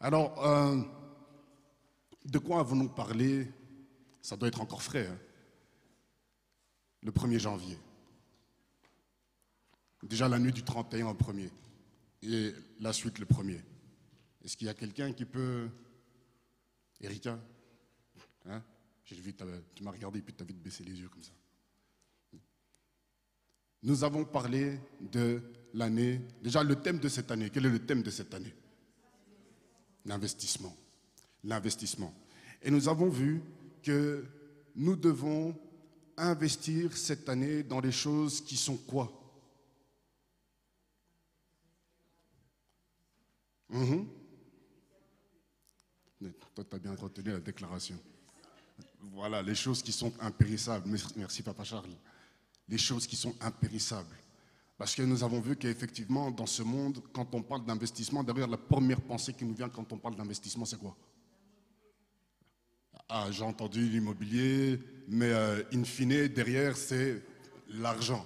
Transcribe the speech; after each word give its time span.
Alors, 0.00 0.46
euh, 0.46 0.80
de 2.24 2.38
quoi 2.38 2.60
avons-nous 2.60 2.88
parlé? 2.88 3.50
Ça 4.22 4.36
doit 4.36 4.48
être 4.48 4.60
encore 4.60 4.82
frais. 4.82 5.06
hein. 5.06 5.18
Le 7.02 7.10
1er 7.12 7.38
janvier. 7.38 7.78
Déjà 10.02 10.28
la 10.28 10.38
nuit 10.38 10.52
du 10.52 10.62
31 10.62 11.06
au 11.08 11.14
1er. 11.14 11.50
Et 12.22 12.52
la 12.80 12.92
suite 12.92 13.18
le 13.18 13.26
1er. 13.26 13.60
Est-ce 14.44 14.56
qu'il 14.56 14.66
y 14.66 14.70
a 14.70 14.74
quelqu'un 14.74 15.12
qui 15.12 15.24
peut... 15.24 15.68
Erika? 17.00 17.38
Hein? 18.46 18.62
J'ai 19.04 19.16
vu, 19.16 19.34
tu 19.74 19.82
m'as 19.82 19.90
regardé 19.92 20.18
et 20.18 20.22
puis 20.22 20.34
tu 20.34 20.42
as 20.42 20.46
vite 20.46 20.60
baissé 20.60 20.84
les 20.84 21.00
yeux 21.00 21.08
comme 21.08 21.22
ça. 21.22 21.32
Nous 23.82 24.04
avons 24.04 24.24
parlé 24.24 24.78
de 25.00 25.40
l'année. 25.74 26.20
Déjà, 26.42 26.62
le 26.62 26.76
thème 26.76 26.98
de 26.98 27.08
cette 27.08 27.30
année. 27.30 27.50
Quel 27.50 27.66
est 27.66 27.70
le 27.70 27.84
thème 27.84 28.02
de 28.02 28.10
cette 28.10 28.34
année? 28.34 28.54
L'investissement. 30.04 30.76
L'investissement. 31.44 32.12
Et 32.62 32.70
nous 32.70 32.88
avons 32.88 33.08
vu 33.08 33.42
que 33.82 34.24
nous 34.74 34.96
devons 34.96 35.54
investir 36.16 36.96
cette 36.96 37.28
année 37.28 37.62
dans 37.62 37.80
les 37.80 37.92
choses 37.92 38.40
qui 38.40 38.56
sont 38.56 38.76
quoi? 38.76 39.12
Mhm. 43.68 44.08
Mais 46.20 46.32
Toi, 46.54 46.64
tu 46.68 46.74
as 46.76 46.78
bien 46.78 46.94
retenu 46.96 47.30
la 47.30 47.38
déclaration. 47.40 47.98
Voilà, 49.12 49.42
les 49.42 49.54
choses 49.54 49.82
qui 49.82 49.92
sont 49.92 50.12
impérissables. 50.20 50.88
Merci, 51.16 51.42
Papa 51.42 51.62
Charles. 51.62 51.94
Les 52.68 52.78
choses 52.78 53.06
qui 53.06 53.16
sont 53.16 53.34
impérissables. 53.40 54.16
Parce 54.76 54.94
que 54.94 55.02
nous 55.02 55.24
avons 55.24 55.40
vu 55.40 55.56
qu'effectivement, 55.56 56.30
dans 56.30 56.46
ce 56.46 56.62
monde, 56.62 57.02
quand 57.12 57.34
on 57.34 57.42
parle 57.42 57.64
d'investissement, 57.64 58.22
derrière 58.22 58.46
la 58.46 58.56
première 58.56 59.00
pensée 59.00 59.32
qui 59.32 59.44
nous 59.44 59.54
vient 59.54 59.68
quand 59.68 59.92
on 59.92 59.98
parle 59.98 60.14
d'investissement, 60.14 60.64
c'est 60.64 60.78
quoi? 60.78 60.96
Ah, 63.08 63.26
j'ai 63.30 63.42
entendu 63.42 63.88
l'immobilier, 63.88 64.78
mais 65.08 65.32
euh, 65.32 65.62
in 65.72 65.82
fine, 65.82 66.28
derrière, 66.28 66.76
c'est 66.76 67.22
l'argent, 67.70 68.24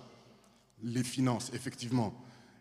les 0.82 1.04
finances, 1.04 1.50
effectivement. 1.54 2.12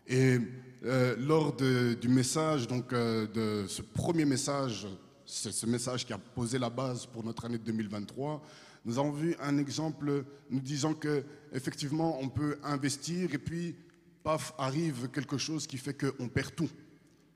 Et 0.06 0.38
euh, 0.84 1.16
lors 1.18 1.52
du 1.52 2.08
message, 2.08 2.66
donc 2.68 2.92
euh, 2.92 3.26
de 3.26 3.66
ce 3.68 3.82
premier 3.82 4.24
message, 4.24 4.86
c'est 5.26 5.52
ce 5.52 5.66
message 5.66 6.06
qui 6.06 6.12
a 6.12 6.18
posé 6.18 6.58
la 6.58 6.70
base 6.70 7.06
pour 7.06 7.24
notre 7.24 7.44
année 7.44 7.58
2023, 7.58 8.42
nous 8.84 8.98
avons 8.98 9.12
vu 9.12 9.36
un 9.40 9.58
exemple 9.58 10.24
nous 10.50 10.60
disant 10.60 10.94
que 10.94 11.24
effectivement 11.52 12.18
on 12.20 12.28
peut 12.28 12.58
investir 12.64 13.32
et 13.32 13.38
puis 13.38 13.76
paf 14.22 14.54
arrive 14.58 15.08
quelque 15.08 15.38
chose 15.38 15.66
qui 15.66 15.78
fait 15.78 15.94
qu'on 15.94 16.28
perd 16.28 16.54
tout 16.54 16.70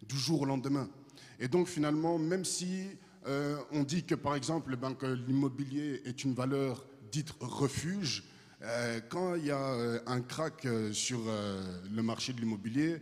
du 0.09 0.17
jour 0.17 0.43
au 0.43 0.45
lendemain. 0.45 0.89
Et 1.39 1.49
donc 1.49 1.69
finalement, 1.69 2.19
même 2.19 2.45
si 2.45 2.89
euh, 3.27 3.59
on 3.73 3.83
dit 3.83 4.05
que 4.05 4.15
par 4.15 4.35
exemple 4.35 4.77
ben, 4.77 4.95
que 4.95 5.07
l'immobilier 5.07 6.03
est 6.05 6.25
une 6.25 6.35
valeur 6.35 6.85
dite 7.11 7.33
refuge, 7.41 8.25
euh, 8.63 9.01
quand 9.09 9.35
il 9.35 9.47
y 9.47 9.51
a 9.51 9.73
euh, 9.75 9.99
un 10.07 10.21
crack 10.21 10.67
sur 10.93 11.21
le 11.91 12.03
marché 12.03 12.33
de 12.33 12.41
l'immobilier, 12.41 13.01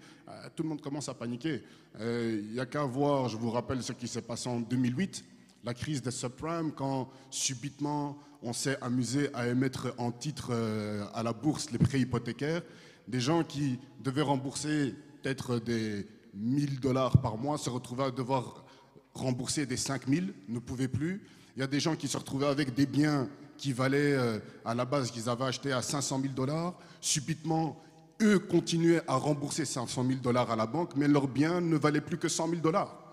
tout 0.56 0.62
le 0.62 0.68
monde 0.68 0.80
commence 0.80 1.08
à 1.08 1.14
paniquer. 1.14 1.62
Il 2.00 2.50
n'y 2.52 2.60
a 2.60 2.66
qu'à 2.66 2.84
voir, 2.84 3.28
je 3.28 3.36
vous 3.36 3.50
rappelle 3.50 3.82
ce 3.82 3.92
qui 3.92 4.08
s'est 4.08 4.22
passé 4.22 4.48
en 4.48 4.60
2008, 4.60 5.24
la 5.64 5.74
crise 5.74 6.02
des 6.02 6.10
subprimes, 6.10 6.72
quand 6.72 7.08
subitement 7.30 8.18
on 8.42 8.52
s'est 8.52 8.76
amusé 8.82 9.30
à 9.34 9.48
émettre 9.48 9.94
en 9.96 10.12
titre 10.12 10.48
euh, 10.50 11.06
à 11.14 11.22
la 11.22 11.32
bourse 11.32 11.70
les 11.70 11.78
prêts 11.78 12.00
hypothécaires, 12.00 12.62
des 13.08 13.20
gens 13.20 13.42
qui 13.42 13.78
devaient 14.00 14.22
rembourser 14.22 14.94
peut-être 15.22 15.58
des 15.58 16.06
1000 16.34 16.80
dollars 16.80 17.20
par 17.20 17.38
mois 17.38 17.56
se 17.56 17.70
retrouvaient 17.70 18.04
à 18.04 18.10
devoir 18.10 18.64
rembourser 19.14 19.64
des 19.64 19.76
5000, 19.76 20.34
ne 20.48 20.58
pouvaient 20.58 20.88
plus. 20.88 21.22
Il 21.56 21.60
y 21.60 21.62
a 21.62 21.66
des 21.66 21.80
gens 21.80 21.96
qui 21.96 22.08
se 22.08 22.16
retrouvaient 22.16 22.46
avec 22.46 22.74
des 22.74 22.86
biens 22.86 23.28
qui 23.56 23.72
valaient 23.72 24.14
euh, 24.14 24.38
à 24.64 24.74
la 24.74 24.84
base 24.84 25.10
qu'ils 25.10 25.28
avaient 25.28 25.44
acheté 25.44 25.72
à 25.72 25.80
500 25.80 26.20
000 26.20 26.34
dollars. 26.34 26.74
Subitement, 27.00 27.80
eux 28.20 28.38
continuaient 28.38 29.02
à 29.06 29.14
rembourser 29.14 29.64
500 29.64 30.04
000 30.06 30.20
dollars 30.20 30.50
à 30.50 30.56
la 30.56 30.66
banque, 30.66 30.96
mais 30.96 31.08
leurs 31.08 31.28
biens 31.28 31.60
ne 31.60 31.76
valaient 31.76 32.00
plus 32.00 32.18
que 32.18 32.28
100 32.28 32.48
000 32.48 32.60
dollars. 32.60 33.03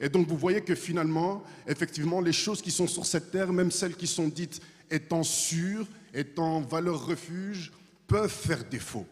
Et 0.00 0.08
donc 0.08 0.26
vous 0.26 0.38
voyez 0.38 0.62
que 0.62 0.74
finalement, 0.74 1.44
effectivement, 1.68 2.20
les 2.20 2.32
choses 2.32 2.62
qui 2.62 2.70
sont 2.70 2.86
sur 2.86 3.04
cette 3.04 3.30
terre, 3.30 3.52
même 3.52 3.70
celles 3.70 3.94
qui 3.94 4.06
sont 4.06 4.28
dites 4.28 4.60
étant 4.90 5.22
sûres, 5.22 5.86
étant 6.14 6.62
valeur 6.62 7.06
refuge, 7.06 7.70
peuvent 8.06 8.30
faire 8.30 8.64
défaut. 8.64 9.06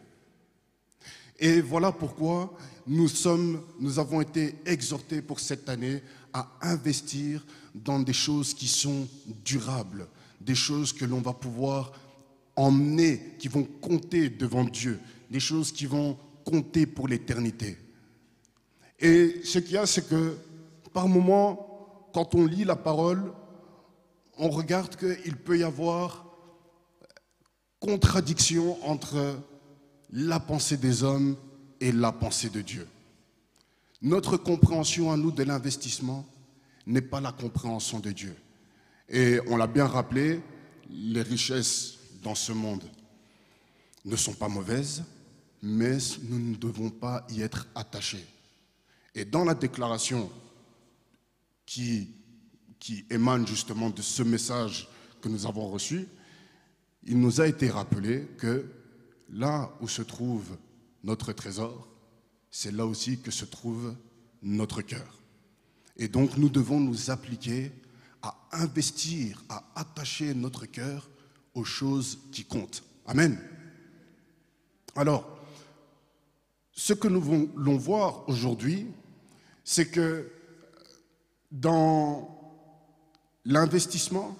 Et 1.37 1.61
voilà 1.61 1.91
pourquoi 1.91 2.57
nous, 2.87 3.07
sommes, 3.07 3.61
nous 3.79 3.99
avons 3.99 4.19
été 4.19 4.55
exhortés 4.65 5.21
pour 5.21 5.39
cette 5.39 5.69
année 5.69 6.01
à 6.33 6.49
investir 6.61 7.45
dans 7.73 7.99
des 7.99 8.13
choses 8.13 8.53
qui 8.53 8.67
sont 8.67 9.07
durables, 9.45 10.07
des 10.41 10.55
choses 10.55 10.91
que 10.91 11.05
l'on 11.05 11.21
va 11.21 11.33
pouvoir 11.33 11.93
emmener, 12.55 13.35
qui 13.37 13.47
vont 13.47 13.63
compter 13.63 14.29
devant 14.29 14.65
Dieu, 14.65 14.99
des 15.29 15.39
choses 15.39 15.71
qui 15.71 15.85
vont 15.85 16.17
compter 16.43 16.85
pour 16.85 17.07
l'éternité. 17.07 17.77
Et 18.99 19.41
ce 19.45 19.59
qu'il 19.59 19.73
y 19.73 19.77
a, 19.77 19.85
c'est 19.85 20.09
que 20.09 20.35
par 20.99 21.07
moments, 21.07 22.09
quand 22.13 22.35
on 22.35 22.45
lit 22.45 22.65
la 22.65 22.75
parole, 22.75 23.31
on 24.37 24.49
regarde 24.49 24.97
qu'il 24.97 25.37
peut 25.37 25.57
y 25.57 25.63
avoir 25.63 26.25
contradiction 27.79 28.77
entre 28.85 29.39
la 30.11 30.41
pensée 30.41 30.75
des 30.75 31.01
hommes 31.03 31.37
et 31.79 31.93
la 31.93 32.11
pensée 32.11 32.49
de 32.49 32.59
Dieu. 32.59 32.85
Notre 34.01 34.35
compréhension 34.35 35.09
à 35.09 35.15
nous 35.15 35.31
de 35.31 35.43
l'investissement 35.43 36.25
n'est 36.85 36.99
pas 37.13 37.21
la 37.21 37.31
compréhension 37.31 38.01
de 38.01 38.11
Dieu. 38.11 38.35
Et 39.07 39.39
on 39.47 39.55
l'a 39.55 39.67
bien 39.67 39.87
rappelé, 39.87 40.41
les 40.89 41.21
richesses 41.21 41.97
dans 42.21 42.35
ce 42.35 42.51
monde 42.51 42.83
ne 44.03 44.17
sont 44.17 44.33
pas 44.33 44.49
mauvaises, 44.49 45.05
mais 45.63 45.97
nous 46.27 46.39
ne 46.39 46.55
devons 46.55 46.89
pas 46.89 47.25
y 47.29 47.41
être 47.41 47.69
attachés. 47.73 48.27
Et 49.15 49.23
dans 49.23 49.45
la 49.45 49.53
déclaration 49.53 50.29
qui, 51.69 53.05
émane 53.11 53.45
justement 53.45 53.91
de 53.91 54.01
ce 54.01 54.23
message 54.23 54.89
que 55.21 55.29
nous 55.29 55.45
avons 55.45 55.69
reçu, 55.69 56.07
il 57.03 57.19
nous 57.19 57.41
a 57.41 57.47
été 57.47 57.69
rappelé 57.69 58.27
que 58.39 58.65
là 59.29 59.71
où 59.79 59.87
se 59.87 60.01
trouve 60.01 60.57
notre 61.03 61.31
trésor, 61.31 61.87
c'est 62.49 62.71
là 62.71 62.87
aussi 62.87 63.19
que 63.19 63.29
se 63.29 63.45
trouve 63.45 63.95
notre 64.41 64.81
cœur. 64.81 65.21
Et 65.95 66.07
donc 66.07 66.37
nous 66.37 66.49
devons 66.49 66.79
nous 66.79 67.11
appliquer 67.11 67.71
à 68.23 68.35
investir, 68.51 69.43
à 69.47 69.63
attacher 69.75 70.33
notre 70.33 70.65
cœur 70.65 71.07
aux 71.53 71.65
choses 71.65 72.19
qui 72.31 72.45
comptent. 72.45 72.83
Amen. 73.05 73.39
Alors, 74.95 75.39
ce 76.71 76.93
que 76.93 77.07
nous 77.07 77.21
voulons 77.21 77.77
voir 77.77 78.27
aujourd'hui, 78.27 78.87
c'est 79.63 79.89
que 79.91 80.31
dans 81.51 82.39
l'investissement, 83.45 84.37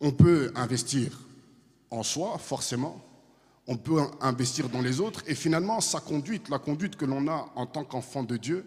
on 0.00 0.12
peut 0.12 0.52
investir 0.54 1.20
en 1.90 2.02
soi, 2.02 2.38
forcément, 2.38 3.02
on 3.66 3.76
peut 3.76 4.00
investir 4.20 4.68
dans 4.68 4.80
les 4.80 5.00
autres, 5.00 5.22
et 5.26 5.34
finalement, 5.34 5.80
sa 5.80 6.00
conduite, 6.00 6.48
la 6.48 6.58
conduite 6.58 6.96
que 6.96 7.04
l'on 7.04 7.26
a 7.28 7.50
en 7.56 7.66
tant 7.66 7.84
qu'enfant 7.84 8.22
de 8.22 8.36
Dieu, 8.36 8.64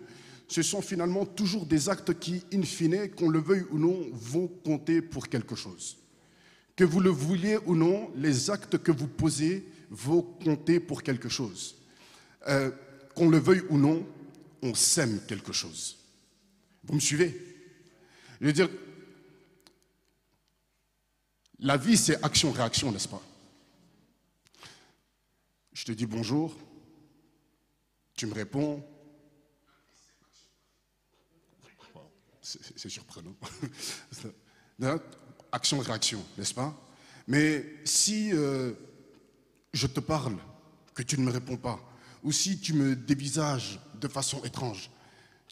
ce 0.48 0.64
sont 0.64 0.82
finalement 0.82 1.26
toujours 1.26 1.66
des 1.66 1.90
actes 1.90 2.20
qui, 2.20 2.44
in 2.52 2.64
fine, 2.64 3.10
qu'on 3.12 3.30
le 3.30 3.40
veuille 3.40 3.66
ou 3.72 3.78
non, 3.78 4.08
vont 4.14 4.48
compter 4.66 5.02
pour 5.02 5.30
quelque 5.30 5.56
chose. 5.56 5.98
Que 6.76 6.84
vous 6.84 7.00
le 7.00 7.12
vouliez 7.12 7.60
ou 7.68 7.76
non, 7.76 8.10
les 8.16 8.50
actes 8.50 8.80
que 8.80 8.92
vous 8.92 9.08
posez 9.08 9.66
vont 9.92 10.24
compter 10.44 10.80
pour 10.80 11.04
quelque 11.04 11.30
chose. 11.30 11.76
Euh, 12.48 12.72
qu'on 13.16 13.30
le 13.30 13.38
veuille 13.38 13.64
ou 13.70 13.78
non, 13.78 14.04
on 14.64 14.74
sème 14.74 15.20
quelque 15.28 15.54
chose. 15.54 15.99
Vous 16.90 16.96
me 16.96 17.00
suivez? 17.00 17.40
Je 18.42 18.48
veux 18.48 18.54
dire, 18.54 18.68
la 21.60 21.78
vie, 21.78 21.96
c'est 21.96 22.22
action-réaction, 22.24 22.92
n'est-ce 22.92 23.08
pas? 23.08 23.22
Je 25.72 25.86
te 25.86 25.92
dis 25.92 26.08
bonjour, 26.08 26.58
tu 28.16 28.26
me 28.26 28.34
réponds. 28.34 28.84
C'est 32.42 32.90
surprenant. 32.90 33.36
Action-réaction, 35.52 36.26
n'est-ce 36.40 36.56
pas? 36.56 36.76
Mais 37.28 37.66
si 37.86 38.34
euh, 38.34 38.74
je 39.74 39.86
te 39.86 40.00
parle, 40.00 40.38
que 40.96 41.04
tu 41.04 41.20
ne 41.20 41.26
me 41.26 41.32
réponds 41.32 41.58
pas, 41.58 41.80
ou 42.24 42.32
si 42.32 42.60
tu 42.60 42.74
me 42.74 42.96
dévisages 42.96 43.80
de 43.94 44.08
façon 44.08 44.44
étrange, 44.44 44.90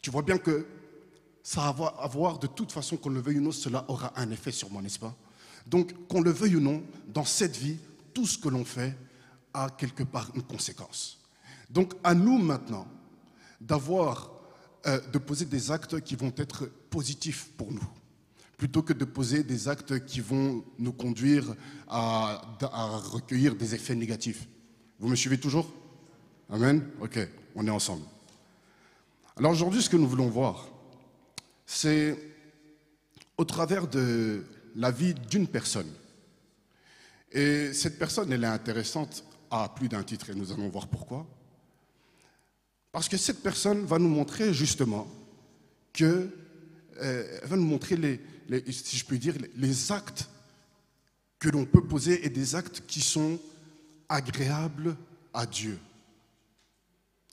tu 0.02 0.10
vois 0.10 0.22
bien 0.22 0.38
que 0.38 0.66
ça 1.42 1.72
va 1.72 1.86
avoir 2.00 2.38
de 2.38 2.46
toute 2.46 2.72
façon, 2.72 2.96
qu'on 2.96 3.10
le 3.10 3.20
veuille 3.20 3.38
ou 3.38 3.42
non, 3.42 3.52
cela 3.52 3.84
aura 3.88 4.12
un 4.16 4.30
effet 4.30 4.52
sur 4.52 4.70
moi, 4.70 4.82
n'est-ce 4.82 4.98
pas? 4.98 5.14
Donc, 5.66 6.08
qu'on 6.08 6.20
le 6.20 6.30
veuille 6.30 6.56
ou 6.56 6.60
non, 6.60 6.82
dans 7.08 7.24
cette 7.24 7.56
vie, 7.56 7.78
tout 8.14 8.26
ce 8.26 8.38
que 8.38 8.48
l'on 8.48 8.64
fait 8.64 8.96
a 9.54 9.70
quelque 9.70 10.02
part 10.02 10.30
une 10.34 10.42
conséquence. 10.42 11.18
Donc 11.70 11.94
à 12.02 12.14
nous 12.14 12.38
maintenant 12.38 12.86
d'avoir, 13.60 14.30
euh, 14.86 15.00
de 15.12 15.18
poser 15.18 15.44
des 15.44 15.70
actes 15.70 16.00
qui 16.00 16.16
vont 16.16 16.32
être 16.36 16.66
positifs 16.90 17.50
pour 17.56 17.70
nous, 17.70 17.88
plutôt 18.56 18.82
que 18.82 18.92
de 18.92 19.04
poser 19.04 19.42
des 19.42 19.68
actes 19.68 20.04
qui 20.06 20.20
vont 20.20 20.64
nous 20.78 20.92
conduire 20.92 21.54
à, 21.86 22.42
à 22.60 22.86
recueillir 22.96 23.54
des 23.54 23.74
effets 23.74 23.94
négatifs. 23.94 24.48
Vous 24.98 25.08
me 25.08 25.16
suivez 25.16 25.38
toujours? 25.38 25.70
Amen? 26.50 26.84
Ok, 27.00 27.18
on 27.54 27.66
est 27.66 27.70
ensemble. 27.70 28.04
Alors 29.36 29.52
aujourd'hui, 29.52 29.82
ce 29.82 29.90
que 29.90 29.96
nous 29.96 30.08
voulons 30.08 30.28
voir, 30.28 30.68
c'est 31.68 32.16
au 33.36 33.44
travers 33.44 33.86
de 33.86 34.42
la 34.74 34.90
vie 34.90 35.12
d'une 35.12 35.46
personne. 35.46 35.92
Et 37.30 37.74
cette 37.74 37.98
personne, 37.98 38.32
elle 38.32 38.42
est 38.42 38.46
intéressante 38.46 39.22
à 39.50 39.68
plus 39.68 39.88
d'un 39.88 40.02
titre, 40.02 40.30
et 40.30 40.34
nous 40.34 40.50
allons 40.50 40.70
voir 40.70 40.88
pourquoi. 40.88 41.26
Parce 42.90 43.06
que 43.06 43.18
cette 43.18 43.42
personne 43.42 43.84
va 43.84 43.98
nous 43.98 44.08
montrer 44.08 44.54
justement 44.54 45.06
que, 45.92 46.30
euh, 47.02 47.38
elle 47.42 47.48
va 47.48 47.56
nous 47.56 47.66
montrer 47.66 47.96
les, 47.96 48.72
si 48.72 48.96
je 48.96 49.04
peux 49.04 49.18
dire, 49.18 49.34
les 49.54 49.92
actes 49.92 50.26
que 51.38 51.50
l'on 51.50 51.66
peut 51.66 51.86
poser 51.86 52.24
et 52.24 52.30
des 52.30 52.54
actes 52.54 52.82
qui 52.86 53.02
sont 53.02 53.38
agréables 54.08 54.96
à 55.34 55.44
Dieu. 55.44 55.78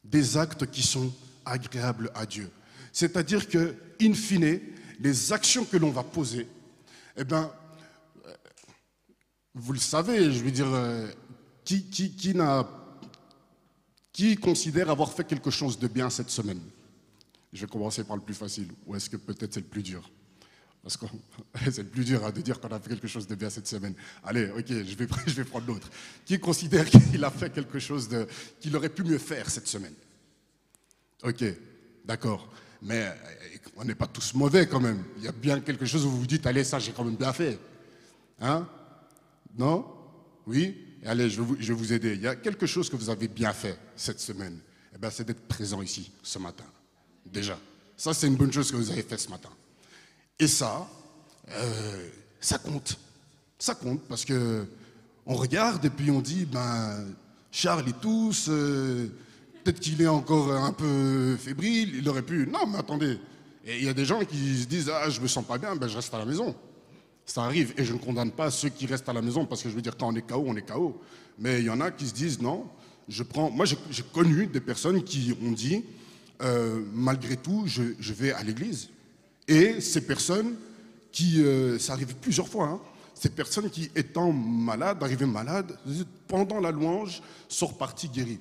Des 0.04 0.36
actes 0.36 0.70
qui 0.70 0.84
sont 0.84 1.12
agréables 1.46 2.12
à 2.14 2.26
Dieu. 2.26 2.52
C'est-à-dire 2.96 3.50
que, 3.50 3.76
in 4.02 4.14
fine, 4.14 4.62
les 5.02 5.34
actions 5.34 5.66
que 5.66 5.76
l'on 5.76 5.92
va 5.92 6.02
poser, 6.02 6.48
eh 7.18 7.26
bien, 7.26 7.52
euh, 8.26 8.34
vous 9.54 9.74
le 9.74 9.80
savez, 9.80 10.32
je 10.32 10.42
veux 10.42 10.52
dire, 10.52 10.74
euh, 10.74 11.06
qui, 11.66 11.84
considère 14.38 14.90
avoir 14.90 15.12
fait 15.12 15.26
quelque 15.26 15.52
chose 15.52 15.78
de 15.78 15.90
bien 15.90 16.10
cette 16.10 16.30
semaine? 16.30 16.62
Je 17.52 17.66
vais 17.66 17.68
commencer 17.68 18.06
par 18.06 18.16
le 18.16 18.22
plus 18.22 18.34
facile, 18.34 18.70
ou 18.86 18.96
est-ce 18.96 19.10
que 19.10 19.18
peut-être 19.18 19.56
c'est 19.56 19.60
le 19.60 19.66
plus 19.66 19.84
dur? 19.84 20.10
Parce 20.82 20.96
que 20.96 21.06
c'est 21.66 21.84
le 21.84 21.90
plus 21.90 22.06
dur 22.06 22.26
hein, 22.26 22.32
de 22.32 22.40
dire 22.40 22.62
qu'on 22.62 22.70
a 22.70 22.80
fait 22.80 22.92
quelque 22.92 23.10
chose 23.10 23.28
de 23.28 23.36
bien 23.36 23.50
cette 23.50 23.68
semaine. 23.68 23.94
Allez, 24.24 24.50
ok, 24.52 24.70
je 24.70 24.96
vais, 24.96 25.08
je 25.28 25.34
vais 25.34 25.44
prendre 25.44 25.68
l'autre. 25.68 25.90
Qui 26.24 26.40
considère 26.40 26.90
qu'il 27.12 27.26
a 27.26 27.30
fait 27.30 27.50
quelque 27.50 27.78
chose 27.78 28.08
qu'il 28.62 28.74
aurait 28.74 28.88
pu 28.88 29.04
mieux 29.04 29.18
faire 29.18 29.50
cette 29.50 29.68
semaine? 29.68 29.96
Ok, 31.24 31.44
d'accord. 32.06 32.50
Mais 32.86 33.04
euh, 33.04 33.12
on 33.76 33.84
n'est 33.84 33.96
pas 33.96 34.06
tous 34.06 34.34
mauvais 34.36 34.68
quand 34.68 34.80
même. 34.80 35.04
Il 35.18 35.24
y 35.24 35.28
a 35.28 35.32
bien 35.32 35.60
quelque 35.60 35.86
chose 35.86 36.06
où 36.06 36.10
vous 36.12 36.20
vous 36.20 36.28
dites, 36.28 36.46
allez, 36.46 36.64
ça 36.64 36.78
j'ai 36.78 36.92
quand 36.92 37.04
même 37.04 37.16
bien 37.16 37.34
fait. 37.34 37.60
Hein? 38.40 38.68
Non? 39.58 39.86
Oui? 40.46 41.00
Allez, 41.04 41.30
je 41.30 41.42
vais, 41.42 41.48
vous, 41.48 41.58
je 41.60 41.74
vais, 41.74 41.80
vous, 41.80 41.94
aider. 41.94 42.14
Il 42.14 42.22
y 42.22 42.28
a 42.28 42.36
quelque 42.36 42.68
chose 42.68 42.90
que 42.90 42.96
vous 42.96 43.10
avez 43.10 43.28
bien 43.28 43.54
fait 43.54 43.78
cette 43.96 44.20
semaine. 44.20 44.60
Eh 44.94 45.00
bien, 45.00 45.10
c'est 45.10 45.26
d'être 45.26 45.48
présent 45.48 45.82
ici 45.82 46.12
ce 46.22 46.38
matin. 46.38 46.66
Déjà. 47.26 47.58
Ça, 47.98 48.14
c'est 48.14 48.28
une 48.28 48.36
bonne 48.36 48.52
chose 48.52 48.72
que 48.72 48.78
vous 48.78 48.92
avez 48.92 49.02
fait 49.02 49.18
ce 49.18 49.30
matin. 49.30 49.50
Et 50.38 50.48
ça, 50.48 50.88
euh, 51.50 52.10
ça 52.40 52.60
compte. 52.60 53.00
Ça 53.58 53.74
compte 53.74 54.02
parce 54.08 54.26
que 54.26 54.68
on 55.26 55.36
regarde 55.36 55.84
et 55.86 55.90
puis 55.90 56.12
on 56.12 56.22
dit, 56.22 56.46
ben, 56.46 57.08
Charles 57.52 57.90
et 57.90 57.94
tous, 57.94 58.48
euh, 58.50 59.10
peut-être 59.66 59.80
qu'il 59.80 60.00
est 60.00 60.08
encore 60.08 60.54
un 60.54 60.72
peu 60.72 61.36
fébrile, 61.38 61.96
il 61.96 62.08
aurait 62.08 62.22
pu. 62.22 62.48
Non, 62.48 62.68
mais 62.68 62.78
attendez. 62.78 63.18
Et 63.66 63.78
il 63.80 63.84
y 63.84 63.90
a 63.90 63.94
des 63.94 64.06
gens 64.06 64.24
qui 64.24 64.62
se 64.62 64.68
disent, 64.68 64.92
ah, 64.94 65.10
je 65.10 65.20
me 65.20 65.28
sens 65.28 65.44
pas 65.44 65.58
bien, 65.58 65.76
ben, 65.76 65.88
je 65.88 65.96
reste 65.96 66.14
à 66.14 66.20
la 66.20 66.26
maison. 66.26 66.56
Ça 67.26 67.44
arrive. 67.44 67.74
Et 67.76 67.84
je 67.84 67.94
ne 67.94 67.98
condamne 67.98 68.32
pas 68.32 68.52
ceux 68.52 68.70
qui 68.70 68.86
restent 68.86 69.10
à 69.10 69.14
la 69.14 69.24
maison 69.24 69.44
parce 69.46 69.64
que 69.64 69.70
je 69.70 69.76
veux 69.76 69.82
dire, 69.82 69.98
quand 69.98 70.08
on 70.08 70.16
est 70.16 70.22
KO, 70.22 70.44
on 70.46 70.56
est 70.56 70.62
KO. 70.62 71.02
Mais 71.40 71.60
il 71.60 71.66
y 71.66 71.70
en 71.72 71.82
a 71.82 71.90
qui 71.90 72.06
se 72.06 72.14
disent, 72.14 72.40
non, 72.40 72.68
je 73.10 73.24
prends. 73.24 73.50
Moi, 73.50 73.66
j'ai 73.66 74.04
connu 74.14 74.46
des 74.46 74.62
personnes 74.62 75.04
qui 75.04 75.36
ont 75.44 75.52
dit, 75.52 75.84
euh, 76.44 76.84
malgré 76.94 77.36
tout, 77.36 77.64
je, 77.66 78.14
vais 78.14 78.34
à 78.34 78.44
l'église. 78.44 78.90
Et 79.48 79.82
ces 79.82 80.02
personnes 80.02 80.54
qui, 81.12 81.42
euh, 81.42 81.80
ça 81.80 81.94
arrive 81.94 82.14
plusieurs 82.18 82.48
fois, 82.48 82.68
hein, 82.68 82.80
ces 83.16 83.30
personnes 83.30 83.72
qui, 83.72 83.90
étant 83.96 84.32
malades, 84.32 85.02
arrivaient 85.02 85.26
malades, 85.26 85.76
pendant 86.28 86.60
la 86.60 86.70
louange, 86.70 87.24
sont 87.48 87.68
reparties 87.68 88.10
guéries. 88.10 88.40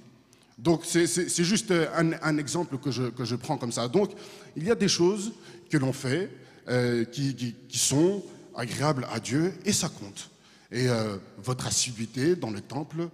Donc 0.59 0.85
c'est 0.85 1.45
juste 1.45 1.73
un, 1.73 2.13
un, 2.23 2.39
exemple 2.39 2.79
que 2.79 2.91
je, 2.91 3.05
que 3.05 3.25
je 3.25 3.35
prends 3.35 3.59
comme 3.59 3.73
ça. 3.73 3.89
Donc 3.89 4.13
il 4.57 4.65
y 4.65 4.71
a 4.71 4.77
des 4.77 4.89
choses 4.89 5.33
que 5.69 5.77
l'on 5.77 5.93
fait 5.93 6.31
euh, 6.69 7.05
qui, 7.05 7.35
qui, 7.35 7.79
sont 7.79 8.23
agréables 8.55 9.07
à 9.11 9.19
Dieu 9.19 9.53
et 9.65 9.73
ça 9.73 9.89
compte. 9.89 10.31
Et 10.71 10.89
euh, 10.89 11.19
votre 11.39 11.67
assiduité 11.67 12.37
dans 12.37 12.51
le 12.51 12.61
temple, 12.61 13.09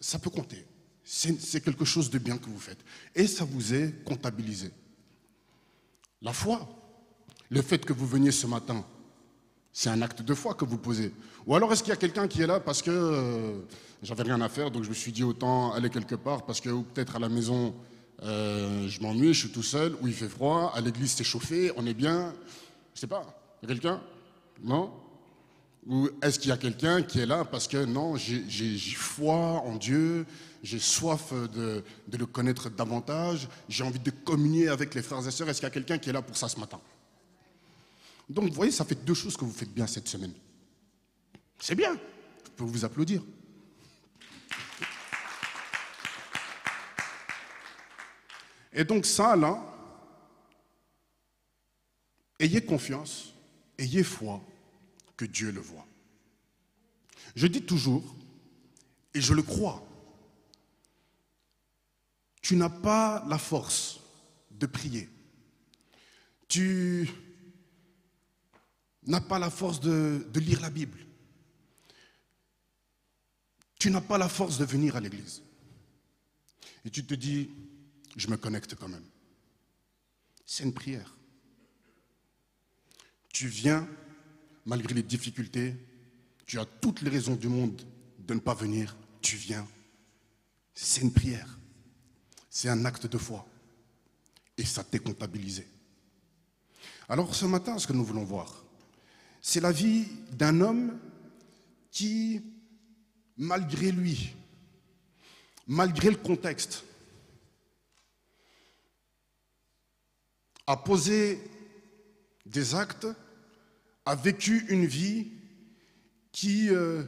ça 0.00 0.18
peut 0.18 0.30
compter. 0.30 0.64
C'est 1.04 1.60
quelque 1.60 1.84
chose 1.84 2.10
de 2.10 2.18
bien 2.18 2.38
que 2.38 2.46
vous 2.48 2.58
faites. 2.58 2.78
Et 3.14 3.26
ça 3.26 3.44
vous 3.44 3.74
est 3.74 4.04
comptabilisé. 4.04 4.70
La 6.22 6.32
foi, 6.32 6.68
le 7.50 7.62
fait 7.62 7.84
que 7.84 7.92
vous 7.92 8.06
veniez 8.06 8.30
ce 8.30 8.46
matin, 8.46 8.86
c'est 9.74 9.90
un 9.90 10.00
acte 10.00 10.22
de 10.22 10.32
foi 10.34 10.54
que 10.54 10.64
vous 10.64 10.78
posez. 10.78 11.12
Ou 11.46 11.54
alors 11.54 11.70
est-ce 11.72 11.82
qu'il 11.82 11.90
y 11.90 11.92
a 11.92 11.96
quelqu'un 11.96 12.28
qui 12.28 12.40
est 12.40 12.46
là 12.46 12.60
parce 12.60 12.80
que 12.80 12.90
euh, 12.90 13.58
j'avais 14.02 14.22
rien 14.22 14.40
à 14.40 14.48
faire, 14.48 14.70
donc 14.70 14.84
je 14.84 14.88
me 14.88 14.94
suis 14.94 15.12
dit 15.12 15.24
autant 15.24 15.72
aller 15.72 15.90
quelque 15.90 16.14
part 16.14 16.46
parce 16.46 16.60
que 16.60 16.70
peut-être 16.70 17.16
à 17.16 17.18
la 17.18 17.28
maison 17.28 17.74
euh, 18.22 18.88
je 18.88 19.02
m'ennuie, 19.02 19.34
je 19.34 19.40
suis 19.40 19.50
tout 19.50 19.64
seul, 19.64 19.96
ou 20.00 20.06
il 20.06 20.14
fait 20.14 20.28
froid, 20.28 20.72
à 20.74 20.80
l'église 20.80 21.12
c'est 21.12 21.24
chauffé, 21.24 21.72
on 21.76 21.84
est 21.86 21.94
bien. 21.94 22.32
Je 22.94 23.00
sais 23.00 23.08
pas. 23.08 23.24
Y 23.62 23.64
a 23.64 23.68
quelqu'un? 23.68 24.00
Non? 24.62 24.92
Ou 25.88 26.08
est-ce 26.22 26.38
qu'il 26.38 26.50
y 26.50 26.52
a 26.52 26.56
quelqu'un 26.56 27.02
qui 27.02 27.18
est 27.18 27.26
là 27.26 27.44
parce 27.44 27.66
que 27.66 27.84
non, 27.84 28.16
j'ai 28.16 28.78
foi 28.94 29.34
en 29.34 29.74
Dieu, 29.74 30.24
j'ai 30.62 30.78
soif 30.78 31.32
de, 31.52 31.82
de 32.06 32.16
le 32.16 32.26
connaître 32.26 32.70
davantage, 32.70 33.48
j'ai 33.68 33.82
envie 33.82 33.98
de 33.98 34.10
communier 34.10 34.68
avec 34.68 34.94
les 34.94 35.02
frères 35.02 35.26
et 35.26 35.32
sœurs? 35.32 35.48
Est-ce 35.48 35.58
qu'il 35.58 35.66
y 35.66 35.72
a 35.72 35.74
quelqu'un 35.74 35.98
qui 35.98 36.10
est 36.10 36.12
là 36.12 36.22
pour 36.22 36.36
ça 36.36 36.48
ce 36.48 36.60
matin? 36.60 36.80
Donc, 38.28 38.48
vous 38.48 38.54
voyez, 38.54 38.72
ça 38.72 38.84
fait 38.84 39.04
deux 39.04 39.14
choses 39.14 39.36
que 39.36 39.44
vous 39.44 39.52
faites 39.52 39.72
bien 39.72 39.86
cette 39.86 40.08
semaine. 40.08 40.32
C'est 41.58 41.74
bien. 41.74 41.94
Je 42.44 42.50
peux 42.50 42.64
vous 42.64 42.84
applaudir. 42.84 43.22
Et 48.72 48.84
donc, 48.84 49.06
ça, 49.06 49.36
là, 49.36 49.62
ayez 52.40 52.64
confiance, 52.64 53.34
ayez 53.78 54.02
foi 54.02 54.42
que 55.16 55.24
Dieu 55.24 55.52
le 55.52 55.60
voit. 55.60 55.86
Je 57.36 57.46
dis 57.46 57.62
toujours, 57.62 58.16
et 59.12 59.20
je 59.20 59.34
le 59.34 59.42
crois, 59.42 59.86
tu 62.42 62.56
n'as 62.56 62.68
pas 62.68 63.24
la 63.28 63.38
force 63.38 64.00
de 64.50 64.66
prier. 64.66 65.08
Tu 66.48 67.08
n'as 69.06 69.20
pas 69.20 69.38
la 69.38 69.50
force 69.50 69.80
de, 69.80 70.26
de, 70.32 70.40
lire 70.40 70.60
la 70.60 70.70
Bible. 70.70 70.98
Tu 73.78 73.90
n'as 73.90 74.00
pas 74.00 74.18
la 74.18 74.28
force 74.28 74.58
de 74.58 74.64
venir 74.64 74.96
à 74.96 75.00
l'église. 75.00 75.42
Et 76.84 76.90
tu 76.90 77.04
te 77.04 77.14
dis, 77.14 77.50
je 78.16 78.28
me 78.28 78.36
connecte 78.36 78.74
quand 78.74 78.88
même. 78.88 79.04
C'est 80.46 80.64
une 80.64 80.72
prière. 80.72 81.16
Tu 83.28 83.48
viens, 83.48 83.88
malgré 84.64 84.94
les 84.94 85.02
difficultés, 85.02 85.74
tu 86.46 86.58
as 86.58 86.64
toutes 86.64 87.02
les 87.02 87.10
raisons 87.10 87.36
du 87.36 87.48
monde 87.48 87.82
de 88.18 88.34
ne 88.34 88.40
pas 88.40 88.54
venir, 88.54 88.96
tu 89.20 89.36
viens. 89.36 89.66
C'est 90.74 91.00
une 91.00 91.12
prière. 91.12 91.58
C'est 92.50 92.68
un 92.68 92.84
acte 92.84 93.06
de 93.06 93.18
foi. 93.18 93.46
Et 94.56 94.64
ça 94.64 94.84
t'est 94.84 94.98
comptabilisé. 94.98 95.66
Alors 97.08 97.34
ce 97.34 97.44
matin, 97.44 97.78
ce 97.78 97.86
que 97.86 97.92
nous 97.92 98.04
voulons 98.04 98.24
voir, 98.24 98.63
c'est 99.46 99.60
la 99.60 99.72
vie 99.72 100.06
d'un 100.32 100.62
homme 100.62 100.98
qui, 101.90 102.40
malgré 103.36 103.92
lui, 103.92 104.34
malgré 105.66 106.08
le 106.08 106.16
contexte, 106.16 106.82
a 110.66 110.78
posé 110.78 111.38
des 112.46 112.74
actes, 112.74 113.06
a 114.06 114.14
vécu 114.14 114.64
une 114.70 114.86
vie 114.86 115.30
qui 116.32 116.70
euh, 116.70 117.04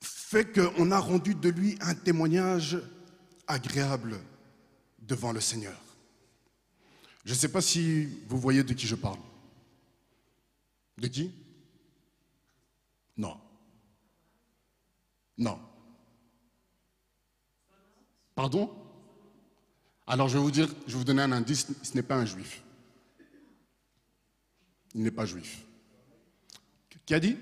fait 0.00 0.52
qu'on 0.52 0.90
a 0.90 0.98
rendu 0.98 1.36
de 1.36 1.50
lui 1.50 1.78
un 1.82 1.94
témoignage 1.94 2.78
agréable 3.46 4.18
devant 4.98 5.30
le 5.30 5.40
Seigneur. 5.40 5.80
Je 7.24 7.30
ne 7.32 7.38
sais 7.38 7.48
pas 7.48 7.60
si 7.60 8.08
vous 8.28 8.40
voyez 8.40 8.64
de 8.64 8.74
qui 8.74 8.88
je 8.88 8.96
parle. 8.96 9.20
De 10.98 11.08
qui? 11.08 11.34
Non. 13.16 13.40
Non. 15.38 15.60
Pardon? 18.34 18.74
Alors 20.06 20.28
je 20.28 20.36
vais 20.36 20.44
vous 20.44 20.50
dire, 20.50 20.68
je 20.86 20.92
vais 20.92 20.98
vous 20.98 21.04
donner 21.04 21.22
un 21.22 21.32
indice, 21.32 21.66
ce 21.82 21.94
n'est 21.94 22.02
pas 22.02 22.16
un 22.16 22.26
juif. 22.26 22.62
Il 24.94 25.02
n'est 25.02 25.10
pas 25.10 25.26
juif. 25.26 25.64
Qui 27.06 27.14
a 27.14 27.20
dit? 27.20 27.36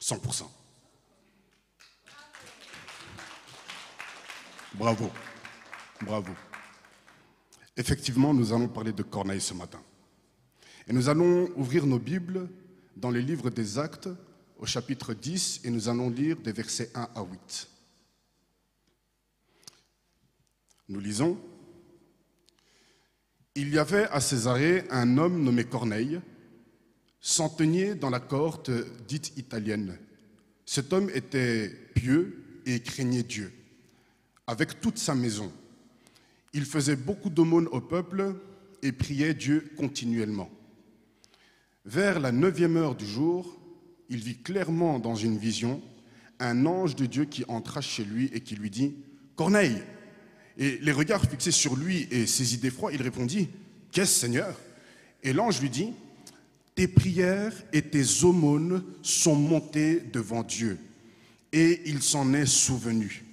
100%. 0.00 0.48
Bravo. 4.74 5.10
Bravo. 6.02 6.32
Effectivement, 7.76 8.34
nous 8.34 8.52
allons 8.52 8.68
parler 8.68 8.92
de 8.92 9.02
Corneille 9.02 9.40
ce 9.40 9.54
matin. 9.54 9.82
Et 10.88 10.92
nous 10.92 11.08
allons 11.08 11.50
ouvrir 11.56 11.84
nos 11.84 11.98
Bibles 11.98 12.48
dans 12.96 13.10
les 13.10 13.22
livres 13.22 13.50
des 13.50 13.78
Actes 13.78 14.08
au 14.58 14.66
chapitre 14.66 15.14
10 15.14 15.62
et 15.64 15.70
nous 15.70 15.88
allons 15.88 16.10
lire 16.10 16.36
des 16.36 16.52
versets 16.52 16.90
1 16.94 17.08
à 17.14 17.22
8. 17.22 17.68
Nous 20.88 21.00
lisons 21.00 21.38
Il 23.56 23.74
y 23.74 23.78
avait 23.78 24.06
à 24.10 24.20
Césarée 24.20 24.84
un 24.90 25.18
homme 25.18 25.42
nommé 25.42 25.64
Corneille, 25.64 26.20
centenier 27.20 27.96
dans 27.96 28.10
la 28.10 28.20
cohorte 28.20 28.70
dite 29.08 29.36
italienne. 29.36 29.98
Cet 30.64 30.92
homme 30.92 31.10
était 31.12 31.68
pieux 31.96 32.60
et 32.64 32.80
craignait 32.80 33.24
Dieu, 33.24 33.52
avec 34.46 34.80
toute 34.80 34.98
sa 34.98 35.16
maison. 35.16 35.52
Il 36.52 36.64
faisait 36.64 36.96
beaucoup 36.96 37.30
d'aumônes 37.30 37.68
au 37.68 37.80
peuple 37.80 38.36
et 38.82 38.92
priait 38.92 39.34
Dieu 39.34 39.72
continuellement. 39.76 40.48
Vers 41.86 42.18
la 42.18 42.32
neuvième 42.32 42.76
heure 42.76 42.96
du 42.96 43.06
jour, 43.06 43.56
il 44.08 44.18
vit 44.18 44.36
clairement 44.36 44.98
dans 44.98 45.14
une 45.14 45.38
vision 45.38 45.80
un 46.40 46.66
ange 46.66 46.96
de 46.96 47.06
Dieu 47.06 47.26
qui 47.26 47.44
entra 47.46 47.80
chez 47.80 48.04
lui 48.04 48.28
et 48.34 48.40
qui 48.40 48.56
lui 48.56 48.70
dit 48.70 48.96
Corneille 49.36 49.80
Et 50.58 50.78
les 50.82 50.90
regards 50.90 51.24
fixés 51.24 51.52
sur 51.52 51.76
lui 51.76 52.08
et 52.10 52.26
saisi 52.26 52.58
d'effroi, 52.58 52.92
il 52.92 53.00
répondit 53.00 53.48
Qu'est-ce, 53.92 54.18
Seigneur? 54.18 54.58
Et 55.22 55.32
l'ange 55.32 55.60
lui 55.60 55.70
dit 55.70 55.92
Tes 56.74 56.88
prières 56.88 57.54
et 57.72 57.82
tes 57.82 58.24
aumônes 58.24 58.82
sont 59.00 59.36
montées 59.36 60.00
devant 60.12 60.42
Dieu, 60.42 60.80
et 61.52 61.82
il 61.86 62.02
s'en 62.02 62.34
est 62.34 62.46
souvenu. 62.46 63.24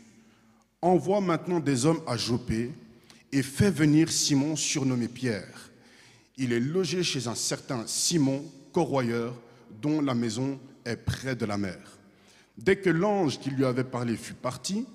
Envoie 0.79 1.21
maintenant 1.21 1.59
des 1.59 1.87
hommes 1.87 2.03
à 2.05 2.17
Jopé 2.17 2.69
et 3.31 3.41
fais 3.41 3.71
venir 3.71 4.11
Simon 4.11 4.55
surnommé 4.55 5.07
Pierre. 5.07 5.72
Il 6.37 6.51
est 6.51 6.59
logé 6.59 7.03
chez 7.03 7.27
un 7.27 7.35
certain 7.35 7.85
Simon, 7.85 8.43
corroyeur, 8.71 9.39
dont 9.81 10.01
la 10.01 10.15
maison 10.15 10.59
est 10.85 10.97
près 10.97 11.35
de 11.35 11.45
la 11.45 11.57
mer. 11.57 11.77
Dès 12.57 12.77
que 12.77 12.89
l'ange 12.89 13.39
qui 13.39 13.49
lui 13.49 13.65
avait 13.65 13.83
parlé 13.83 14.15
fut 14.15 14.33
parti, 14.33 14.85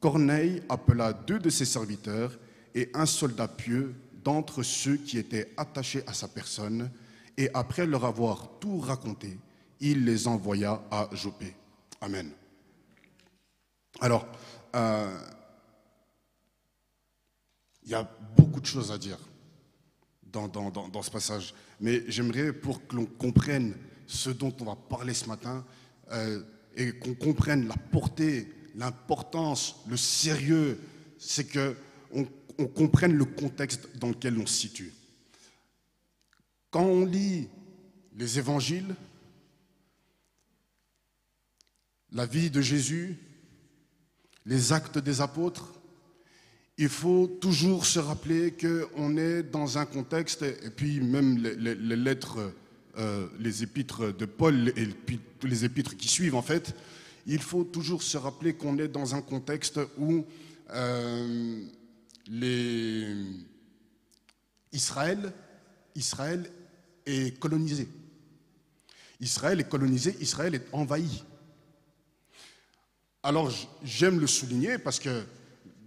Corneille 0.00 0.62
appela 0.68 1.12
deux 1.12 1.38
de 1.38 1.50
ses 1.50 1.64
serviteurs 1.64 2.38
et 2.74 2.90
un 2.94 3.06
soldat 3.06 3.48
pieux 3.48 3.94
d'entre 4.24 4.62
ceux 4.62 4.96
qui 4.96 5.18
étaient 5.18 5.52
attachés 5.56 6.02
à 6.06 6.12
sa 6.12 6.28
personne, 6.28 6.90
et 7.36 7.48
après 7.54 7.86
leur 7.86 8.04
avoir 8.04 8.48
tout 8.60 8.78
raconté, 8.78 9.38
il 9.80 10.04
les 10.04 10.26
envoya 10.26 10.82
à 10.90 11.08
Jopé. 11.12 11.54
Amen. 12.00 12.30
Alors, 14.00 14.26
euh, 14.74 15.18
il 17.84 17.90
y 17.90 17.94
a 17.94 18.08
beaucoup 18.36 18.60
de 18.60 18.66
choses 18.66 18.92
à 18.92 18.98
dire 18.98 19.18
dans, 20.32 20.48
dans 20.48 21.02
ce 21.02 21.10
passage, 21.10 21.54
mais 21.80 22.02
j'aimerais 22.08 22.52
pour 22.52 22.86
que 22.86 22.96
l'on 22.96 23.06
comprenne 23.06 23.74
ce 24.06 24.30
dont 24.30 24.54
on 24.60 24.64
va 24.64 24.74
parler 24.76 25.14
ce 25.14 25.26
matin 25.26 25.64
euh, 26.10 26.42
et 26.74 26.92
qu'on 26.92 27.14
comprenne 27.14 27.68
la 27.68 27.76
portée, 27.76 28.48
l'importance, 28.74 29.76
le 29.88 29.96
sérieux, 29.96 30.80
c'est 31.18 31.46
qu'on 31.52 32.26
on 32.58 32.66
comprenne 32.66 33.12
le 33.12 33.24
contexte 33.24 33.88
dans 33.98 34.08
lequel 34.08 34.38
on 34.38 34.46
se 34.46 34.54
situe. 34.54 34.92
Quand 36.70 36.84
on 36.84 37.04
lit 37.04 37.48
les 38.16 38.38
évangiles, 38.38 38.94
la 42.12 42.26
vie 42.26 42.50
de 42.50 42.60
Jésus, 42.60 43.18
les 44.46 44.72
actes 44.72 44.98
des 44.98 45.20
apôtres, 45.20 45.77
il 46.78 46.88
faut 46.88 47.26
toujours 47.26 47.84
se 47.84 47.98
rappeler 47.98 48.52
qu'on 48.52 49.16
est 49.16 49.42
dans 49.42 49.78
un 49.78 49.84
contexte, 49.84 50.42
et 50.42 50.70
puis 50.70 51.00
même 51.00 51.36
les, 51.36 51.74
lettres 51.96 52.52
euh, 52.96 53.26
les 53.40 53.64
épîtres 53.64 54.16
de 54.16 54.24
Paul 54.24 54.72
et 54.76 54.88
les 55.42 55.64
épîtres 55.64 55.96
qui 55.96 56.06
suivent, 56.06 56.36
en 56.36 56.42
fait, 56.42 56.74
il 57.26 57.40
faut 57.40 57.64
toujours 57.64 58.02
se 58.02 58.16
rappeler 58.16 58.54
qu'on 58.54 58.78
est 58.78 58.88
dans 58.88 59.14
un 59.14 59.22
contexte 59.22 59.80
où 59.98 60.24
euh. 60.70 61.64
Israël, 64.72 65.32
Israël 65.94 66.50
est 67.06 67.38
colonisé. 67.38 67.88
Israël 69.18 69.60
est 69.60 69.68
colonisé, 69.68 70.14
Israël 70.20 70.54
est 70.54 70.66
envahi. 70.72 71.24
Alors 73.22 73.50
j'aime 73.82 74.20
le 74.20 74.26
souligner 74.26 74.78
parce 74.78 75.00
que 75.00 75.24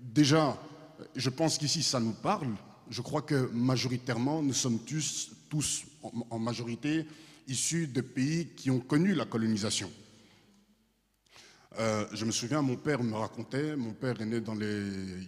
déjà, 0.01 0.60
je 1.15 1.29
pense 1.29 1.58
qu'ici 1.58 1.84
ça 1.84 2.00
nous 2.00 2.13
parle. 2.13 2.53
Je 2.89 3.01
crois 3.01 3.22
que 3.22 3.50
majoritairement, 3.53 4.41
nous 4.41 4.53
sommes 4.53 4.79
tous, 4.79 5.31
en 6.29 6.39
majorité 6.39 7.05
issus 7.48 7.88
de 7.88 8.01
pays 8.01 8.48
qui 8.55 8.70
ont 8.70 8.79
connu 8.79 9.13
la 9.13 9.25
colonisation. 9.25 9.89
Euh, 11.79 12.05
je 12.12 12.25
me 12.25 12.31
souviens, 12.31 12.62
mon 12.62 12.75
père 12.75 13.01
me 13.01 13.15
racontait, 13.15 13.77
mon 13.77 13.93
père 13.93 14.20
est 14.20 14.25
né 14.25 14.41
dans 14.41 14.55
les, 14.55 14.84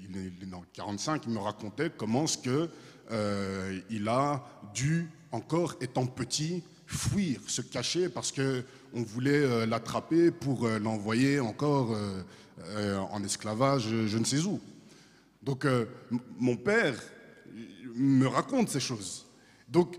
il 0.10 0.18
est 0.44 0.46
dans 0.46 0.63
45, 0.74 1.24
il 1.25 1.34
me 1.34 1.39
racontait 1.39 1.89
comment 1.96 2.27
ce 2.27 2.38
que 2.38 2.70
euh, 3.12 3.80
il 3.89 4.08
a 4.10 4.44
dû 4.74 5.10
encore 5.32 5.75
étant 5.80 6.06
petit 6.06 6.63
fuir, 6.86 7.39
se 7.48 7.62
cacher 7.62 8.10
parce 8.10 8.32
que 8.32 8.65
on 8.94 9.03
voulait 9.03 9.32
euh, 9.32 9.65
l'attraper 9.65 10.32
pour 10.32 10.68
l'envoyer 10.68 11.39
encore 11.39 11.98
en 13.12 13.24
esclavage, 13.24 13.88
je 14.06 14.18
ne 14.18 14.24
sais 14.24 14.39
où. 14.42 14.62
Donc 15.44 15.66
mon 16.40 16.56
père 16.56 16.96
me 17.96 18.28
raconte 18.28 18.70
ces 18.70 18.80
choses. 18.80 19.26
Donc, 19.68 19.96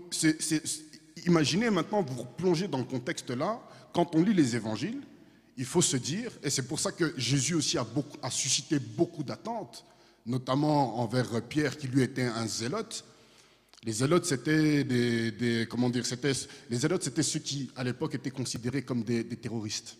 imaginez 1.25 1.69
maintenant, 1.69 2.01
vous 2.01 2.25
plongez 2.37 2.67
dans 2.67 2.77
le 2.77 2.83
contexte 2.85 3.29
là, 3.29 3.61
quand 3.93 4.15
on 4.15 4.23
lit 4.23 4.33
les 4.33 4.55
évangiles, 4.55 5.01
il 5.57 5.65
faut 5.65 5.81
se 5.81 5.97
dire, 5.97 6.31
et 6.43 6.49
c'est 6.49 6.67
pour 6.67 6.79
ça 6.79 6.91
que 6.91 7.13
Jésus 7.17 7.55
aussi 7.55 7.77
a, 7.77 7.85
suscité 8.29 8.79
beaucoup 8.79 9.23
d'attentes, 9.23 9.85
notamment 10.25 10.99
envers 10.99 11.41
Pierre 11.43 11.77
qui 11.77 11.87
lui 11.87 12.01
était 12.01 12.23
un 12.23 12.47
zélote. 12.47 13.05
Les 13.83 13.93
zélotes, 13.93 14.25
c'était 14.25 14.83
des, 14.83 15.67
comment 15.69 15.89
dire, 15.89 16.05
c'était, 16.05 16.33
les 16.69 16.77
zélotes, 16.77 17.03
c'était 17.03 17.23
ceux 17.23 17.39
qui, 17.39 17.71
à 17.75 17.83
l'époque, 17.83 18.15
étaient 18.15 18.31
considérés 18.31 18.81
comme 18.81 19.03
des 19.03 19.23
terroristes 19.37 19.97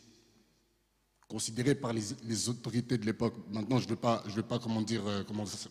considéré 1.28 1.76
par 1.76 1.92
les, 1.94 2.50
autorités 2.50 2.98
de 2.98 3.06
l'époque. 3.06 3.34
Maintenant, 3.52 3.80
je 3.80 3.86
ne 3.86 3.90
vais 3.90 3.96
pas, 3.96 4.24
je 4.28 4.36
vais 4.36 4.44
pas 4.44 4.60
comment 4.60 4.82
dire, 4.82 5.06
euh, 5.08 5.24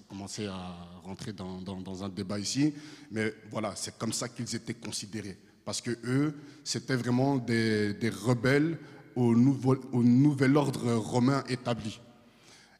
commencer 0.08 0.46
à 0.46 0.76
rentrer 1.02 1.32
dans, 1.32 2.04
un 2.04 2.08
débat 2.08 2.38
ici, 2.38 2.74
mais 3.10 3.32
voilà, 3.50 3.74
c'est 3.76 3.96
comme 3.96 4.12
ça 4.12 4.28
qu'ils 4.28 4.54
étaient 4.54 4.74
considérés. 4.74 5.38
Parce 5.64 5.80
que 5.80 5.92
eux, 6.04 6.34
c'était 6.64 6.96
vraiment 6.96 7.36
des, 7.36 7.96
rebelles 8.10 8.78
au, 9.14 9.34
nouvel 9.34 10.56
ordre 10.56 10.94
romain 10.94 11.44
établi. 11.48 12.00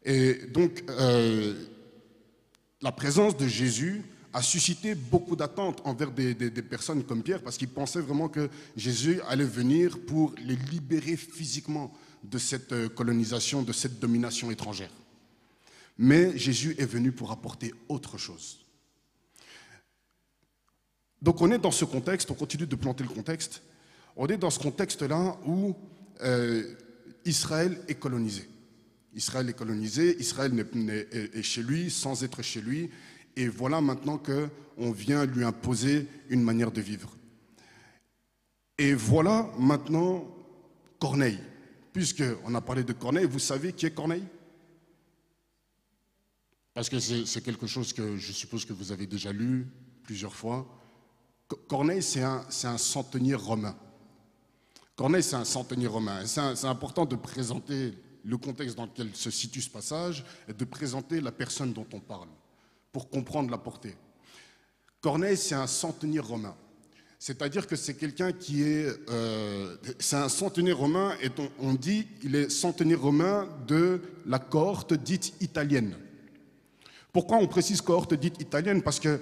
Et 0.05 0.47
donc, 0.53 0.85
euh, 0.91 1.55
la 2.83 2.93
présence 2.93 3.37
de 3.37 3.47
Jésus 3.47 4.03
a 4.35 4.43
suscité 4.43 4.97
beaucoup 4.97 5.37
d'attentes 5.37 5.81
envers 5.85 6.11
des, 6.11 6.35
personnes 6.63 7.05
comme 7.05 7.23
Pierre, 7.23 7.41
parce 7.41 7.57
qu'ils 7.57 7.69
pensaient 7.69 8.01
vraiment 8.01 8.29
que 8.29 8.51
Jésus 8.77 9.21
allait 9.29 9.45
venir 9.45 9.97
pour 10.05 10.35
les 10.45 10.57
libérer 10.57 11.17
physiquement 11.17 11.93
de 12.25 12.39
cette 12.39 12.73
euh, 12.73 12.89
colonisation, 12.89 13.63
de 13.63 13.73
cette 13.73 13.99
domination 14.01 14.51
étrangère. 14.51 14.91
Mais 15.99 16.37
Jésus 16.37 16.75
est 16.79 16.87
venu 16.87 17.13
pour 17.13 17.31
apporter 17.31 17.73
autre 17.89 18.19
chose. 18.19 18.61
Donc 21.23 21.41
on 21.41 21.51
est 21.51 21.59
dans 21.59 21.71
ce 21.71 21.85
contexte, 21.85 22.31
on 22.31 22.35
continue 22.35 22.67
de 22.67 22.77
planter 22.77 23.05
le 23.05 23.11
contexte, 23.11 23.63
on 24.17 24.27
est 24.27 24.37
dans 24.37 24.51
ce 24.51 24.59
contexte-là 24.59 25.39
où 25.47 25.75
euh, 26.23 26.75
Israël 27.25 27.81
est 27.89 27.95
colonisé. 27.95 28.49
Israël 29.15 29.49
est 29.49 29.55
colonisé, 29.55 30.17
Israël 30.21 30.53
est, 30.59 31.43
chez 31.43 31.63
lui 31.63 31.91
sans 31.91 32.25
être 32.25 32.43
chez 32.43 32.61
lui, 32.61 32.91
et 33.37 33.47
voilà 33.49 33.81
maintenant 33.81 34.19
qu'on 34.19 34.91
vient 34.91 35.25
lui 35.25 35.45
imposer 35.45 36.09
une 36.29 36.43
manière 36.43 36.73
de 36.73 36.81
vivre. 36.81 37.17
Et 38.77 38.93
voilà 38.93 39.49
maintenant 39.57 40.27
Corneille 40.99 41.39
puisqu'on 41.95 42.55
a 42.57 42.61
parlé 42.61 42.83
de 42.83 42.93
Corneille, 42.93 43.25
vous 43.25 43.39
savez 43.39 43.73
qui 43.73 43.87
est 43.87 43.93
Corneille? 43.93 44.27
Parce 46.75 46.89
que 46.89 46.99
c'est 46.99 47.41
quelque 47.41 47.69
chose 47.69 47.93
que 47.93 48.17
je 48.17 48.33
suppose 48.33 48.65
que 48.65 48.73
vous 48.73 48.91
avez 48.91 49.07
déjà 49.07 49.33
lu 49.33 49.69
plusieurs 50.03 50.35
fois. 50.35 50.67
Corneille, 51.69 52.03
c'est 52.03 52.23
un, 52.23 52.45
un, 52.65 52.79
centenier 52.79 53.37
romain. 53.37 53.77
Corneille, 54.97 55.23
c'est 55.23 55.37
un 55.37 55.45
centenier 55.45 55.87
romain. 55.87 56.27
C'est 56.27 56.67
important 56.67 57.07
de 57.07 57.15
présenter 57.15 57.95
le 58.25 58.37
contexte 58.39 58.77
dans 58.77 58.87
lequel 58.87 59.15
se 59.15 59.31
situe 59.31 59.63
ce 59.63 59.71
passage 59.71 60.25
et 60.49 60.53
de 60.53 60.65
présenter 60.65 61.21
la 61.21 61.31
personne 61.31 61.73
dont 61.73 61.87
on 61.93 62.01
parle 62.01 62.29
pour 62.91 63.09
comprendre 63.09 63.53
la 63.53 63.59
portée. 63.59 63.95
Corneille, 65.01 65.37
c'est 65.37 65.55
un 65.55 65.69
centenier 65.69 66.19
romain. 66.19 66.57
C'est-à-dire 67.27 67.67
que 67.67 67.75
c'est 67.75 67.95
quelqu'un 67.95 68.33
qui 68.33 68.65
est... 68.65 68.87
Euh, 69.09 69.77
c'est 69.99 70.17
un 70.17 70.29
centenier 70.29 70.73
romain, 70.73 71.15
et 71.23 71.31
on, 71.59 71.73
dit 71.73 72.07
il 72.23 72.37
est 72.37 72.51
centenier 72.51 72.97
romain 72.97 73.49
de 73.67 74.03
la 74.27 74.39
cohorte 74.39 74.93
dite 74.93 75.33
italienne. 75.41 75.97
Pourquoi 77.15 77.39
on 77.39 77.47
précise 77.47 77.81
cohorte 77.81 78.13
dite 78.13 78.43
italienne? 78.43 78.83
Parce 78.83 79.01
que 79.01 79.21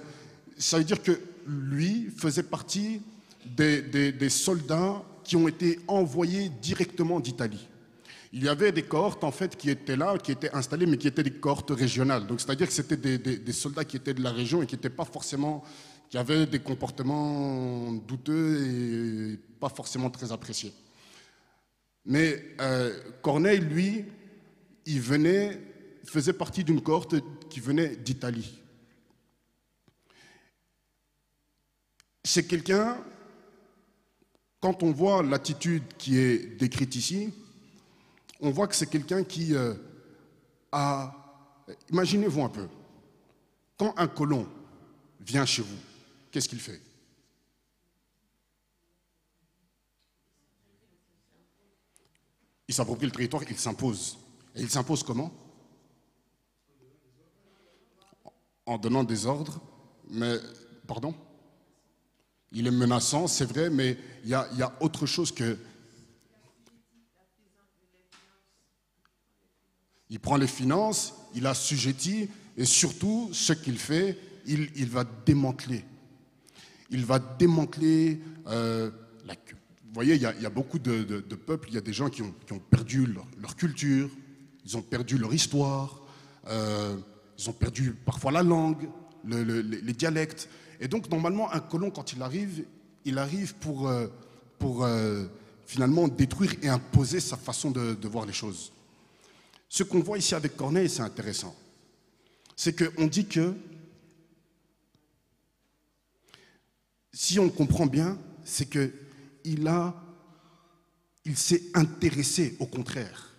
ça 0.57 0.79
veut 0.79 0.83
dire 0.83 1.01
que 1.01 1.17
lui 1.47 2.09
faisait 2.17 2.43
partie 2.43 3.01
des, 3.45 3.81
des 3.81 4.29
soldats 4.29 5.01
qui 5.23 5.37
ont 5.37 5.47
été 5.47 5.79
envoyés 5.87 6.49
directement 6.61 7.21
d'Italie 7.21 7.69
il 8.35 8.43
y 8.43 8.49
avait 8.49 8.71
des 8.71 8.81
cohortes 8.81 9.23
en 9.23 9.31
fait 9.31 9.55
qui 9.55 9.69
étaient 9.69 9.95
là, 9.95 10.17
qui 10.17 10.31
étaient 10.31 10.51
installées, 10.53 10.87
mais 10.87 10.97
qui 10.97 11.07
étaient 11.07 11.21
des 11.21 11.31
cohortes 11.31 11.69
régionales. 11.69 12.25
Donc 12.25 12.41
c'est-à-dire 12.41 12.65
que 12.65 12.73
c'était 12.73 12.97
des, 12.97 13.53
soldats 13.53 13.85
qui 13.85 13.95
étaient 13.95 14.15
de 14.15 14.23
la 14.23 14.31
région 14.31 14.63
et 14.63 14.65
qui 14.65 14.75
n'étaient 14.75 14.89
pas 14.89 15.05
forcément, 15.05 15.63
qui 16.13 16.19
avaient 16.19 16.45
des 16.45 16.59
comportements 16.59 17.91
douteux 17.91 18.67
et 18.67 19.37
pas 19.59 19.69
forcément 19.69 20.11
très 20.11 20.31
appréciés. 20.31 20.71
Mais 22.05 22.53
euh, 22.61 22.95
Corneille, 23.23 23.61
lui, 23.61 24.05
il 24.85 25.01
venait, 25.01 25.59
faisait 26.05 26.33
partie 26.33 26.63
d'une 26.63 26.83
cohorte 26.83 27.15
qui 27.49 27.59
venait 27.59 27.95
d'Italie. 27.95 28.61
C'est 32.23 32.45
quelqu'un, 32.45 33.03
quand 34.59 34.83
on 34.83 34.91
voit 34.91 35.23
l'attitude 35.23 35.81
qui 35.97 36.19
est 36.19 36.59
décrite 36.59 36.95
ici, 36.95 37.33
on 38.39 38.51
voit 38.51 38.67
que 38.67 38.75
c'est 38.75 38.85
quelqu'un 38.85 39.23
qui 39.23 39.55
euh, 39.55 39.73
a... 40.71 41.11
Imaginez-vous 41.89 42.43
un 42.43 42.49
peu, 42.49 42.67
quand 43.79 43.95
un 43.97 44.07
colon 44.07 44.47
vient 45.19 45.47
chez 45.47 45.63
vous, 45.63 45.92
qu'est-ce 46.33 46.49
qu'il 46.49 46.59
fait? 46.59 46.81
Il 52.67 52.73
s'approprie 52.73 53.05
le 53.05 53.11
territoire, 53.11 53.43
il 53.49 53.57
s'impose. 53.57 54.17
Et 54.55 54.61
il 54.61 54.69
s'impose 54.69 55.03
comment? 55.03 55.31
En 58.65 58.77
donnant 58.77 59.03
des 59.03 59.25
ordres, 59.25 59.61
mais, 60.09 60.37
pardon? 60.87 61.13
Il 62.51 62.67
est 62.67 62.71
menaçant, 62.71 63.27
c'est 63.27 63.45
vrai, 63.45 63.69
mais 63.69 63.97
il 64.23 64.29
y 64.29 64.33
a 64.33 64.77
autre 64.81 65.05
chose 65.05 65.31
que 65.31 65.57
Il 70.09 70.19
prend 70.19 70.37
les 70.37 70.45
finances, 70.45 71.15
il 71.33 71.47
assujettit, 71.47 72.29
et 72.55 72.65
surtout, 72.65 73.31
ce 73.33 73.51
qu'il 73.51 73.79
fait, 73.79 74.15
il, 74.45 74.87
va 74.87 75.03
démanteler. 75.03 75.83
Il 76.89 77.05
va 77.05 77.19
démanteler 77.19 78.19
euh, 78.47 78.91
la, 79.25 79.33
Vous 79.33 79.93
voyez, 79.93 80.15
il 80.15 80.21
y, 80.21 80.25
a, 80.25 80.49
beaucoup 80.49 80.79
de, 80.79 81.21
peuples, 81.35 81.69
il 81.69 81.75
y 81.75 81.77
a 81.77 81.81
des 81.81 81.93
gens 81.93 82.09
qui 82.09 82.21
ont, 82.21 82.33
perdu 82.69 83.07
leur, 83.37 83.55
culture, 83.55 84.09
ils 84.65 84.77
ont 84.77 84.81
perdu 84.81 85.17
leur 85.17 85.33
histoire, 85.33 86.01
euh, 86.47 86.97
ils 87.37 87.49
ont 87.49 87.53
perdu 87.53 87.93
parfois 88.05 88.31
la 88.31 88.43
langue, 88.43 88.89
les, 89.25 89.93
dialectes. 89.93 90.49
Et 90.79 90.87
donc, 90.87 91.09
normalement, 91.09 91.51
un 91.51 91.59
colon, 91.59 91.89
quand 91.89 92.13
il 92.13 92.21
arrive, 92.21 92.65
il 93.05 93.17
arrive 93.17 93.55
pour, 93.55 93.87
euh, 93.87 94.07
pour 94.59 94.87
finalement 95.65 96.07
détruire 96.07 96.53
et 96.61 96.69
imposer 96.69 97.19
sa 97.19 97.37
façon 97.37 97.71
de 97.71 98.07
voir 98.07 98.25
les 98.25 98.33
choses. 98.33 98.71
Ce 99.73 99.81
qu'on 99.81 100.01
voit 100.01 100.19
ici 100.19 100.35
avec 100.35 100.55
Corneille, 100.55 100.87
c'est 100.87 101.01
intéressant. 101.01 101.55
C'est 102.55 102.75
qu'on 102.77 103.07
dit 103.07 103.25
que, 103.25 103.55
si 107.13 107.39
on 107.39 107.49
comprend 107.49 107.85
bien, 107.85 108.17
c'est 108.43 108.69
qu'il 108.69 108.91
il 111.25 111.37
s'est 111.37 111.61
intéressé 111.73 112.57
au 112.59 112.65
contraire. 112.65 113.29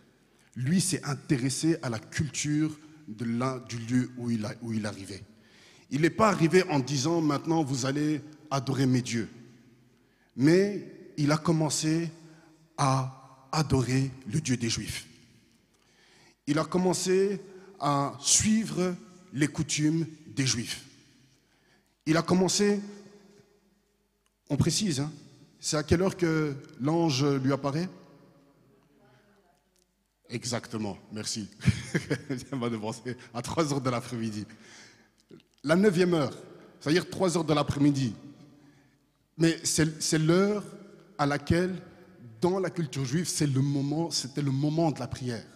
Lui 0.56 0.80
s'est 0.80 1.04
intéressé 1.04 1.76
à 1.82 1.90
la 1.90 1.98
culture 1.98 2.78
du 3.08 3.78
lieu 3.88 4.10
où 4.16 4.30
il, 4.30 4.44
a, 4.46 4.54
où 4.62 4.72
il 4.72 4.86
arrivait. 4.86 5.22
Il 5.90 6.00
n'est 6.00 6.10
pas 6.10 6.28
arrivé 6.28 6.62
en 6.70 6.78
disant 6.78 7.20
maintenant 7.20 7.62
vous 7.62 7.84
allez 7.84 8.22
adorer 8.50 8.86
mes 8.86 9.02
dieux. 9.02 9.28
Mais 10.36 11.12
il 11.18 11.30
a 11.32 11.36
commencé 11.36 12.10
à 12.78 13.48
adorer 13.52 14.10
le 14.32 14.40
Dieu 14.40 14.56
des 14.56 14.70
Juifs 14.70 15.06
il 16.46 16.58
a 16.58 16.64
commencé 16.64 17.40
à 17.80 18.12
suivre 18.20 18.94
les 19.32 19.48
coutumes 19.48 20.06
des 20.26 20.46
Juifs. 20.46 20.84
Il 22.06 22.16
a 22.16 22.22
commencé, 22.22 22.80
on 24.50 24.56
précise, 24.56 25.00
hein, 25.00 25.12
c'est 25.58 25.76
à 25.76 25.82
quelle 25.82 26.02
heure 26.02 26.16
que 26.16 26.54
l'ange 26.80 27.24
lui 27.24 27.52
apparaît? 27.52 27.88
Exactement, 30.28 30.98
merci. 31.12 31.48
à 33.34 33.42
3 33.42 33.72
heures 33.72 33.80
de 33.80 33.90
l'après-midi. 33.90 34.46
La 35.62 35.76
neuvième 35.76 36.14
heure, 36.14 36.36
c'est-à-dire 36.80 37.08
3 37.08 37.36
heures 37.36 37.44
de 37.44 37.54
l'après-midi. 37.54 38.14
Mais 39.38 39.58
c'est 39.64 40.18
l'heure 40.18 40.64
à 41.18 41.26
laquelle, 41.26 41.74
dans 42.40 42.58
la 42.58 42.70
culture 42.70 43.04
juive, 43.04 43.26
c'est 43.26 43.46
le 43.46 43.60
moment, 43.60 44.10
c'était 44.10 44.42
le 44.42 44.50
moment 44.50 44.90
de 44.90 45.00
la 45.00 45.06
prière. 45.06 45.46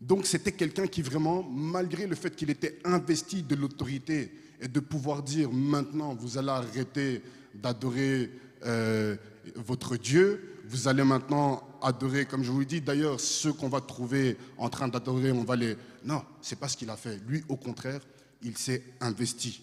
Donc 0.00 0.26
c'était 0.26 0.52
quelqu'un 0.52 0.86
qui 0.86 1.02
vraiment, 1.02 1.42
malgré 1.42 2.06
le 2.06 2.14
fait 2.14 2.34
qu'il 2.34 2.50
était 2.50 2.78
investi 2.84 3.42
de 3.42 3.54
l'autorité 3.54 4.32
et 4.60 4.68
de 4.68 4.80
pouvoir 4.80 5.22
dire 5.22 5.50
maintenant 5.50 6.14
vous 6.14 6.36
allez 6.36 6.50
arrêter 6.50 7.22
d'adorer 7.54 8.30
euh, 8.64 9.16
votre 9.56 9.96
Dieu, 9.96 10.62
vous 10.66 10.88
allez 10.88 11.04
maintenant 11.04 11.62
adorer, 11.82 12.24
comme 12.24 12.42
je 12.42 12.50
vous 12.50 12.64
dit, 12.64 12.80
d'ailleurs 12.80 13.20
ceux 13.20 13.52
qu'on 13.52 13.68
va 13.68 13.80
trouver 13.80 14.36
en 14.56 14.68
train 14.68 14.88
d'adorer, 14.88 15.32
on 15.32 15.44
va 15.44 15.56
les... 15.56 15.76
Non, 16.04 16.22
c'est 16.40 16.58
pas 16.58 16.68
ce 16.68 16.76
qu'il 16.76 16.90
a 16.90 16.96
fait. 16.96 17.20
Lui, 17.28 17.44
au 17.48 17.56
contraire, 17.56 18.00
il 18.42 18.56
s'est 18.56 18.82
investi. 19.00 19.62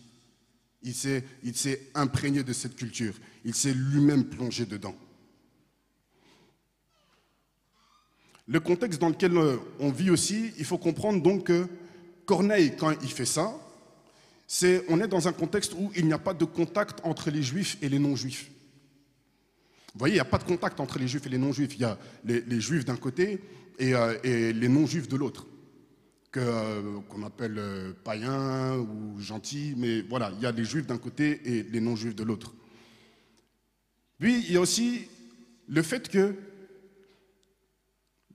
Il 0.84 0.94
s'est 0.96 1.90
imprégné 1.94 2.44
de 2.44 2.54
cette 2.54 2.76
culture. 2.76 3.14
Il 3.46 3.54
s'est 3.54 3.74
lui-même 3.74 4.26
plongé 4.26 4.66
dedans. 4.66 4.96
Le 8.48 8.60
contexte 8.60 9.00
dans 9.00 9.10
lequel 9.10 9.38
euh, 9.38 9.58
on 9.80 9.92
vit 9.92 10.10
aussi, 10.10 10.52
il 10.58 10.66
faut 10.66 10.78
comprendre 10.78 11.22
donc 11.22 11.46
que 11.46 11.68
Corneille, 12.26 12.76
quand 12.76 12.92
il 13.02 13.12
fait 13.12 13.26
ça, 13.26 13.54
on 14.90 15.00
est 15.02 15.08
dans 15.08 15.28
un 15.28 15.34
contexte 15.34 15.74
où 15.74 15.92
il 15.96 16.06
n'y 16.06 16.14
a 16.14 16.18
pas 16.18 16.34
de 16.34 16.46
contact 16.46 17.00
entre 17.04 17.30
les 17.32 17.44
juifs 17.44 17.78
et 17.82 17.90
les 17.90 18.00
non-juifs. 18.00 18.52
Vous 19.94 20.00
voyez, 20.00 20.14
il 20.14 20.18
n'y 20.18 20.22
a 20.22 20.26
pas 20.26 20.38
de 20.38 20.44
contact 20.44 20.80
entre 20.80 21.00
les 21.00 21.08
juifs 21.08 21.26
et 21.26 21.30
les 21.30 21.38
non-juifs. 21.38 21.76
Il 21.76 21.82
y 21.82 21.86
a 21.86 21.98
les, 22.24 22.62
juifs 22.62 22.86
d'un 22.86 22.96
côté 22.96 23.42
euh, 23.82 24.18
et, 24.24 24.54
les 24.54 24.68
non-juifs 24.70 25.08
de 25.08 25.18
l'autre, 25.18 25.48
euh, 26.38 27.00
qu'on 27.10 27.24
appelle 27.24 27.62
païens 28.04 28.78
ou 28.78 29.20
gentils, 29.20 29.74
mais 29.78 30.02
voilà, 30.02 30.32
il 30.36 30.42
y 30.42 30.46
a 30.46 30.52
les 30.52 30.64
juifs 30.64 30.88
d'un 30.88 30.98
côté 30.98 31.42
et 31.46 31.64
les 31.64 31.82
non-juifs 31.82 32.16
de 32.16 32.24
l'autre. 32.24 32.54
Puis 34.20 34.46
il 34.48 34.54
y 34.54 34.58
a 34.58 34.62
aussi 34.62 35.08
le 35.68 35.82
fait 35.82 36.08
que 36.08 36.36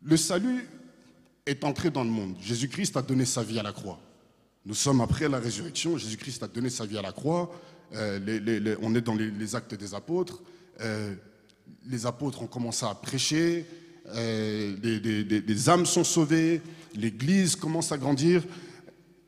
le 0.03 0.17
salut 0.17 0.67
est 1.47 1.65
entré 1.65 1.91
dans 1.91 2.05
le 2.05 2.11
monde. 2.11 2.37
Jésus-Christ 2.41 2.97
a 2.97 3.03
donné 3.03 3.25
sa 3.25 3.43
vie 3.43 3.59
à 3.59 3.63
la 3.63 3.73
croix. 3.73 4.01
Nous 4.67 4.75
sommes 4.75 5.01
après 5.01 5.29
la 5.29 5.39
résurrection. 5.39 5.97
Jésus-Christ 5.97 6.43
a 6.43 6.49
donné 6.49 6.71
sa 6.71 6.85
vie 6.87 6.99
à 6.99 7.03
la 7.03 7.13
croix. 7.13 7.55
Euh, 7.95 8.77
on 8.83 8.97
est 8.97 9.01
dans 9.01 9.15
les, 9.15 9.55
actes 9.55 9.77
des 9.77 9.95
apôtres. 9.95 10.43
Euh, 10.81 11.15
les 11.87 12.05
apôtres 12.05 12.43
ont 12.43 12.49
commencé 12.49 12.85
à 12.85 12.93
prêcher. 12.93 13.65
Euh, 14.09 14.77
des, 14.77 15.69
âmes 15.69 15.87
sont 15.87 16.03
sauvées. 16.03 16.61
L'Église 16.97 17.55
commence 17.55 17.93
à 17.93 17.99
grandir. 17.99 18.43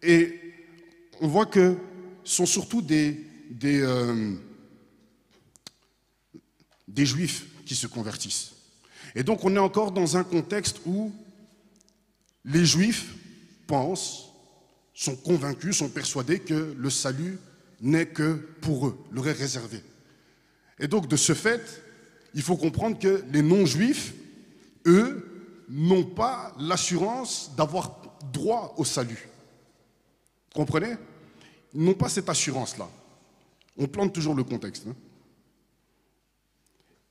Et 0.02 0.40
on 1.20 1.28
voit 1.28 1.46
que 1.46 1.76
ce 2.24 2.34
sont 2.38 2.46
surtout 2.46 2.82
des, 2.82 3.24
des 3.52 3.86
juifs 7.06 7.46
qui 7.64 7.76
se 7.76 7.86
convertissent. 7.86 8.54
Et 9.14 9.22
donc 9.22 9.44
on 9.44 9.54
est 9.54 9.60
encore 9.60 9.92
dans 9.92 10.16
un 10.16 10.24
contexte 10.24 10.80
où 10.84 11.12
les 12.44 12.64
juifs 12.64 13.14
pensent, 13.68 14.27
sont 14.98 15.14
convaincus, 15.14 15.76
sont 15.76 15.88
persuadés 15.88 16.40
que 16.40 16.74
le 16.76 16.90
salut 16.90 17.38
n'est 17.80 18.08
que 18.08 18.34
pour 18.60 18.88
eux, 18.88 18.98
leur 19.12 19.28
est 19.28 19.32
réservé. 19.32 19.80
Et 20.80 20.88
donc 20.88 21.06
de 21.06 21.16
ce 21.16 21.34
fait, 21.34 21.84
il 22.34 22.42
faut 22.42 22.56
comprendre 22.56 22.98
que 22.98 23.22
les 23.32 23.42
non-juifs, 23.42 24.12
eux, 24.86 25.64
n'ont 25.68 26.04
pas 26.04 26.52
l'assurance 26.58 27.52
d'avoir 27.56 28.18
droit 28.32 28.74
au 28.76 28.84
salut. 28.84 29.28
Comprenez? 30.52 30.96
Ils 31.74 31.84
n'ont 31.84 31.94
pas 31.94 32.08
cette 32.08 32.28
assurance-là. 32.28 32.90
On 33.76 33.86
plante 33.86 34.12
toujours 34.12 34.34
le 34.34 34.42
contexte. 34.42 34.84
Hein. 34.88 34.96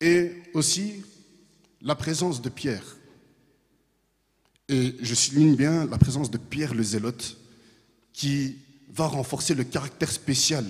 Et 0.01 0.33
aussi, 0.53 1.05
la 1.81 1.95
présence 1.95 2.41
de 2.41 2.49
Pierre. 2.49 2.97
Et 4.67 4.93
je 4.99 5.15
souligne 5.15 5.55
bien 5.55 5.85
la 5.85 5.97
présence 5.97 6.29
de 6.29 6.37
Pierre 6.37 6.73
le 6.73 6.83
Zélote, 6.83 7.37
qui 8.17 8.57
va 8.89 9.05
renforcer 9.05 9.53
le 9.53 9.63
caractère 9.63 10.11
spécial, 10.11 10.65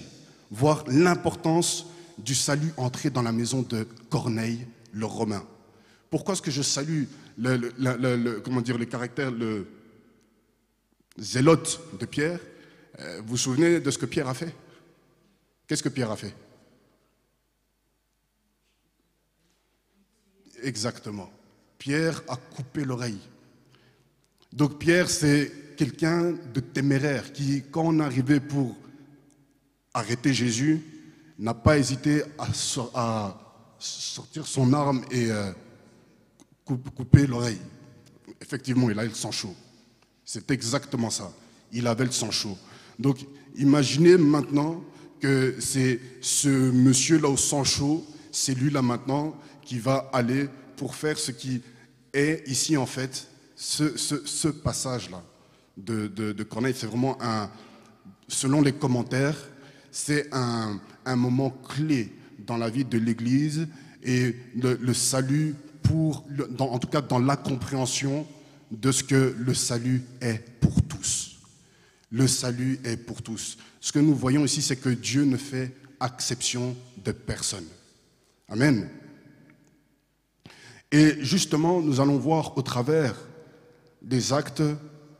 voire 0.51 0.83
l'importance 0.87 1.85
du 2.17 2.35
salut 2.35 2.73
entré 2.75 3.09
dans 3.09 3.21
la 3.21 3.31
maison 3.31 3.61
de 3.61 3.87
Corneille, 4.09 4.67
le 4.91 5.05
Romain. 5.05 5.47
Pourquoi 6.09 6.33
est-ce 6.33 6.41
que 6.41 6.51
je 6.51 6.61
salue 6.61 7.05
le, 7.37 8.39
comment 8.41 8.59
dire, 8.59 8.77
le 8.77 8.83
caractère 8.83 9.31
le 9.31 9.65
zélote 11.17 11.79
de 11.97 12.05
Pierre? 12.05 12.41
Euh, 12.99 13.21
vous 13.21 13.29
vous 13.29 13.37
souvenez 13.37 13.79
de 13.79 13.91
ce 13.91 13.97
que 13.97 14.05
Pierre 14.05 14.27
a 14.27 14.33
fait? 14.33 14.53
Qu'est-ce 15.65 15.83
que 15.83 15.87
Pierre 15.87 16.11
a 16.11 16.17
fait? 16.17 16.35
Exactement. 20.63 21.31
Pierre 21.77 22.21
a 22.27 22.35
coupé 22.35 22.83
l'oreille. 22.83 23.21
Donc 24.51 24.79
Pierre, 24.79 25.09
c'est 25.09 25.66
quelqu'un 25.77 26.33
de 26.53 26.59
téméraire 26.59 27.31
qui, 27.31 27.63
quand 27.71 27.83
on 27.85 27.99
arrivait 27.99 28.39
pour 28.39 28.75
arrêter 29.93 30.33
Jésus, 30.33 30.81
n'a 31.39 31.53
pas 31.53 31.77
hésité 31.77 32.23
à, 32.37 33.37
sortir 33.79 34.47
son 34.47 34.73
arme 34.73 35.05
et 35.11 35.31
euh, 35.31 35.51
couper 36.65 37.27
l'oreille. 37.27 37.61
Effectivement, 38.41 38.89
il 38.89 38.99
a 38.99 39.03
le 39.03 39.13
sang 39.13 39.31
chaud. 39.31 39.55
C'est 40.25 40.49
exactement 40.51 41.09
ça. 41.09 41.31
Il 41.71 41.87
avait 41.87 42.05
le 42.05 42.11
sang 42.11 42.31
chaud. 42.31 42.57
Donc 42.99 43.19
imaginez 43.55 44.17
maintenant 44.17 44.83
que 45.19 45.55
c'est 45.59 45.99
ce 46.21 46.49
monsieur-là 46.49 47.29
au 47.29 47.37
sang 47.37 47.63
chaud, 47.63 48.05
c'est 48.31 48.53
lui-là 48.53 48.81
maintenant 48.81 49.35
qui 49.63 49.79
va 49.79 50.09
aller 50.13 50.49
pour 50.75 50.95
faire 50.95 51.17
ce 51.17 51.31
qui 51.31 51.61
est 52.13 52.43
ici 52.47 52.77
en 52.77 52.85
fait, 52.85 53.27
ce, 53.55 54.47
passage-là 54.47 55.23
de, 55.77 56.07
de, 56.07 56.43
Corneille. 56.43 56.73
C'est 56.75 56.87
vraiment 56.87 57.17
un, 57.21 57.49
selon 58.27 58.61
les 58.61 58.73
commentaires, 58.73 59.37
c'est 59.91 60.29
un, 60.33 60.79
moment 61.15 61.49
clé 61.49 62.11
dans 62.39 62.57
la 62.57 62.69
vie 62.69 62.85
de 62.85 62.97
l'Église 62.97 63.67
et 64.03 64.35
le, 64.55 64.93
salut 64.93 65.55
pour, 65.83 66.25
en 66.59 66.79
tout 66.79 66.89
cas 66.89 67.01
dans 67.01 67.19
la 67.19 67.37
compréhension 67.37 68.27
de 68.71 68.91
ce 68.91 69.03
que 69.03 69.35
le 69.37 69.53
salut 69.53 70.03
est 70.21 70.43
pour 70.59 70.81
tous. 70.83 71.37
Le 72.11 72.27
salut 72.27 72.79
est 72.83 72.97
pour 72.97 73.21
tous. 73.21 73.57
Ce 73.79 73.91
que 73.91 73.99
nous 73.99 74.15
voyons 74.15 74.43
ici, 74.43 74.61
c'est 74.61 74.75
que 74.75 74.89
Dieu 74.89 75.23
ne 75.23 75.37
fait 75.37 75.73
exception 76.05 76.75
de 77.03 77.11
personne. 77.11 77.65
Amen. 78.49 78.89
Et 80.91 81.15
justement, 81.19 81.81
nous 81.81 81.99
allons 81.99 82.17
voir 82.17 82.57
au 82.57 82.61
travers 82.61 83.15
des 84.01 84.31
actes 84.31 84.63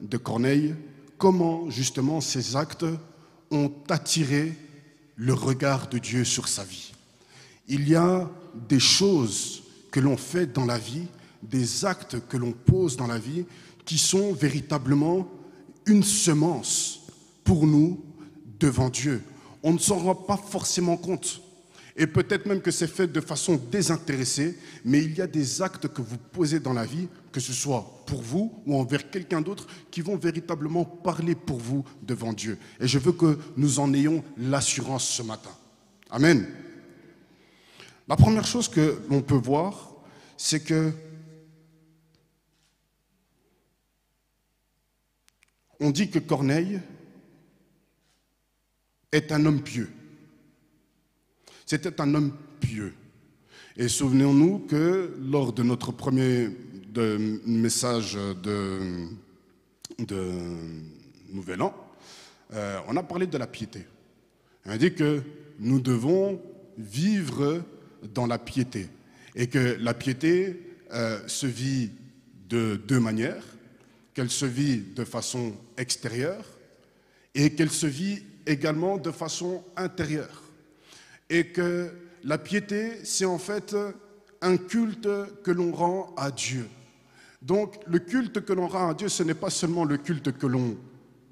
de 0.02 0.18
Corneille 0.18 0.76
comment 1.18 1.70
justement 1.70 2.22
ces 2.22 2.56
actes 2.56 2.86
ont 3.52 3.72
attiré 3.90 4.54
le 5.16 5.34
regard 5.34 5.88
de 5.90 5.98
Dieu 5.98 6.24
sur 6.24 6.48
sa 6.48 6.64
vie. 6.64 6.94
Il 7.68 7.90
y 7.90 7.96
a 7.96 8.30
des 8.70 8.80
choses 8.80 9.64
que 9.92 10.00
l'on 10.00 10.18
fait 10.18 10.52
dans 10.54 10.66
la 10.66 10.78
vie, 10.78 11.08
des 11.42 11.86
actes 11.86 12.18
que 12.28 12.38
l'on 12.38 12.52
pose 12.52 12.98
dans 12.98 13.08
la 13.08 13.18
vie, 13.18 13.46
qui 13.86 13.98
sont 13.98 14.34
véritablement 14.34 15.28
une 15.86 16.04
semence 16.04 17.08
pour 17.44 17.66
nous 17.66 18.04
devant 18.60 18.90
Dieu. 18.90 19.22
On 19.64 19.74
ne 19.74 19.80
s'en 19.80 19.98
rend 19.98 20.16
pas 20.16 20.38
forcément 20.38 20.98
compte. 20.98 21.42
Et 21.96 22.06
peut-être 22.06 22.46
même 22.46 22.62
que 22.62 22.70
c'est 22.70 22.88
fait 22.88 23.08
de 23.08 23.22
façon 23.22 23.60
désintéressée, 23.72 24.58
mais 24.86 25.04
il 25.04 25.18
y 25.18 25.22
a 25.22 25.28
des 25.28 25.62
actes 25.62 25.88
que 25.88 26.02
vous 26.02 26.18
posez 26.32 26.60
dans 26.60 26.74
la 26.74 26.86
vie, 26.86 27.08
que 27.38 27.44
ce 27.44 27.54
soit 27.54 28.04
pour 28.08 28.24
vous 28.24 28.64
ou 28.66 28.80
envers 28.80 29.12
quelqu'un 29.12 29.42
d'autre, 29.42 29.68
qui 29.92 30.02
vont 30.02 30.16
véritablement 30.16 30.84
parler 30.84 31.36
pour 31.36 31.60
vous 31.60 31.86
devant 32.02 32.34
Dieu. 32.34 32.58
Et 32.80 32.88
je 32.88 32.98
veux 32.98 33.12
que 33.12 33.38
nous 33.56 33.80
en 33.80 33.94
ayons 33.94 34.24
l'assurance 34.40 35.08
ce 35.08 35.22
matin. 35.22 35.52
Amen. 36.10 36.48
La 38.08 38.16
première 38.16 38.48
chose 38.48 38.68
que 38.68 39.00
l'on 39.12 39.22
peut 39.22 39.36
voir, 39.36 39.92
c'est 40.36 40.62
que 40.62 40.92
on 45.80 45.92
dit 45.92 46.10
que 46.10 46.18
Corneille 46.18 46.82
est 49.12 49.32
un 49.32 49.46
homme 49.46 49.62
pieux. 49.62 49.92
C'était 51.68 52.02
un 52.02 52.16
homme 52.16 52.36
pieux. 52.60 52.96
Et 53.76 53.88
souvenons-nous 53.88 54.66
que 54.68 55.16
lors 55.22 55.54
de 55.54 55.62
notre 55.62 55.92
premier 55.92 56.50
message 57.46 58.18
de, 58.44 59.08
Nouvel 61.32 61.62
An, 61.62 61.74
euh, 62.54 62.80
on 62.88 62.96
a 62.96 63.04
parlé 63.04 63.28
de 63.28 63.38
la 63.38 63.48
piété. 63.48 63.86
On 64.66 64.72
a 64.72 64.78
dit 64.78 64.94
que 64.94 65.22
nous 65.60 65.80
devons 65.80 66.42
vivre 66.78 67.64
dans 68.14 68.28
la 68.28 68.38
piété 68.38 68.88
et 69.36 69.48
que 69.48 69.78
la 69.80 69.94
piété 69.94 70.76
euh, 70.94 71.20
se 71.28 71.48
vit 71.48 71.92
de 72.50 72.76
deux 72.76 73.00
manières, 73.00 73.44
qu'elle 74.14 74.30
se 74.30 74.46
vit 74.46 74.80
de 74.80 75.04
façon 75.04 75.54
extérieure 75.78 76.46
et 77.36 77.52
qu'elle 77.52 77.72
se 77.72 77.88
vit 77.88 78.24
également 78.46 78.98
de 78.98 79.12
façon 79.12 79.64
intérieure. 79.76 80.44
Et 81.30 81.48
que 81.48 81.92
la 82.24 82.38
piété, 82.38 83.04
c'est 83.04 83.26
en 83.26 83.38
fait 83.38 83.76
un 84.42 84.58
culte 84.58 85.10
que 85.44 85.52
l'on 85.52 85.72
rend 85.72 86.14
à 86.18 86.32
Dieu. 86.32 86.68
Donc 87.42 87.76
le 87.88 88.00
culte 88.00 88.44
que 88.44 88.54
l'on 88.54 88.68
rend 88.68 88.90
à 88.90 88.94
Dieu, 88.94 89.10
ce 89.10 89.24
n'est 89.24 89.34
pas 89.34 89.50
seulement 89.50 89.86
le 89.86 89.98
culte 89.98 90.32
que 90.38 90.48
l'on 90.48 90.78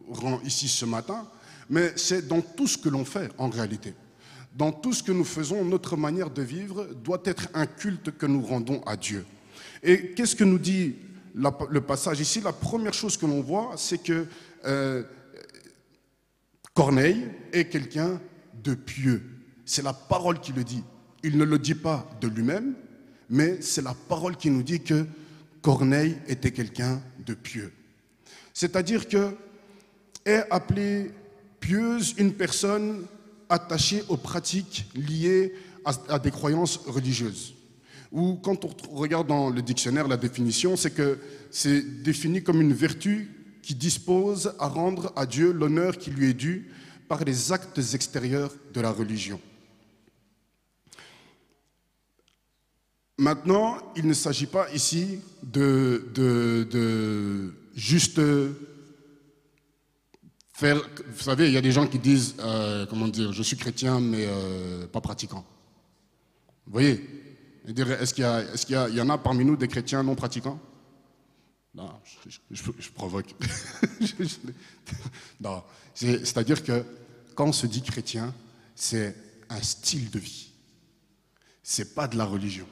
rend 0.07 0.39
ici 0.43 0.67
ce 0.67 0.85
matin, 0.85 1.27
mais 1.69 1.93
c'est 1.95 2.27
dans 2.27 2.41
tout 2.41 2.67
ce 2.67 2.77
que 2.77 2.89
l'on 2.89 3.05
fait 3.05 3.31
en 3.37 3.49
réalité. 3.49 3.93
Dans 4.55 4.71
tout 4.71 4.93
ce 4.93 5.03
que 5.03 5.11
nous 5.11 5.25
faisons, 5.25 5.65
notre 5.65 5.97
manière 5.97 6.29
de 6.29 6.41
vivre 6.41 6.85
doit 7.03 7.21
être 7.25 7.49
un 7.53 7.65
culte 7.65 8.17
que 8.17 8.25
nous 8.25 8.41
rendons 8.41 8.81
à 8.83 8.95
Dieu. 8.95 9.25
Et 9.83 10.11
qu'est-ce 10.11 10.35
que 10.35 10.43
nous 10.43 10.59
dit 10.59 10.95
le 11.33 11.81
passage 11.81 12.21
ici? 12.21 12.39
La 12.39 12.53
première 12.53 12.93
chose 12.93 13.17
que 13.17 13.25
l'on 13.25 13.41
voit, 13.41 13.73
c'est 13.75 14.01
que 14.01 14.25
euh, 14.65 15.03
Corneille 16.73 17.27
est 17.51 17.65
quelqu'un 17.65 18.21
de 18.63 18.75
pieux. 18.75 19.23
C'est 19.65 19.83
la 19.83 19.93
parole 19.93 20.39
qui 20.39 20.53
le 20.53 20.63
dit. 20.63 20.83
Il 21.23 21.37
ne 21.37 21.43
le 21.43 21.59
dit 21.59 21.75
pas 21.75 22.09
de 22.21 22.27
lui-même, 22.27 22.75
mais 23.29 23.61
c'est 23.61 23.81
la 23.81 23.95
parole 24.07 24.37
qui 24.37 24.49
nous 24.49 24.63
dit 24.63 24.81
que 24.81 25.05
Corneille 25.65 26.15
était 26.27 26.51
quelqu'un 26.51 27.01
de 27.25 27.33
pieux. 27.33 27.73
C'est-à-dire 28.53 29.07
que 29.07 29.35
est 30.23 30.43
appelée 30.51 31.09
pieuse 31.59 32.13
une 32.19 32.33
personne 32.33 33.07
attachée 33.49 34.03
aux 34.07 34.17
pratiques 34.17 34.85
liées 34.93 35.55
à, 35.83 36.19
des 36.19 36.29
croyances 36.29 36.77
religieuses. 36.85 37.55
Ou 38.11 38.35
quand 38.35 38.63
on 38.63 38.95
regarde 38.95 39.25
dans 39.25 39.49
le 39.49 39.63
dictionnaire 39.63 40.07
la 40.07 40.17
définition, 40.17 40.77
c'est 40.77 40.91
que 40.91 41.17
c'est 41.49 42.03
défini 42.03 42.43
comme 42.43 42.61
une 42.61 42.73
vertu 42.73 43.31
qui 43.63 43.73
dispose 43.73 44.53
à 44.59 44.67
rendre 44.67 45.13
à 45.15 45.25
Dieu 45.25 45.51
l'honneur 45.51 45.97
qui 45.97 46.11
lui 46.11 46.29
est 46.29 46.35
dû 46.35 46.69
par 47.07 47.23
les 47.23 47.51
actes 47.51 47.81
extérieurs 47.95 48.53
de 48.71 48.81
la 48.81 48.91
religion. 48.91 49.41
Maintenant, 53.17 53.77
il 53.95 54.07
ne 54.07 54.13
s'agit 54.13 54.45
pas 54.45 54.69
ici 54.73 55.21
de, 55.41 57.53
juste 57.73 58.19
faire. 60.53 60.81
Vous 61.07 61.23
savez, 61.23 61.47
il 61.47 61.53
y 61.53 61.57
a 61.57 61.61
des 61.61 61.71
gens 61.71 61.87
qui 61.87 61.99
disent, 61.99 62.35
euh, 62.39 62.85
comment 62.87 63.07
dire, 63.07 63.31
je 63.31 63.43
suis 63.43 63.55
chrétien 63.55 64.01
mais 64.01 64.25
euh, 64.27 64.87
pas 64.87 65.01
pratiquant. 65.01 65.45
Vous 66.65 66.73
voyez? 66.73 67.07
Est-ce 67.67 68.13
qu'il 68.13 68.25
y, 68.25 68.73
y, 68.73 68.97
y, 68.97 69.01
en 69.01 69.09
a 69.09 69.17
parmi 69.17 69.45
nous 69.45 69.55
des 69.55 69.67
chrétiens 69.67 70.03
non 70.03 70.15
pratiquants? 70.15 70.59
Non, 71.73 71.91
je, 72.51 72.89
provoque. 72.91 73.35
non, 75.41 75.61
c'est-à-dire 75.93 76.63
que 76.63 76.85
quand 77.33 77.47
on 77.47 77.51
se 77.51 77.67
dit 77.67 77.81
chrétien, 77.81 78.33
c'est 78.75 79.15
un 79.49 79.61
style 79.61 80.09
de 80.09 80.19
vie. 80.19 80.51
C'est 81.61 81.93
pas 81.93 82.07
de 82.07 82.17
la 82.17 82.23
religion. 82.23 82.67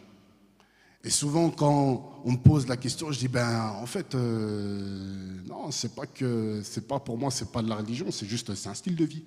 Et 1.05 1.09
souvent, 1.09 1.49
quand 1.49 2.21
on 2.23 2.31
me 2.31 2.37
pose 2.37 2.65
la 2.67 2.77
question, 2.77 3.11
je 3.11 3.19
dis 3.19 3.27
ben 3.27 3.75
en 3.81 3.85
fait 3.85 4.15
euh, 4.15 5.37
non, 5.45 5.69
c'est 5.69 5.93
pas 5.93 6.05
que 6.05 6.61
c'est 6.63 6.87
pas 6.87 6.99
pour 6.99 7.17
moi, 7.17 7.29
c'est 7.29 7.51
pas 7.51 7.61
de 7.61 7.67
la 7.67 7.75
religion, 7.75 8.09
c'est 8.09 8.25
juste 8.25 8.55
c'est 8.55 8.69
un 8.69 8.73
style 8.73 8.95
de 8.95 9.03
vie. 9.03 9.23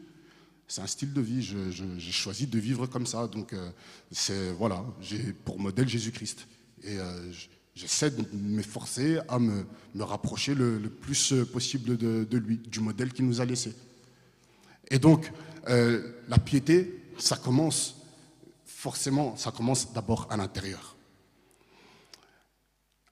C'est 0.69 0.81
un 0.81 0.87
style 0.87 1.13
de 1.13 1.21
vie. 1.21 1.43
J'ai 1.43 2.13
choisi 2.13 2.47
de 2.47 2.59
vivre 2.59 2.87
comme 2.87 3.07
ça, 3.07 3.29
donc 3.29 3.53
euh, 3.53 3.71
c'est 4.11 4.53
voilà, 4.53 4.85
j'ai 5.03 5.35
pour 5.45 5.61
modèle 5.61 5.87
Jésus-Christ 5.87 6.49
et 6.83 6.99
euh, 6.99 7.33
j'essaie 7.75 8.11
de 8.11 8.25
m'efforcer 8.33 9.19
à 9.29 9.39
me, 9.39 9.67
me 9.95 10.03
rapprocher 10.03 10.55
le, 10.55 10.81
plus 10.81 11.35
possible 11.53 11.99
de, 11.99 12.25
de, 12.25 12.39
lui, 12.39 12.57
du 12.57 12.81
modèle 12.81 13.13
qu'il 13.13 13.27
nous 13.27 13.43
a 13.43 13.45
laissé. 13.45 13.75
Et 14.91 14.99
donc 14.99 15.31
la 15.69 16.39
piété, 16.39 17.03
ça 17.19 17.37
commence 17.37 17.97
forcément, 18.65 19.37
ça 19.37 19.51
commence 19.51 19.93
d'abord 19.93 20.27
à 20.31 20.37
l'intérieur. 20.37 20.96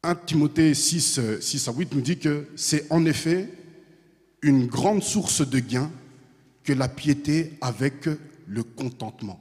1 0.04 0.14
Timothée 0.26 0.74
6, 0.74 1.40
6 1.40 1.68
à 1.68 1.72
8 1.72 1.94
nous 1.94 2.00
dit 2.02 2.18
que 2.18 2.46
c'est 2.56 2.90
en 2.92 3.06
effet 3.06 3.48
une 4.42 4.66
grande 4.66 5.02
source 5.02 5.48
de 5.48 5.58
gain 5.58 5.90
que 6.62 6.74
la 6.74 6.88
piété 6.88 7.54
avec 7.62 8.08
le 8.46 8.62
contentement. 8.62 9.40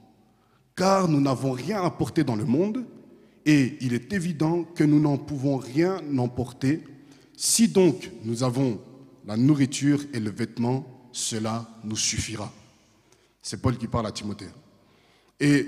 Car 0.74 1.08
nous 1.08 1.20
n'avons 1.20 1.52
rien 1.52 1.82
à 1.82 1.90
porter 1.90 2.24
dans 2.24 2.34
le 2.34 2.46
monde 2.46 2.84
et 3.44 3.76
il 3.80 3.92
est 3.92 4.12
évident 4.14 4.64
que 4.64 4.84
nous 4.84 5.00
n'en 5.00 5.18
pouvons 5.18 5.58
rien 5.58 6.00
emporter. 6.16 6.82
Si 7.36 7.68
donc 7.68 8.10
nous 8.24 8.42
avons 8.42 8.80
la 9.26 9.36
nourriture 9.36 10.00
et 10.14 10.20
le 10.20 10.30
vêtement, 10.30 10.86
cela 11.12 11.68
nous 11.84 11.96
suffira. 11.96 12.52
C'est 13.42 13.60
Paul 13.60 13.76
qui 13.76 13.86
parle 13.86 14.06
à 14.06 14.12
Timothée. 14.12 14.48
Et 15.38 15.66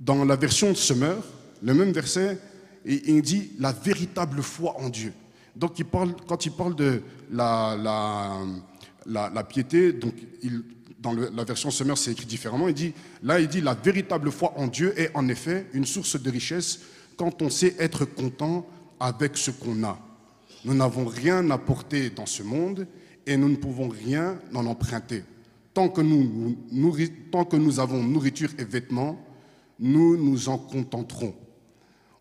dans 0.00 0.24
la 0.24 0.34
version 0.34 0.70
de 0.70 0.76
Summer, 0.76 1.16
le 1.62 1.74
même 1.74 1.92
verset, 1.92 2.38
il 2.86 3.22
dit 3.22 3.50
la 3.58 3.72
véritable 3.72 4.42
foi 4.42 4.76
en 4.78 4.88
Dieu. 4.88 5.12
Donc 5.54 5.72
quand 6.26 6.46
il 6.46 6.52
parle 6.52 6.74
de 6.76 7.02
la, 7.30 8.46
piété, 9.48 9.92
donc 9.92 10.14
dans 11.00 11.12
la 11.12 11.44
version 11.44 11.70
Summer, 11.70 11.96
c'est 11.96 12.12
écrit 12.12 12.26
différemment. 12.26 12.68
Il 12.68 12.74
dit, 12.74 12.92
là, 13.22 13.40
il 13.40 13.48
dit 13.48 13.60
la 13.60 13.74
véritable 13.74 14.30
foi 14.30 14.52
en 14.56 14.66
Dieu 14.66 14.92
est 14.98 15.10
en 15.14 15.28
effet 15.28 15.66
une 15.72 15.86
source 15.86 16.20
de 16.20 16.30
richesse 16.30 16.80
quand 17.16 17.42
on 17.42 17.50
sait 17.50 17.74
être 17.78 18.04
content 18.04 18.66
avec 19.00 19.36
ce 19.36 19.50
qu'on 19.50 19.82
a. 19.84 19.98
Nous 20.64 20.74
n'avons 20.74 21.06
rien 21.06 21.50
à 21.50 21.58
porter 21.58 22.10
dans 22.10 22.26
ce 22.26 22.42
monde 22.42 22.86
et 23.26 23.36
nous 23.36 23.48
ne 23.48 23.56
pouvons 23.56 23.88
rien 23.88 24.38
en 24.54 24.66
emprunter. 24.66 25.24
Tant 25.72 25.88
que 25.88 26.00
nous 26.00 27.80
avons 27.80 28.02
nourriture 28.02 28.50
et 28.58 28.64
vêtements, 28.64 29.18
nous 29.78 30.16
nous 30.16 30.48
en 30.48 30.58
contenterons. 30.58 31.34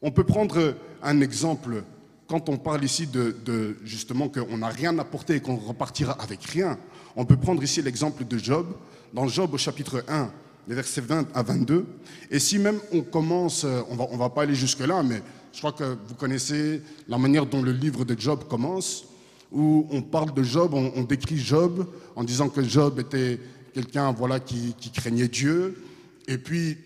On 0.07 0.11
peut 0.11 0.23
prendre 0.23 0.75
un 1.01 1.19
exemple 1.19 1.83
quand 2.27 2.47
on 2.47 2.57
parle 2.57 2.83
ici 2.83 3.07
de, 3.07 3.75
justement 3.83 4.29
qu'on 4.29 4.59
n'a 4.59 4.67
rien 4.67 4.93
porter 4.97 5.37
et 5.37 5.39
qu'on 5.39 5.55
repartira 5.55 6.13
avec 6.21 6.43
rien. 6.43 6.77
On 7.15 7.25
peut 7.25 7.37
prendre 7.37 7.63
ici 7.63 7.81
l'exemple 7.81 8.23
de 8.23 8.37
Job, 8.37 8.67
dans 9.15 9.27
Job 9.27 9.55
au 9.55 9.57
chapitre 9.57 10.05
1, 10.07 10.29
les 10.67 10.75
versets 10.75 11.01
20 11.01 11.29
à 11.33 11.41
22. 11.41 11.87
Et 12.29 12.37
si 12.37 12.59
même 12.59 12.77
on 12.93 13.01
commence, 13.01 13.63
euh, 13.63 13.81
on 13.89 13.95
va, 13.95 14.05
on 14.11 14.17
va 14.17 14.29
pas 14.29 14.43
aller 14.43 14.53
jusque-là, 14.53 15.01
mais 15.01 15.23
je 15.51 15.57
crois 15.57 15.71
que 15.71 15.97
vous 16.07 16.13
connaissez 16.13 16.83
la 17.07 17.17
manière 17.17 17.47
dont 17.47 17.63
le 17.63 17.71
livre 17.71 18.05
de 18.05 18.15
Job 18.15 18.43
commence, 18.47 19.05
où 19.51 19.87
on 19.89 20.03
parle 20.03 20.35
de 20.35 20.43
Job, 20.43 20.75
on, 20.75 21.01
décrit 21.01 21.39
Job 21.39 21.87
en 22.15 22.23
disant 22.23 22.49
que 22.49 22.61
Job 22.61 22.99
était 22.99 23.39
quelqu'un 23.73 24.11
voilà, 24.11 24.39
qui, 24.39 24.75
craignait 24.93 25.29
Dieu. 25.29 25.81
Et 26.27 26.37
puis, 26.37 26.77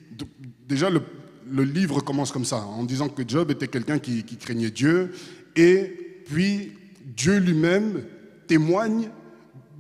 déjà, 0.69 0.89
le, 0.89 1.01
livre 1.51 2.01
commence 2.01 2.31
comme 2.31 2.45
ça, 2.45 2.57
en 2.57 2.83
disant 2.83 3.09
que 3.09 3.23
Job 3.27 3.51
était 3.51 3.67
quelqu'un 3.67 3.99
qui, 3.99 4.23
craignait 4.23 4.71
Dieu. 4.71 5.11
Et 5.55 6.23
puis, 6.25 6.73
Dieu 7.05 7.37
lui-même 7.37 8.03
témoigne 8.47 9.09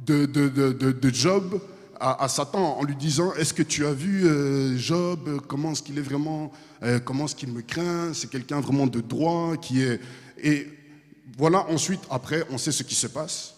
de, 0.05 0.25
de, 0.25 1.09
Job 1.13 1.61
à, 1.99 2.27
Satan 2.27 2.79
en 2.79 2.83
lui 2.83 2.95
disant 2.95 3.33
Est-ce 3.33 3.53
que 3.53 3.63
tu 3.63 3.85
as 3.85 3.93
vu 3.93 4.25
euh, 4.25 4.77
Job 4.77 5.41
Comment 5.47 5.71
est-ce 5.71 5.83
qu'il 5.83 5.97
est 5.97 6.03
vraiment 6.03 6.51
euh, 6.83 6.99
Comment 6.99 7.25
est-ce 7.25 7.35
qu'il 7.35 7.51
me 7.51 7.61
craint 7.61 8.13
C'est 8.13 8.29
quelqu'un 8.29 8.59
vraiment 8.59 8.87
de 8.87 9.01
droit 9.01 9.55
qui 9.57 9.83
est. 9.83 9.99
Et 10.41 10.67
voilà, 11.37 11.69
ensuite, 11.69 12.01
après, 12.09 12.43
on 12.49 12.57
sait 12.57 12.71
ce 12.71 12.83
qui 12.83 12.95
se 12.95 13.07
passe. 13.07 13.55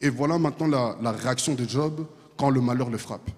Et 0.00 0.08
voilà 0.08 0.38
maintenant 0.38 0.66
la, 0.66 0.98
la 1.00 1.12
réaction 1.12 1.54
de 1.54 1.66
Job 1.66 2.06
quand 2.36 2.50
le 2.50 2.60
malheur 2.60 2.90
le 2.90 2.98
frappe. 2.98 3.30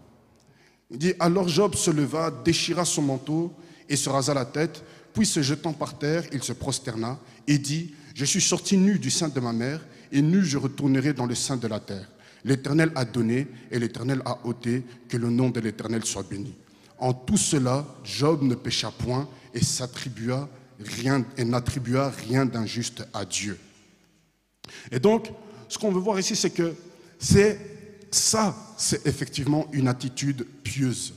Il 0.91 0.99
dit 0.99 1.15
Alors 1.21 1.49
Job 1.49 1.75
se 1.75 1.91
leva, 1.91 2.31
déchira 2.31 2.85
son 2.85 3.03
manteau 3.03 3.53
et 3.89 3.97
se 3.97 4.09
rasa 4.09 4.35
la 4.35 4.45
tête, 4.45 4.83
puis 5.13 5.27
se 5.27 5.43
jetant 5.43 5.73
par 5.73 5.99
terre, 5.99 6.25
il 6.33 6.43
se 6.43 6.53
prosterna 6.53 7.19
et 7.47 7.59
dit 7.59 7.95
Je 8.15 8.25
suis 8.25 8.41
sorti 8.41 8.77
nu 8.77 8.99
du 8.99 9.11
sein 9.11 9.29
de 9.29 9.41
ma 9.41 9.53
mère, 9.53 9.81
et 10.13 10.23
nu 10.23 10.45
je 10.45 10.59
retournerai 10.59 11.13
dans 11.13 11.27
le 11.27 11.35
sein 11.35 11.57
de 11.57 11.67
la 11.67 11.81
terre. 11.81 12.09
L'Éternel 12.45 12.93
a 12.95 13.05
donné 13.05 13.49
et 13.71 13.79
l'Éternel 13.79 14.23
a 14.25 14.39
ôté, 14.47 14.85
que 15.09 15.17
le 15.17 15.31
nom 15.31 15.51
de 15.51 15.61
l'Éternel 15.61 16.05
soit 16.05 16.29
béni. 16.29 16.55
En 16.99 17.13
tout 17.13 17.37
cela, 17.37 17.85
Job 18.05 18.43
ne 18.43 18.55
pécha 18.55 18.91
point 18.91 19.29
et 19.55 19.61
n'attribua 21.45 22.11
rien 22.29 22.47
d'injuste 22.47 23.05
à 23.13 23.25
Dieu. 23.25 23.59
Et 24.91 25.01
donc, 25.01 25.29
ce 25.69 25.79
qu'on 25.79 25.93
veut 25.93 26.01
voir 26.01 26.19
ici, 26.19 26.37
c'est 26.37 26.51
que 26.51 26.75
c'est 27.19 27.59
ça, 28.11 28.55
c'est 28.77 29.07
effectivement 29.07 29.67
une 29.73 29.89
attitude 29.89 30.47
pieuse. 30.63 31.15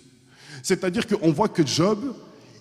C'est-à-dire 0.63 1.07
qu'on 1.07 1.31
voit 1.31 1.49
que 1.49 1.65
Job 1.65 2.15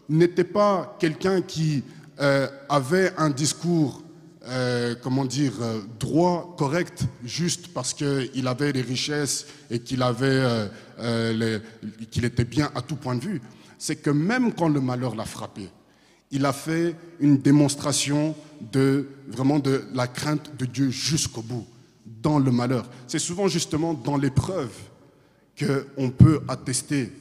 n'était 0.08 0.44
pas 0.44 0.96
quelqu'un 0.98 1.42
qui 1.42 1.82
euh, 2.20 2.48
avait 2.68 3.12
un 3.16 3.30
discours 3.30 4.02
euh, 4.46 4.94
comment 5.02 5.26
dire, 5.26 5.52
euh, 5.60 5.80
droit, 6.00 6.54
correct, 6.56 7.04
juste 7.22 7.68
parce 7.68 7.92
qu'il 7.92 8.48
avait 8.48 8.72
les 8.72 8.80
richesses 8.80 9.46
et 9.70 9.78
qu'il 9.80 10.02
avait, 10.02 10.68
qu'il 12.10 12.24
était 12.24 12.44
bien 12.44 12.70
à 12.74 12.80
tout 12.80 12.96
point 12.96 13.14
de 13.14 13.24
vue. 13.24 13.42
C'est 13.76 13.96
que 13.96 14.10
même 14.10 14.52
quand 14.54 14.68
le 14.68 14.80
malheur 14.80 15.14
l'a 15.14 15.26
frappé, 15.26 15.68
il 16.30 16.44
a 16.46 16.52
fait 16.52 16.96
une 17.20 17.38
démonstration 17.38 18.34
de 18.72 19.08
vraiment 19.28 19.58
de 19.58 19.84
la 19.94 20.06
crainte 20.06 20.50
de 20.58 20.64
Dieu 20.64 20.90
jusqu'au 20.90 21.42
bout, 21.42 21.66
dans 22.22 22.38
le 22.38 22.50
malheur. 22.50 22.88
C'est 23.06 23.18
souvent 23.18 23.48
justement 23.48 23.94
dans 23.94 24.16
l'épreuve 24.16 24.72
qu'on 25.58 26.10
peut 26.10 26.40
attester 26.48 27.12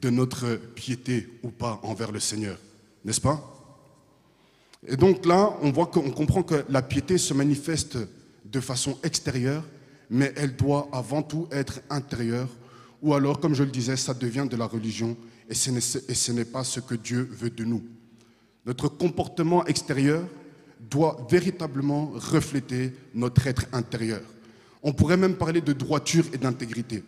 de 0.00 0.10
notre 0.10 0.56
piété 0.74 1.28
ou 1.42 1.50
pas 1.50 1.80
envers 1.82 2.12
le 2.12 2.20
Seigneur, 2.20 2.58
n'est-ce 3.04 3.20
pas? 3.20 3.52
Et 4.86 4.96
donc 4.96 5.26
là, 5.26 5.56
on 5.62 5.72
voit 5.72 5.86
qu'on 5.86 6.10
comprend 6.10 6.42
que 6.42 6.64
la 6.68 6.82
piété 6.82 7.18
se 7.18 7.34
manifeste 7.34 7.98
de 8.44 8.60
façon 8.60 8.98
extérieure, 9.02 9.64
mais 10.10 10.32
elle 10.36 10.54
doit 10.54 10.88
avant 10.92 11.22
tout 11.22 11.48
être 11.50 11.80
intérieure, 11.90 12.48
ou 13.02 13.14
alors, 13.14 13.40
comme 13.40 13.54
je 13.54 13.64
le 13.64 13.70
disais, 13.70 13.96
ça 13.96 14.14
devient 14.14 14.46
de 14.48 14.56
la 14.56 14.66
religion, 14.66 15.16
et 15.48 15.54
ce 15.54 16.32
n'est 16.32 16.44
pas 16.44 16.64
ce 16.64 16.80
que 16.80 16.94
Dieu 16.94 17.28
veut 17.32 17.50
de 17.50 17.64
nous. 17.64 17.84
Notre 18.64 18.88
comportement 18.88 19.64
extérieur 19.66 20.24
doit 20.90 21.26
véritablement 21.30 22.12
refléter 22.14 22.92
notre 23.14 23.46
être 23.46 23.66
intérieur. 23.72 24.22
On 24.82 24.92
pourrait 24.92 25.16
même 25.16 25.36
parler 25.36 25.60
de 25.60 25.72
droiture 25.72 26.26
et 26.32 26.38
d'intégrité. 26.38 27.02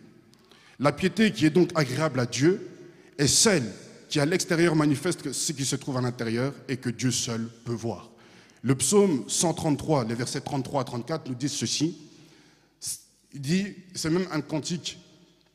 La 0.79 0.91
piété 0.91 1.31
qui 1.31 1.45
est 1.45 1.49
donc 1.49 1.69
agréable 1.75 2.19
à 2.19 2.25
Dieu 2.25 2.65
est 3.19 3.27
celle 3.27 3.71
qui 4.07 4.19
à 4.19 4.25
l'extérieur 4.25 4.75
manifeste 4.75 5.31
ce 5.31 5.51
qui 5.51 5.65
se 5.65 5.75
trouve 5.75 5.97
à 5.97 6.01
l'intérieur 6.01 6.53
et 6.67 6.77
que 6.77 6.89
Dieu 6.89 7.11
seul 7.11 7.47
peut 7.65 7.73
voir. 7.73 8.09
Le 8.63 8.73
psaume 8.75 9.25
133, 9.27 10.05
les 10.05 10.15
versets 10.15 10.41
33 10.41 10.81
à 10.81 10.83
34 10.85 11.29
nous 11.29 11.35
disent 11.35 11.51
ceci. 11.51 11.97
Dit, 13.33 13.75
c'est 13.93 14.09
même 14.09 14.27
un 14.31 14.41
cantique 14.41 14.97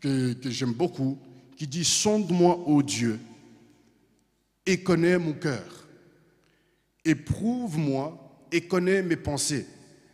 que, 0.00 0.34
que 0.34 0.50
j'aime 0.50 0.74
beaucoup, 0.74 1.18
qui 1.56 1.66
dit 1.66 1.84
Sonde-moi, 1.84 2.62
ô 2.66 2.82
Dieu, 2.82 3.18
et 4.64 4.82
connais 4.82 5.18
mon 5.18 5.32
cœur. 5.32 5.88
Éprouve-moi 7.04 8.46
et 8.52 8.60
connais 8.68 9.02
mes 9.02 9.16
pensées. 9.16 9.66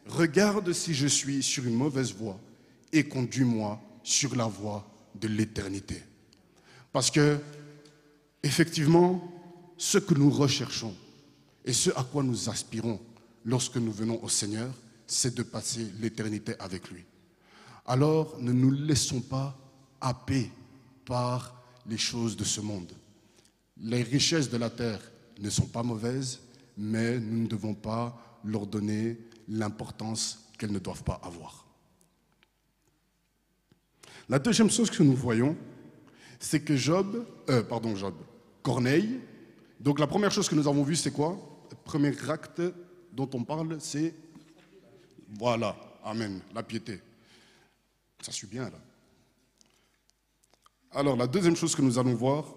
Regarde 0.06 0.72
si 0.72 0.94
je 0.94 1.06
suis 1.06 1.42
sur 1.42 1.66
une 1.66 1.74
mauvaise 1.74 2.14
voie 2.14 2.40
et 2.92 3.04
conduis-moi 3.04 3.80
sur 4.02 4.34
la 4.34 4.46
voie 4.46 4.88
de 5.14 5.28
l'éternité. 5.28 6.02
Parce 6.92 7.10
que 7.10 7.38
effectivement, 8.42 9.22
ce 9.76 9.98
que 9.98 10.14
nous 10.14 10.30
recherchons 10.30 10.94
et 11.64 11.72
ce 11.72 11.90
à 11.90 12.04
quoi 12.04 12.22
nous 12.22 12.48
aspirons 12.48 13.00
lorsque 13.44 13.76
nous 13.76 13.92
venons 13.92 14.22
au 14.22 14.28
Seigneur, 14.28 14.72
c'est 15.06 15.34
de 15.34 15.42
passer 15.42 15.86
l'éternité 16.00 16.54
avec 16.58 16.90
lui. 16.90 17.04
Alors 17.86 18.38
ne 18.40 18.52
nous 18.52 18.70
laissons 18.70 19.20
pas 19.20 19.56
happer 20.00 20.50
par 21.04 21.62
les 21.86 21.98
choses 21.98 22.36
de 22.36 22.44
ce 22.44 22.60
monde. 22.60 22.92
Les 23.78 24.02
richesses 24.02 24.50
de 24.50 24.56
la 24.56 24.70
terre 24.70 25.00
ne 25.40 25.50
sont 25.50 25.66
pas 25.66 25.82
mauvaises, 25.82 26.40
mais 26.76 27.18
nous 27.18 27.42
ne 27.42 27.48
devons 27.48 27.74
pas 27.74 28.38
leur 28.44 28.66
donner 28.66 29.18
l'importance 29.48 30.50
qu'elles 30.58 30.72
ne 30.72 30.78
doivent 30.78 31.02
pas 31.02 31.20
avoir. 31.22 31.66
La 34.28 34.38
deuxième 34.38 34.70
chose 34.70 34.90
que 34.90 35.02
nous 35.02 35.16
voyons, 35.16 35.56
c'est 36.40 36.60
que 36.60 36.74
Job, 36.74 37.24
euh, 37.48 37.62
pardon 37.62 37.94
Job, 37.94 38.14
Corneille. 38.62 39.20
Donc 39.78 40.00
la 40.00 40.06
première 40.06 40.32
chose 40.32 40.48
que 40.48 40.54
nous 40.54 40.66
avons 40.66 40.82
vue, 40.82 40.96
c'est 40.96 41.12
quoi? 41.12 41.38
Le 41.70 41.76
premier 41.84 42.12
acte 42.28 42.62
dont 43.12 43.30
on 43.34 43.44
parle, 43.44 43.76
c'est... 43.80 44.14
Voilà, 45.38 45.76
Amen, 46.02 46.40
la 46.54 46.62
piété. 46.62 47.00
Ça 48.20 48.32
suit 48.32 48.46
bien 48.46 48.64
là. 48.64 48.78
Alors 50.92 51.16
la 51.16 51.26
deuxième 51.26 51.56
chose 51.56 51.74
que 51.76 51.82
nous 51.82 51.98
allons 51.98 52.14
voir, 52.14 52.54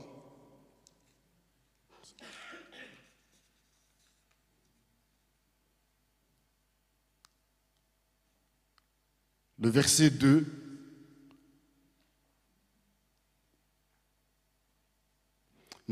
le 9.60 9.69
verset 9.69 10.10
2 10.10 10.62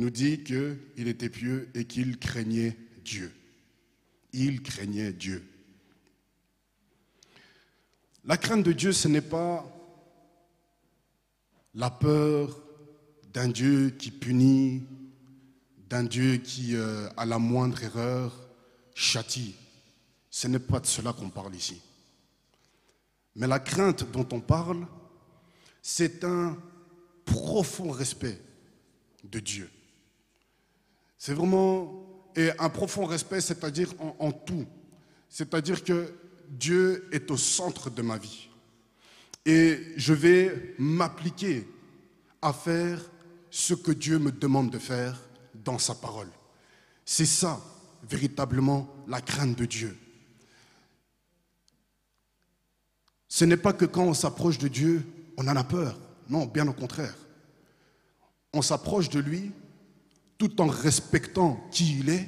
nous 0.02 0.10
dit 0.10 0.44
qu'il 0.44 1.08
était 1.08 1.30
pieux 1.30 1.70
et 1.76 1.86
qu'il 1.86 2.18
craignait 2.18 2.76
Dieu. 3.06 3.32
Il 4.34 4.64
craignait 4.64 5.14
Dieu. 5.14 5.48
La 8.26 8.36
crainte 8.36 8.64
de 8.64 8.74
Dieu, 8.74 8.94
ce 8.94 9.08
n'est 9.08 9.22
pas 9.22 9.64
la 11.76 11.92
peur 11.92 12.60
d'un 13.32 13.48
Dieu 13.48 13.92
qui 13.92 14.10
punit, 14.10 14.88
d'un 15.88 16.04
Dieu 16.04 16.38
qui, 16.38 16.76
euh, 16.76 17.08
à 17.16 17.28
la 17.28 17.38
moindre 17.38 17.84
erreur, 17.84 18.50
châtie. 18.96 19.56
Ce 20.32 20.48
n'est 20.48 20.58
pas 20.58 20.80
de 20.80 20.88
cela 20.88 21.14
qu'on 21.14 21.30
parle 21.30 21.56
ici. 21.56 21.80
Mais 23.36 23.46
la 23.46 23.60
crainte 23.60 24.12
dont 24.12 24.28
on 24.32 24.42
parle, 24.42 24.88
c'est 25.84 26.24
un 26.24 26.58
profond 27.24 27.92
respect 27.92 28.42
de 29.24 29.40
Dieu. 29.40 29.70
C'est 31.24 31.36
vraiment 31.36 32.04
un 32.36 32.70
profond 32.70 33.06
respect, 33.06 33.42
c'est-à-dire 33.42 33.94
en, 34.00 34.16
en 34.18 34.32
tout. 34.32 34.66
C'est-à-dire 35.30 35.84
que 35.84 36.12
Dieu 36.50 37.08
est 37.12 37.30
au 37.30 37.38
centre 37.38 37.92
de 37.92 38.02
ma 38.02 38.18
vie. 38.18 38.50
Et 39.46 39.94
je 39.98 40.16
vais 40.16 40.74
m'appliquer 40.80 41.68
à 42.42 42.52
faire 42.52 43.00
ce 43.52 43.76
que 43.76 43.92
Dieu 43.92 44.18
me 44.18 44.32
demande 44.32 44.72
de 44.72 44.80
faire 44.80 45.22
dans 45.54 45.78
sa 45.78 45.94
parole. 45.94 46.32
C'est 47.06 47.28
ça, 47.28 47.62
véritablement, 48.02 48.92
la 49.08 49.22
crainte 49.22 49.56
de 49.56 49.66
Dieu. 49.66 49.96
Ce 53.28 53.46
n'est 53.46 53.58
pas 53.58 53.74
que 53.74 53.86
quand 53.86 54.06
on 54.06 54.16
s'approche 54.16 54.58
de 54.58 54.68
Dieu, 54.68 55.06
on 55.38 55.48
en 55.48 55.56
a 55.56 55.64
peur. 55.64 56.00
Non, 56.30 56.48
bien 56.48 56.68
au 56.68 56.74
contraire. 56.74 57.16
On 58.54 58.64
s'approche 58.64 59.10
de 59.10 59.20
lui 59.20 59.52
tout 60.42 60.60
en 60.60 60.66
respectant 60.66 61.64
qui 61.70 62.00
il 62.00 62.10
est, 62.10 62.28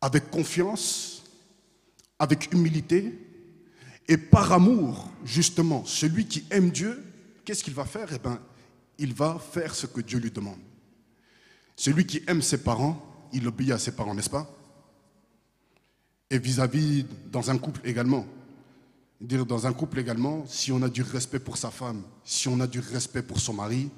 avec 0.00 0.30
confiance, 0.30 1.22
avec 2.18 2.50
humilité, 2.54 3.12
et 4.08 4.16
par 4.16 4.50
amour, 4.50 5.10
justement, 5.22 5.84
celui 5.84 6.24
qui 6.24 6.46
aime 6.50 6.70
Dieu, 6.70 7.04
qu'est-ce 7.44 7.62
qu'il 7.62 7.74
va 7.74 7.84
faire? 7.84 8.08
Eh 8.14 8.18
bien, 8.18 8.40
il 8.96 9.12
va 9.12 9.38
faire 9.38 9.74
ce 9.74 9.84
que 9.84 10.00
Dieu 10.00 10.18
lui 10.18 10.30
demande. 10.30 10.56
Celui 11.76 12.06
qui 12.06 12.22
aime 12.26 12.40
ses 12.40 12.62
parents, 12.62 13.28
il 13.34 13.46
obéit 13.46 13.72
à 13.72 13.78
ses 13.78 13.92
parents, 13.92 14.14
n'est-ce 14.14 14.30
pas? 14.30 14.50
Et 16.30 16.38
vis-à-vis, 16.38 17.04
dans 17.30 17.50
un 17.50 17.58
couple 17.58 17.82
également. 17.84 18.26
Dire 19.20 19.44
dans 19.44 19.66
un 19.66 19.74
couple 19.74 19.98
également, 19.98 20.46
si 20.46 20.72
on 20.72 20.80
a 20.80 20.88
du 20.88 21.02
respect 21.02 21.40
pour 21.40 21.58
sa 21.58 21.70
femme, 21.70 22.02
si 22.24 22.48
on 22.48 22.58
a 22.60 22.66
du 22.66 22.80
respect 22.80 23.22
pour 23.22 23.40
son 23.40 23.52
mari, 23.52 23.90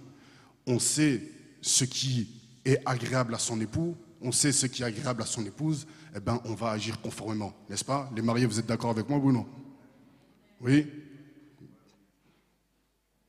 on 0.66 0.80
sait 0.80 1.22
ce 1.62 1.84
qui 1.84 2.28
est 2.64 2.80
agréable 2.84 3.34
à 3.34 3.38
son 3.38 3.58
époux, 3.60 3.96
on 4.20 4.32
sait 4.32 4.52
ce 4.52 4.66
qui 4.66 4.82
est 4.82 4.86
agréable 4.86 5.22
à 5.22 5.26
son 5.26 5.44
épouse, 5.46 5.86
eh 6.14 6.20
bien, 6.20 6.40
on 6.44 6.54
va 6.54 6.70
agir 6.70 7.00
conformément, 7.00 7.54
n'est-ce 7.70 7.84
pas? 7.84 8.10
Les 8.14 8.22
mariés, 8.22 8.46
vous 8.46 8.58
êtes 8.58 8.66
d'accord 8.66 8.90
avec 8.90 9.08
moi 9.08 9.18
ou 9.18 9.32
non 9.32 9.46
Oui 10.60 10.86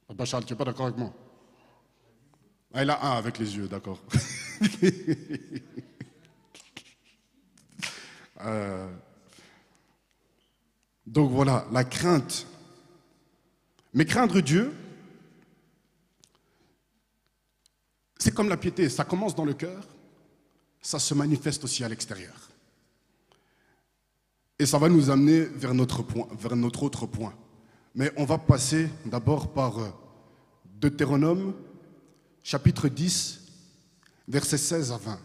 Papa 0.07 0.25
Charles, 0.25 0.45
tu 0.45 0.53
n'es 0.53 0.57
pas 0.57 0.65
d'accord 0.65 0.87
avec 0.87 0.97
moi? 0.97 1.13
Ah, 2.73 2.83
il 2.83 2.89
a 2.89 3.03
un 3.03 3.17
avec 3.17 3.37
les 3.37 3.55
yeux, 3.55 3.67
d'accord. 3.67 4.01
Euh, 8.45 8.89
donc 11.07 11.31
voilà, 11.31 11.65
la 11.71 11.85
crainte. 11.85 12.45
Mais 13.93 14.03
craindre 14.03 14.41
Dieu, 14.41 14.73
c'est 18.23 18.33
comme 18.33 18.47
la 18.47 18.55
piété, 18.55 18.87
ça 18.87 19.03
commence 19.03 19.35
dans 19.35 19.43
le 19.43 19.53
cœur, 19.53 19.85
ça 20.81 20.97
se 20.97 21.13
manifeste 21.13 21.61
aussi 21.65 21.83
à 21.83 21.89
l'extérieur. 21.89 22.49
Et 24.57 24.65
ça 24.65 24.77
va 24.77 24.87
nous 24.87 25.09
amener 25.09 25.41
vers 25.41 25.73
notre, 25.73 26.03
point, 26.03 26.29
vers 26.31 26.55
notre 26.55 26.83
autre 26.83 27.05
point. 27.05 27.33
Mais 27.93 28.13
on 28.15 28.23
va 28.23 28.37
passer 28.37 28.87
d'abord 29.05 29.51
par 29.51 29.77
euh, 29.77 29.89
Deutéronome, 30.79 31.53
chapitre 32.41 32.87
10, 32.87 33.41
versets 34.29 34.57
16 34.57 34.93
à 34.93 34.97
20. 34.99 35.19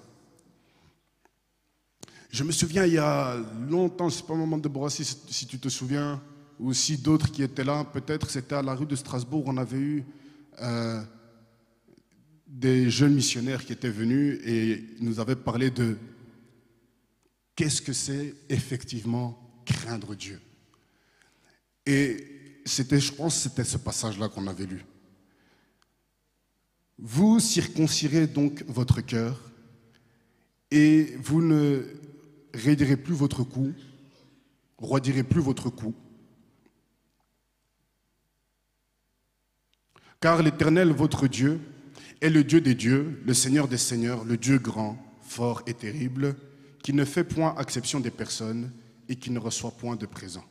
Je 2.30 2.42
me 2.42 2.50
souviens, 2.50 2.84
il 2.84 2.94
y 2.94 2.98
a 2.98 3.36
longtemps, 3.70 4.10
c'est 4.10 4.26
pas 4.26 4.34
le 4.34 4.40
moment 4.40 4.58
de 4.58 4.68
Boissy, 4.68 5.04
si 5.04 5.46
tu 5.46 5.60
te 5.60 5.68
souviens, 5.68 6.20
ou 6.58 6.72
si 6.72 6.98
d'autres 6.98 7.30
qui 7.30 7.44
étaient 7.44 7.62
là, 7.62 7.84
peut-être 7.84 8.28
c'était 8.28 8.56
à 8.56 8.62
la 8.62 8.74
rue 8.74 8.86
de 8.86 8.96
Strasbourg, 8.96 9.44
on 9.46 9.56
avait 9.56 9.78
eu 9.78 10.04
euh, 10.60 11.00
des 12.48 12.90
jeunes 12.90 13.14
missionnaires 13.14 13.64
qui 13.64 13.72
étaient 13.72 13.90
venus 13.90 14.40
et 14.44 14.82
nous 15.00 15.20
avaient 15.20 15.36
parlé 15.36 15.70
de 15.70 15.96
qu'est-ce 17.54 17.82
que 17.82 17.92
c'est 17.92 18.34
effectivement 18.48 19.38
craindre 19.66 20.14
Dieu. 20.14 20.40
Et 21.84 22.16
c'était, 22.64 23.00
je 23.00 23.12
pense, 23.12 23.36
c'était 23.36 23.64
ce 23.64 23.76
passage-là 23.76 24.28
qu'on 24.28 24.46
avait 24.46 24.66
lu. 24.66 24.84
Vous 26.98 27.38
circoncirez 27.38 28.26
donc 28.26 28.64
votre 28.66 29.02
cœur 29.02 29.40
et 30.70 31.16
vous 31.18 31.42
ne 31.42 31.84
raidirez 32.54 32.96
plus 32.96 33.14
votre 33.14 33.44
cou, 33.44 33.72
roidirez 34.78 35.22
plus 35.22 35.40
votre 35.40 35.70
cou. 35.70 35.94
Car 40.20 40.42
l'Éternel, 40.42 40.90
votre 40.90 41.28
Dieu, 41.28 41.60
est 42.20 42.30
le 42.30 42.44
Dieu 42.44 42.60
des 42.60 42.74
dieux, 42.74 43.20
le 43.24 43.34
Seigneur 43.34 43.68
des 43.68 43.76
seigneurs, 43.76 44.24
le 44.24 44.36
Dieu 44.36 44.58
grand, 44.58 44.98
fort 45.22 45.62
et 45.66 45.74
terrible, 45.74 46.36
qui 46.82 46.92
ne 46.92 47.04
fait 47.04 47.24
point 47.24 47.56
exception 47.58 48.00
des 48.00 48.10
personnes 48.10 48.72
et 49.08 49.16
qui 49.16 49.30
ne 49.30 49.38
reçoit 49.38 49.70
point 49.70 49.96
de 49.96 50.06
présent. 50.06 50.44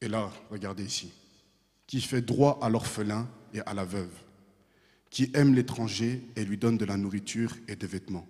Et 0.00 0.08
là, 0.08 0.30
regardez 0.50 0.84
ici, 0.84 1.12
qui 1.86 2.00
fait 2.00 2.22
droit 2.22 2.58
à 2.60 2.68
l'orphelin 2.68 3.28
et 3.54 3.60
à 3.60 3.74
la 3.74 3.84
veuve, 3.84 4.12
qui 5.10 5.30
aime 5.34 5.54
l'étranger 5.54 6.26
et 6.36 6.44
lui 6.44 6.58
donne 6.58 6.76
de 6.76 6.84
la 6.84 6.96
nourriture 6.96 7.56
et 7.68 7.76
des 7.76 7.86
vêtements. 7.86 8.26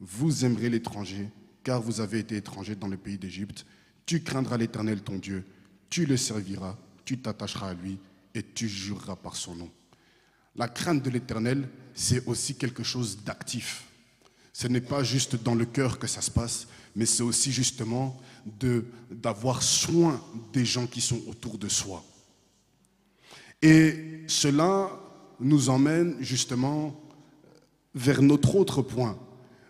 Vous 0.00 0.44
aimerez 0.44 0.70
l'étranger, 0.70 1.28
car 1.64 1.82
vous 1.82 2.00
avez 2.00 2.20
été 2.20 2.36
étranger 2.36 2.76
dans 2.76 2.88
le 2.88 2.96
pays 2.96 3.18
d'Égypte. 3.18 3.66
Tu 4.04 4.22
craindras 4.22 4.56
l'Éternel 4.56 5.02
ton 5.02 5.18
Dieu, 5.18 5.44
tu 5.90 6.06
le 6.06 6.16
serviras, 6.16 6.76
tu 7.04 7.18
t'attacheras 7.18 7.70
à 7.70 7.74
lui 7.74 7.98
et 8.34 8.42
tu 8.42 8.68
jureras 8.68 9.16
par 9.16 9.34
son 9.34 9.56
nom. 9.56 9.70
La 10.56 10.68
crainte 10.68 11.02
de 11.02 11.10
l'Éternel, 11.10 11.68
c'est 11.94 12.26
aussi 12.26 12.54
quelque 12.54 12.82
chose 12.82 13.18
d'actif. 13.24 13.84
Ce 14.52 14.68
n'est 14.68 14.80
pas 14.80 15.02
juste 15.02 15.42
dans 15.42 15.54
le 15.54 15.66
cœur 15.66 15.98
que 15.98 16.06
ça 16.06 16.22
se 16.22 16.30
passe, 16.30 16.66
mais 16.94 17.04
c'est 17.04 17.22
aussi 17.22 17.52
justement 17.52 18.18
d'avoir 19.10 19.62
soin 19.62 20.22
des 20.52 20.64
gens 20.64 20.86
qui 20.86 21.00
sont 21.02 21.20
autour 21.26 21.58
de 21.58 21.68
soi. 21.68 22.02
Et 23.60 24.24
cela 24.28 24.90
nous 25.40 25.68
emmène 25.68 26.16
justement 26.20 26.98
vers 27.94 28.22
notre 28.22 28.54
autre 28.54 28.80
point, 28.80 29.18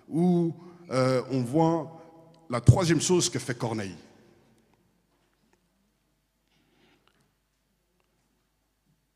où 0.09 0.55
euh, 0.91 1.23
on 1.31 1.43
voit 1.43 2.01
la 2.49 2.61
troisième 2.61 3.01
chose 3.01 3.29
que 3.29 3.41
fait 3.41 3.57
Corneille. 3.57 3.97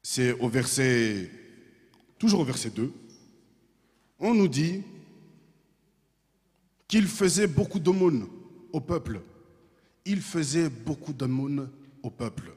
C'est 0.03 0.33
au 0.33 0.49
verset 0.49 1.31
toujours 2.21 2.41
au 2.41 2.45
verset 2.45 2.71
2, 2.71 2.93
on 4.21 4.35
nous 4.35 4.47
dit 4.47 4.83
qu'il 6.87 7.07
faisait 7.07 7.47
beaucoup 7.47 7.81
d'aumônes 7.81 8.29
au 8.73 8.81
peuple. 8.81 9.23
Il 10.05 10.21
faisait 10.21 10.69
beaucoup 10.69 11.15
d'aumônes 11.15 11.71
au 12.03 12.11
peuple. 12.11 12.53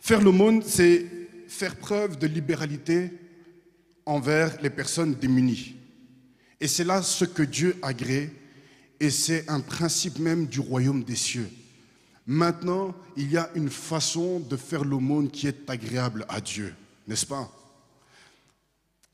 Faire 0.00 0.20
l'aumône, 0.20 0.62
c'est 0.62 1.06
faire 1.46 1.76
preuve 1.76 2.18
de 2.18 2.26
libéralité 2.26 3.12
envers 4.04 4.60
les 4.60 4.70
personnes 4.70 5.14
démunies. 5.14 5.76
Et 6.60 6.66
c'est 6.66 6.84
là 6.84 7.02
ce 7.02 7.24
que 7.24 7.42
Dieu 7.42 7.76
agrée, 7.82 8.32
et 8.98 9.10
c'est 9.10 9.48
un 9.48 9.60
principe 9.60 10.18
même 10.18 10.46
du 10.46 10.58
royaume 10.58 11.04
des 11.04 11.16
cieux. 11.16 11.50
Maintenant, 12.26 12.94
il 13.16 13.30
y 13.30 13.36
a 13.36 13.48
une 13.54 13.70
façon 13.70 14.40
de 14.40 14.56
faire 14.56 14.84
l'aumône 14.84 15.30
qui 15.30 15.46
est 15.46 15.70
agréable 15.70 16.24
à 16.28 16.40
Dieu 16.40 16.74
n'est-ce 17.06 17.26
pas? 17.26 17.50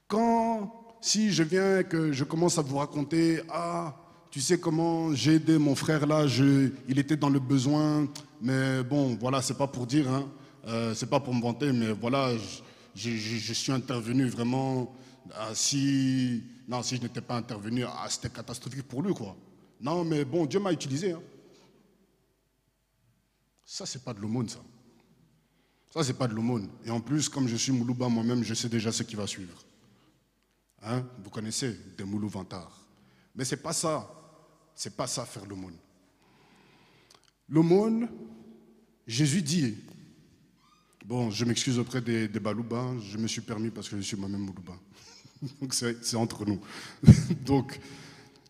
Quand, 0.09 0.97
si 1.01 1.33
je 1.33 1.43
viens 1.43 1.81
et 1.81 1.85
que 1.85 2.13
je 2.13 2.25
commence 2.25 2.59
à 2.59 2.63
vous 2.63 2.79
raconter, 2.79 3.43
ah, 3.51 3.97
tu 4.31 4.41
sais 4.41 4.59
comment 4.59 5.15
j'ai 5.15 5.35
aidé 5.35 5.59
mon 5.59 5.75
frère 5.75 6.07
là, 6.07 6.27
il 6.89 6.99
était 6.99 7.17
dans 7.17 7.29
le 7.29 7.39
besoin, 7.39 8.09
mais 8.41 8.83
bon, 8.83 9.17
voilà, 9.21 9.43
c'est 9.43 9.57
pas 9.57 9.67
pour 9.67 9.87
dire, 9.87 10.11
hein, 10.11 10.29
euh, 10.67 10.95
c'est 10.95 11.09
pas 11.09 11.21
pour 11.21 11.35
me 11.35 11.43
vanter, 11.43 11.73
mais 11.73 11.93
voilà, 11.93 12.31
je, 12.95 13.53
suis 13.53 13.73
intervenu 13.73 14.27
vraiment. 14.27 14.95
Ah, 15.35 15.51
si, 15.55 16.43
non, 16.69 16.83
si 16.83 16.97
je 16.97 17.03
n'étais 17.03 17.21
pas 17.21 17.37
intervenu, 17.37 17.85
ah, 17.85 18.07
c'était 18.09 18.31
catastrophique 18.31 18.83
pour 18.89 19.03
lui, 19.03 19.15
quoi. 19.15 19.37
Non, 19.81 20.05
mais 20.05 20.25
bon, 20.25 20.47
Dieu 20.47 20.61
m'a 20.61 20.73
utilisé. 20.73 21.13
Hein. 21.13 21.23
Ça, 23.65 23.87
c'est 23.87 24.05
pas 24.05 24.13
de 24.15 24.21
l'aumône, 24.21 24.49
ça. 24.49 24.61
Ça, 25.93 26.03
c'est 26.03 26.15
pas 26.15 26.27
de 26.27 26.35
l'aumône. 26.35 26.69
Et 26.87 26.91
en 26.91 27.01
plus, 27.01 27.29
comme 27.29 27.47
je 27.47 27.57
suis 27.57 27.71
Moulouba 27.71 28.09
moi-même, 28.09 28.43
je 28.43 28.55
sais 28.55 28.69
déjà 28.69 28.91
ce 28.91 29.03
qui 29.03 29.15
va 29.15 29.27
suivre. 29.27 29.63
Hein? 30.83 31.05
Vous 31.23 31.29
connaissez 31.29 31.79
des 31.99 32.05
Moulou 32.05 32.29
vantards. 32.29 32.81
Mais 33.35 33.45
c'est 33.45 33.59
pas 33.59 33.75
ça. 33.75 34.11
C'est 34.75 34.97
pas 34.97 35.07
ça 35.07 35.27
faire 35.27 35.45
l'aumône. 35.45 35.77
L'aumône, 37.49 38.09
Jésus 39.07 39.43
dit, 39.43 39.77
bon, 41.05 41.31
je 41.31 41.45
m'excuse 41.45 41.79
auprès 41.79 42.01
des, 42.01 42.27
des 42.27 42.41
je 42.41 43.19
me 43.19 43.27
suis 43.27 43.43
permis 43.43 43.71
parce 43.71 43.89
que 43.89 43.97
je 43.97 44.03
suis 44.03 44.17
moi-même 44.17 44.41
Moulouba. 44.41 44.79
Donc 45.61 45.75
c'est 45.75 46.17
entre 46.17 46.47
nous. 46.47 46.61
Donc, 47.45 47.79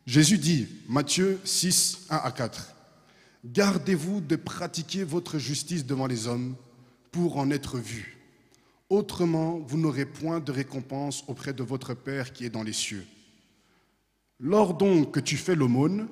Jésus 0.07 0.39
dit, 0.39 0.69
Matthieu 0.89 1.41
6, 1.45 2.07
1 2.09 2.17
à 2.17 2.31
4, 2.31 2.75
Gardez-vous 3.45 4.21
de 4.21 4.37
pratiquer 4.37 5.03
votre 5.03 5.39
justice 5.39 5.85
devant 5.85 6.07
les 6.07 6.29
hommes 6.29 6.55
pour 7.13 7.37
en 7.37 7.51
être 7.51 7.79
vu. 7.79 8.19
Autrement, 8.89 9.59
vous 9.59 9.79
n'aurez 9.79 10.07
point 10.07 10.41
de 10.41 10.51
récompense 10.51 11.25
auprès 11.29 11.53
de 11.53 11.63
votre 11.63 11.95
Père 11.95 12.33
qui 12.33 12.45
est 12.45 12.51
dans 12.51 12.63
les 12.63 12.73
cieux. 12.73 13.07
Lors 14.41 14.75
donc 14.75 15.13
que 15.13 15.21
tu 15.21 15.37
fais 15.37 15.55
l'aumône, 15.55 16.09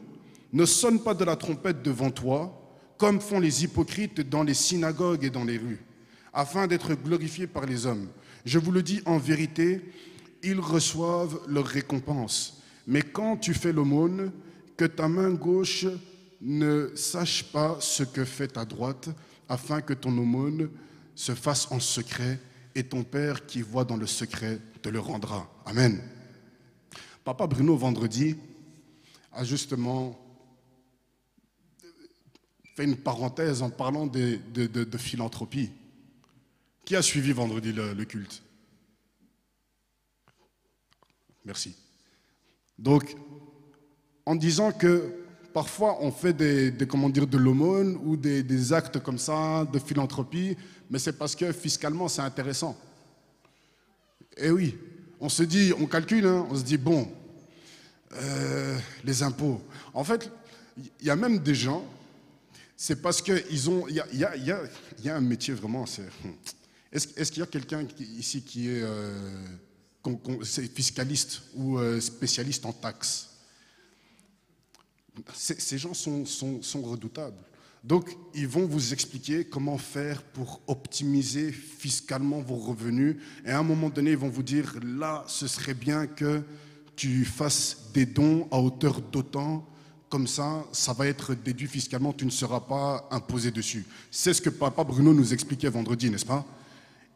ne 0.53 0.65
sonne 0.65 1.03
pas 1.03 1.15
de 1.15 1.25
la 1.25 1.37
trompette 1.37 1.83
devant 1.83 2.11
toi, 2.11 2.57
comme 2.97 3.21
font 3.21 3.41
les 3.41 3.65
hypocrites 3.65 4.21
dans 4.21 4.43
les 4.43 4.55
synagogues 4.55 5.25
et 5.25 5.31
dans 5.31 5.45
les 5.45 5.57
rues, 5.57 5.81
afin 6.33 6.67
d'être 6.67 6.95
glorifiés 6.95 7.47
par 7.47 7.67
les 7.67 7.87
hommes. 7.87 8.09
Je 8.45 8.59
vous 8.59 8.73
le 8.73 8.83
dis 8.83 9.01
en 9.07 9.19
vérité, 9.19 9.81
ils 10.43 10.61
reçoivent 10.61 11.41
leur 11.49 11.67
récompense. 11.67 12.63
Mais 12.87 13.03
quand 13.03 13.37
tu 13.37 13.55
fais 13.55 13.73
l'aumône, 13.73 14.33
que 14.77 14.85
ta 14.85 15.09
main 15.09 15.31
gauche 15.31 15.87
ne 16.41 16.91
sache 16.95 17.45
pas 17.53 17.77
ce 17.81 18.03
que 18.03 18.25
fait 18.25 18.49
ta 18.49 18.65
droite, 18.65 19.11
afin 19.49 19.81
que 19.81 19.93
ton 19.93 20.17
aumône 20.17 20.71
se 21.21 21.35
fasse 21.35 21.71
en 21.71 21.81
secret, 21.81 22.41
et 22.75 22.83
ton 22.83 23.05
Père 23.05 23.45
qui 23.45 23.61
voit 23.61 23.85
dans 23.85 23.99
le 23.99 24.07
secret 24.07 24.59
te 24.81 24.89
le 24.89 25.01
rendra. 25.01 25.53
Amen. 25.66 26.03
Papa 27.25 27.47
Bruno, 27.47 27.77
vendredi, 27.77 28.37
a 29.31 29.45
justement 29.45 30.18
fait 32.75 32.85
une 32.85 32.97
parenthèse 32.97 33.61
en 33.61 33.68
parlant 33.68 34.07
de, 34.07 34.97
philanthropie. 34.97 35.71
Qui 36.87 36.97
a 36.97 37.03
suivi 37.03 37.33
vendredi 37.33 37.75
le 37.75 38.05
culte? 38.05 38.43
Merci. 41.45 41.77
Donc, 42.79 43.14
en 44.25 44.37
disant 44.37 44.73
que 44.73 45.20
parfois 45.53 45.99
on 46.01 46.11
fait 46.11 46.33
des, 46.33 46.87
comment 46.87 47.09
dire, 47.09 47.27
de 47.27 47.39
l'aumône 47.39 47.99
ou 48.05 48.17
des, 48.17 48.73
actes 48.73 49.01
comme 49.01 49.19
ça, 49.19 49.67
de 49.73 49.79
philanthropie, 49.79 50.57
mais 50.91 50.99
c'est 50.99 51.13
parce 51.13 51.35
que 51.35 51.53
fiscalement 51.53 52.09
c'est 52.09 52.23
intéressant. 52.23 52.77
Et 54.37 54.47
eh 54.47 54.51
oui, 54.51 54.77
on 55.21 55.29
se 55.29 55.43
dit, 55.43 55.73
on 55.79 55.87
calcule, 55.87 56.27
hein, 56.27 56.47
on 56.51 56.57
se 56.57 56.63
dit, 56.63 56.79
bon, 56.79 57.11
euh, 58.15 58.79
les 59.05 59.23
impôts. 59.23 59.61
En 59.93 60.05
fait, 60.05 60.31
il 61.01 61.07
y 61.07 61.11
a 61.11 61.17
même 61.17 61.39
des 61.39 61.55
gens, 61.55 61.85
c'est 62.77 63.03
parce 63.03 63.21
qu'ils 63.21 63.69
ont. 63.69 63.87
Il 63.89 63.97
y 63.97 64.01
a, 64.01 64.07
y, 64.15 64.25
a, 64.25 64.61
y 65.03 65.09
a, 65.11 65.17
un 65.17 65.21
métier 65.21 65.53
vraiment. 65.53 65.85
Hmm. 65.85 66.31
Est-ce 66.91 67.31
qu'il 67.31 67.41
y 67.41 67.43
a 67.43 67.47
quelqu'un 67.47 67.87
ici 68.17 68.43
qui 68.43 68.69
est. 68.69 68.83
Euh, 68.83 69.15
fiscaliste 70.75 71.43
ou 71.55 71.79
euh, 71.79 72.01
spécialiste 72.01 72.65
en 72.65 72.73
taxes? 72.73 73.30
Ces 75.35 75.79
gens 75.79 75.95
sont, 75.95 76.83
redoutables. 76.83 77.43
Donc, 77.83 78.15
ils 78.35 78.47
vont 78.47 78.67
vous 78.67 78.93
expliquer 78.93 79.45
comment 79.45 79.79
faire 79.79 80.23
pour 80.23 80.61
optimiser 80.67 81.51
fiscalement 81.51 82.41
vos 82.41 82.57
revenus. 82.57 83.17
Et 83.45 83.51
à 83.51 83.59
un 83.59 83.63
moment 83.63 83.89
donné, 83.89 84.11
ils 84.11 84.17
vont 84.17 84.29
vous 84.29 84.43
dire, 84.43 84.75
là, 84.83 85.25
ce 85.27 85.49
serait 85.49 85.75
bien 85.75 86.07
que 86.07 86.43
tu 86.95 87.25
fasses 87.25 87.91
des 87.95 88.05
dons 88.05 88.47
à 88.51 88.59
hauteur 88.59 89.01
d'autant. 89.01 89.67
Comme 90.11 90.27
ça, 90.27 90.65
ça 90.73 90.93
va 90.93 91.07
être 91.07 91.35
déduit 91.35 91.69
fiscalement, 91.69 92.13
tu 92.13 92.27
ne 92.27 92.31
seras 92.31 92.61
pas 92.61 93.09
imposé 93.11 93.51
dessus. 93.51 93.87
C'est 94.11 94.35
ce 94.35 94.43
que 94.43 94.51
papa 94.51 94.85
Bruno 94.85 95.15
nous 95.15 95.33
expliquait 95.33 95.69
vendredi, 95.69 96.11
n'est-ce 96.11 96.27
pas? 96.27 96.45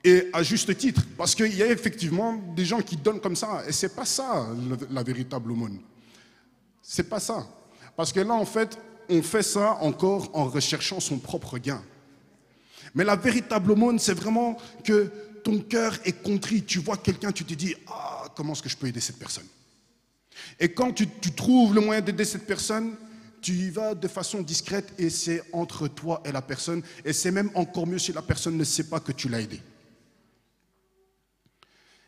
Et 0.05 0.29
à 0.33 0.43
juste 0.43 0.77
titre, 0.77 1.03
parce 1.17 1.35
qu'il 1.35 1.57
y 1.57 1.63
a 1.63 1.71
effectivement 1.71 2.37
des 2.55 2.65
gens 2.65 2.81
qui 2.81 2.97
donnent 2.97 3.21
comme 3.21 3.35
ça, 3.35 3.65
et 3.67 3.73
c'est 3.73 3.95
pas 3.95 4.05
ça 4.05 4.49
la 4.91 5.03
véritable 5.03 5.51
aumône. 5.51 5.81
C'est 6.81 7.09
pas 7.09 7.21
ça. 7.21 7.47
Parce 7.97 8.13
que 8.13 8.21
là, 8.21 8.35
en 8.35 8.45
fait, 8.45 8.79
on 9.09 9.23
fait 9.23 9.43
ça 9.43 9.79
encore 9.81 10.31
en 10.35 10.45
recherchant 10.45 11.01
son 11.01 11.19
propre 11.19 11.59
gain. 11.59 11.83
Mais 12.95 13.05
la 13.05 13.17
véritable 13.17 13.73
aumône, 13.73 13.99
c'est 13.99 14.15
vraiment 14.15 14.57
que 14.85 15.11
ton 15.43 15.61
cœur 15.61 15.99
est 16.05 16.23
contrit. 16.23 16.63
Tu 16.63 16.79
vois 16.79 16.97
quelqu'un, 16.97 17.33
tu 17.33 17.45
te 17.45 17.55
dis, 17.55 17.75
ah, 17.89 18.25
comment 18.35 18.53
est-ce 18.53 18.63
que 18.63 18.69
je 18.69 18.77
peux 18.77 18.87
aider 18.87 19.01
cette 19.01 19.19
personne? 19.19 19.47
Et 20.59 20.73
quand 20.73 20.93
tu, 20.93 21.09
tu 21.21 21.33
trouves 21.33 21.75
le 21.75 21.81
moyen 21.81 22.01
d'aider 22.01 22.25
cette 22.25 22.47
personne, 22.47 22.97
tu 23.41 23.53
y 23.53 23.71
vas 23.71 23.95
de 23.95 24.09
façon 24.09 24.41
discrète 24.41 24.93
et 24.99 25.11
c'est 25.11 25.43
entre 25.53 25.87
toi 25.87 26.23
et 26.25 26.33
la 26.33 26.41
personne. 26.41 26.83
Et 27.05 27.13
c'est 27.13 27.31
même 27.31 27.51
encore 27.55 27.87
mieux 27.87 27.99
si 27.99 28.13
la 28.13 28.23
personne 28.23 28.57
ne 28.57 28.65
sait 28.65 28.85
pas 28.85 29.01
que 29.01 29.13
tu 29.13 29.29
l'as 29.29 29.41
aidé. 29.41 29.61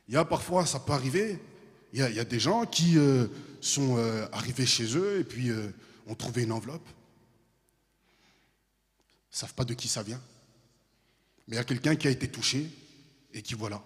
Il 0.08 0.14
y 0.14 0.16
a 0.16 0.24
parfois, 0.24 0.64
ça 0.64 0.78
peut 0.78 0.92
arriver, 0.92 1.38
il 1.92 2.00
y 2.00 2.20
a, 2.20 2.24
des 2.24 2.40
gens 2.40 2.66
qui 2.66 2.98
euh, 2.98 3.26
sont 3.60 3.96
euh, 3.96 4.26
arrivés 4.32 4.66
chez 4.66 4.96
eux 4.96 5.20
et 5.20 5.24
puis 5.24 5.50
euh, 5.50 5.70
ont 6.06 6.14
trouvé 6.14 6.42
une 6.42 6.52
enveloppe. 6.52 6.86
Ils 9.30 9.34
ne 9.34 9.38
savent 9.38 9.54
pas 9.54 9.64
de 9.64 9.74
qui 9.74 9.88
ça 9.88 10.02
vient. 10.02 10.20
Mais 11.46 11.56
il 11.56 11.58
y 11.58 11.60
a 11.60 11.64
quelqu'un 11.64 11.96
qui 11.96 12.06
a 12.06 12.10
été 12.10 12.28
touché 12.28 12.68
et 13.32 13.42
qui 13.42 13.54
voilà. 13.54 13.82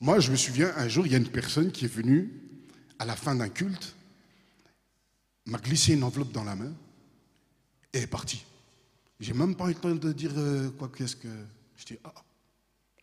Moi, 0.00 0.20
je 0.20 0.30
me 0.30 0.36
souviens, 0.36 0.72
un 0.76 0.88
jour, 0.88 1.06
il 1.06 1.12
y 1.12 1.14
a 1.14 1.18
une 1.18 1.28
personne 1.28 1.72
qui 1.72 1.84
est 1.84 1.92
venue 1.92 2.32
à 2.98 3.04
la 3.04 3.16
fin 3.16 3.34
d'un 3.34 3.48
culte, 3.48 3.94
m'a 5.46 5.58
glissé 5.58 5.94
une 5.94 6.04
enveloppe 6.04 6.32
dans 6.32 6.44
la 6.44 6.54
main 6.54 6.72
et 7.92 7.98
est 7.98 8.06
partie. 8.06 8.44
J'ai 9.18 9.32
même 9.32 9.56
pas 9.56 9.66
eu 9.66 9.74
le 9.74 9.80
temps 9.80 9.94
de 9.94 10.12
dire 10.12 10.32
quoi 10.78 10.90
qu'est-ce 10.96 11.16
que. 11.16 11.28
Ah, 12.04 12.14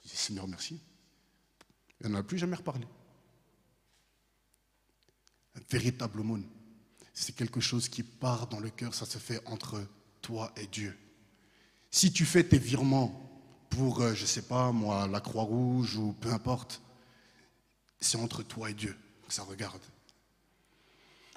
je 0.03 0.09
dis, 0.09 0.15
Seigneur, 0.15 0.47
merci. 0.47 0.79
Elle 2.03 2.11
n'en 2.11 2.19
a 2.19 2.23
plus 2.23 2.37
jamais 2.37 2.55
reparlé. 2.55 2.85
Un 5.55 5.61
véritable 5.69 6.19
aumône, 6.19 6.45
c'est 7.13 7.35
quelque 7.35 7.61
chose 7.61 7.87
qui 7.87 8.03
part 8.03 8.47
dans 8.47 8.59
le 8.59 8.69
cœur, 8.69 8.93
ça 8.93 9.05
se 9.05 9.17
fait 9.17 9.41
entre 9.45 9.81
toi 10.21 10.51
et 10.57 10.67
Dieu. 10.67 10.97
Si 11.89 12.11
tu 12.11 12.25
fais 12.25 12.43
tes 12.43 12.57
virements 12.57 13.21
pour, 13.69 14.01
euh, 14.01 14.13
je 14.13 14.23
ne 14.23 14.27
sais 14.27 14.41
pas 14.41 14.71
moi, 14.71 15.07
la 15.07 15.21
Croix-Rouge 15.21 15.95
ou 15.95 16.13
peu 16.13 16.31
importe, 16.31 16.81
c'est 17.99 18.17
entre 18.17 18.43
toi 18.43 18.69
et 18.69 18.73
Dieu 18.73 18.95
que 19.25 19.33
ça 19.33 19.43
regarde. 19.43 19.81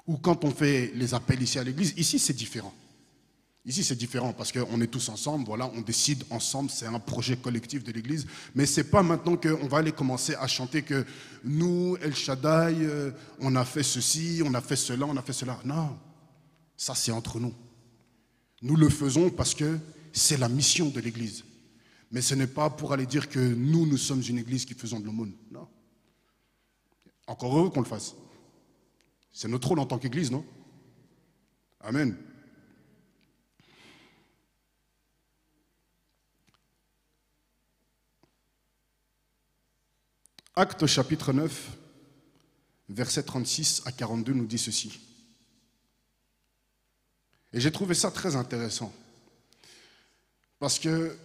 Ou 0.05 0.17
quand 0.17 0.43
on 0.43 0.51
fait 0.51 0.91
les 0.95 1.13
appels 1.13 1.41
ici 1.41 1.59
à 1.59 1.63
l'église, 1.63 1.93
ici 1.97 2.19
c'est 2.19 2.33
différent. 2.33 2.73
Ici, 3.65 3.83
c'est 3.83 3.95
différent 3.95 4.31
parce 4.31 4.51
qu'on 4.51 4.79
est 4.81 4.87
tous 4.87 5.09
ensemble, 5.09 5.45
voilà, 5.45 5.69
on 5.75 5.81
décide 5.81 6.23
ensemble, 6.29 6.69
c'est 6.69 6.85
un 6.85 6.99
projet 6.99 7.35
collectif 7.35 7.83
de 7.83 7.91
l'Église. 7.91 8.25
Mais 8.55 8.65
ce 8.65 8.79
n'est 8.79 8.87
pas 8.87 9.03
maintenant 9.03 9.35
qu'on 9.35 9.67
va 9.67 9.79
aller 9.79 9.91
commencer 9.91 10.33
à 10.35 10.47
chanter 10.47 10.81
que 10.81 11.05
nous, 11.43 11.97
El 12.01 12.15
Shaddai, 12.15 12.75
euh, 12.79 13.11
on 13.39 13.55
a 13.55 13.65
fait 13.65 13.83
ceci, 13.83 14.41
on 14.45 14.53
a 14.53 14.61
fait 14.61 14.77
cela, 14.77 15.05
on 15.05 15.17
a 15.17 15.21
fait 15.21 15.33
cela. 15.33 15.59
Non, 15.65 15.97
ça 16.77 16.95
c'est 16.95 17.11
entre 17.11 17.39
nous. 17.39 17.53
Nous 18.61 18.77
le 18.77 18.89
faisons 18.89 19.29
parce 19.29 19.53
que 19.53 19.77
c'est 20.13 20.37
la 20.37 20.49
mission 20.49 20.89
de 20.89 20.99
l'Église. 21.01 21.43
Mais 22.11 22.21
ce 22.21 22.35
n'est 22.35 22.47
pas 22.47 22.69
pour 22.69 22.93
aller 22.93 23.05
dire 23.05 23.29
que 23.29 23.39
nous, 23.39 23.85
nous 23.85 23.97
sommes 23.97 24.23
une 24.27 24.39
Église 24.39 24.65
qui 24.65 24.73
faisons 24.73 24.99
de 24.99 25.05
l'aumône. 25.05 25.33
Non. 25.51 25.67
Encore 27.27 27.57
heureux 27.57 27.69
qu'on 27.69 27.81
le 27.81 27.85
fasse. 27.85 28.15
C'est 29.31 29.47
notre 29.47 29.67
rôle 29.67 29.79
en 29.79 29.85
tant 29.85 29.99
qu'Église, 29.99 30.31
non? 30.31 30.43
Amen. 31.81 32.17
Acte 40.59 40.85
chapitre 40.87 41.31
9, 41.31 41.69
verset 42.89 43.23
36 43.23 43.83
à 43.85 43.93
42 43.93 44.33
nous 44.33 44.45
dit 44.45 44.57
ceci. 44.57 44.99
Et 47.53 47.61
j'ai 47.61 47.71
trouvé 47.71 47.95
ça 47.95 48.11
très 48.11 48.35
intéressant. 48.35 48.93
Parce 50.59 50.77
que 50.77 51.15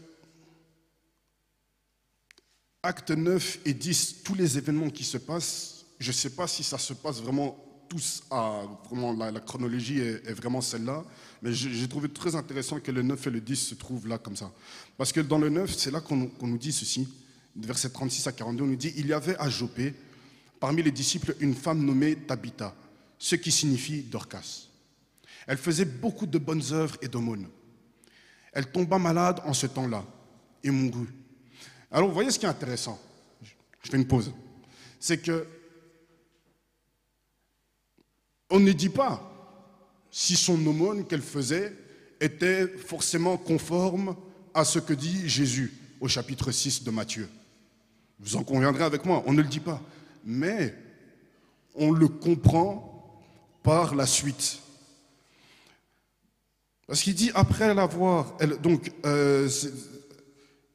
Acte 2.80 3.10
9 3.10 3.58
et 3.64 3.74
10, 3.74 4.22
tous 4.22 4.34
les 4.34 4.56
événements 4.56 4.88
qui 4.88 5.02
se 5.02 5.18
passent, 5.18 5.84
je 5.98 6.10
ne 6.10 6.14
sais 6.14 6.30
pas 6.30 6.46
si 6.46 6.62
ça 6.62 6.78
se 6.78 6.92
passe 6.92 7.20
vraiment 7.20 7.58
tous 7.88 8.22
à 8.30 8.62
vraiment 8.88 9.12
la, 9.14 9.40
chronologie 9.40 9.98
est, 9.98 10.32
vraiment 10.32 10.60
celle-là, 10.60 11.02
mais 11.42 11.52
j'ai 11.52 11.88
trouvé 11.88 12.08
très 12.08 12.36
intéressant 12.36 12.78
que 12.78 12.92
le 12.92 13.02
9 13.02 13.26
et 13.26 13.30
le 13.30 13.40
10 13.40 13.56
se 13.56 13.74
trouvent 13.74 14.06
là 14.06 14.16
comme 14.16 14.36
ça. 14.36 14.52
Parce 14.96 15.10
que 15.10 15.18
dans 15.18 15.38
le 15.38 15.48
9, 15.48 15.76
c'est 15.76 15.90
là 15.90 16.00
qu'on 16.00 16.30
nous 16.40 16.58
dit 16.58 16.70
ceci 16.70 17.08
verset 17.56 17.90
36 17.90 18.26
à 18.26 18.32
42, 18.32 18.64
on 18.64 18.66
nous 18.66 18.76
dit 18.76 18.92
Il 18.96 19.06
y 19.06 19.12
avait 19.12 19.36
à 19.38 19.48
Jopé, 19.48 19.94
parmi 20.60 20.82
les 20.82 20.90
disciples, 20.90 21.36
une 21.40 21.54
femme 21.54 21.84
nommée 21.84 22.16
Tabitha, 22.16 22.74
ce 23.18 23.36
qui 23.36 23.52
signifie 23.52 24.02
Dorcas. 24.02 24.68
Elle 25.46 25.58
faisait 25.58 25.84
beaucoup 25.84 26.26
de 26.26 26.38
bonnes 26.38 26.62
œuvres 26.72 26.96
et 27.02 27.08
d'aumônes. 27.08 27.48
Elle 28.52 28.70
tomba 28.70 28.98
malade 28.98 29.40
en 29.44 29.52
ce 29.52 29.66
temps-là 29.66 30.04
et 30.62 30.70
mourut. 30.70 31.12
Alors, 31.90 32.08
vous 32.08 32.14
voyez 32.14 32.30
ce 32.30 32.38
qui 32.38 32.46
est 32.46 32.48
intéressant 32.48 33.00
Je 33.82 33.90
fais 33.90 33.96
une 33.96 34.06
pause. 34.06 34.32
C'est 34.98 35.18
que 35.18 35.46
on 38.50 38.60
ne 38.60 38.72
dit 38.72 38.88
pas 38.88 39.30
si 40.10 40.36
son 40.36 40.54
aumône 40.66 41.06
qu'elle 41.06 41.22
faisait 41.22 41.72
était 42.20 42.68
forcément 42.68 43.36
conforme 43.36 44.16
à 44.54 44.64
ce 44.64 44.78
que 44.78 44.92
dit 44.92 45.28
Jésus 45.28 45.74
au 46.00 46.08
chapitre 46.08 46.52
6 46.52 46.84
de 46.84 46.90
Matthieu. 46.90 47.28
Vous 48.24 48.36
en 48.36 48.42
conviendrez 48.42 48.84
avec 48.84 49.04
moi, 49.04 49.22
on 49.26 49.32
ne 49.32 49.42
le 49.42 49.48
dit 49.48 49.60
pas. 49.60 49.80
Mais 50.24 50.74
on 51.74 51.90
le 51.92 52.08
comprend 52.08 53.20
par 53.62 53.94
la 53.94 54.06
suite. 54.06 54.60
Parce 56.86 57.02
qu'il 57.02 57.14
dit, 57.14 57.30
après 57.34 57.74
l'avoir, 57.74 58.36
donc, 58.62 58.92
euh, 59.04 59.48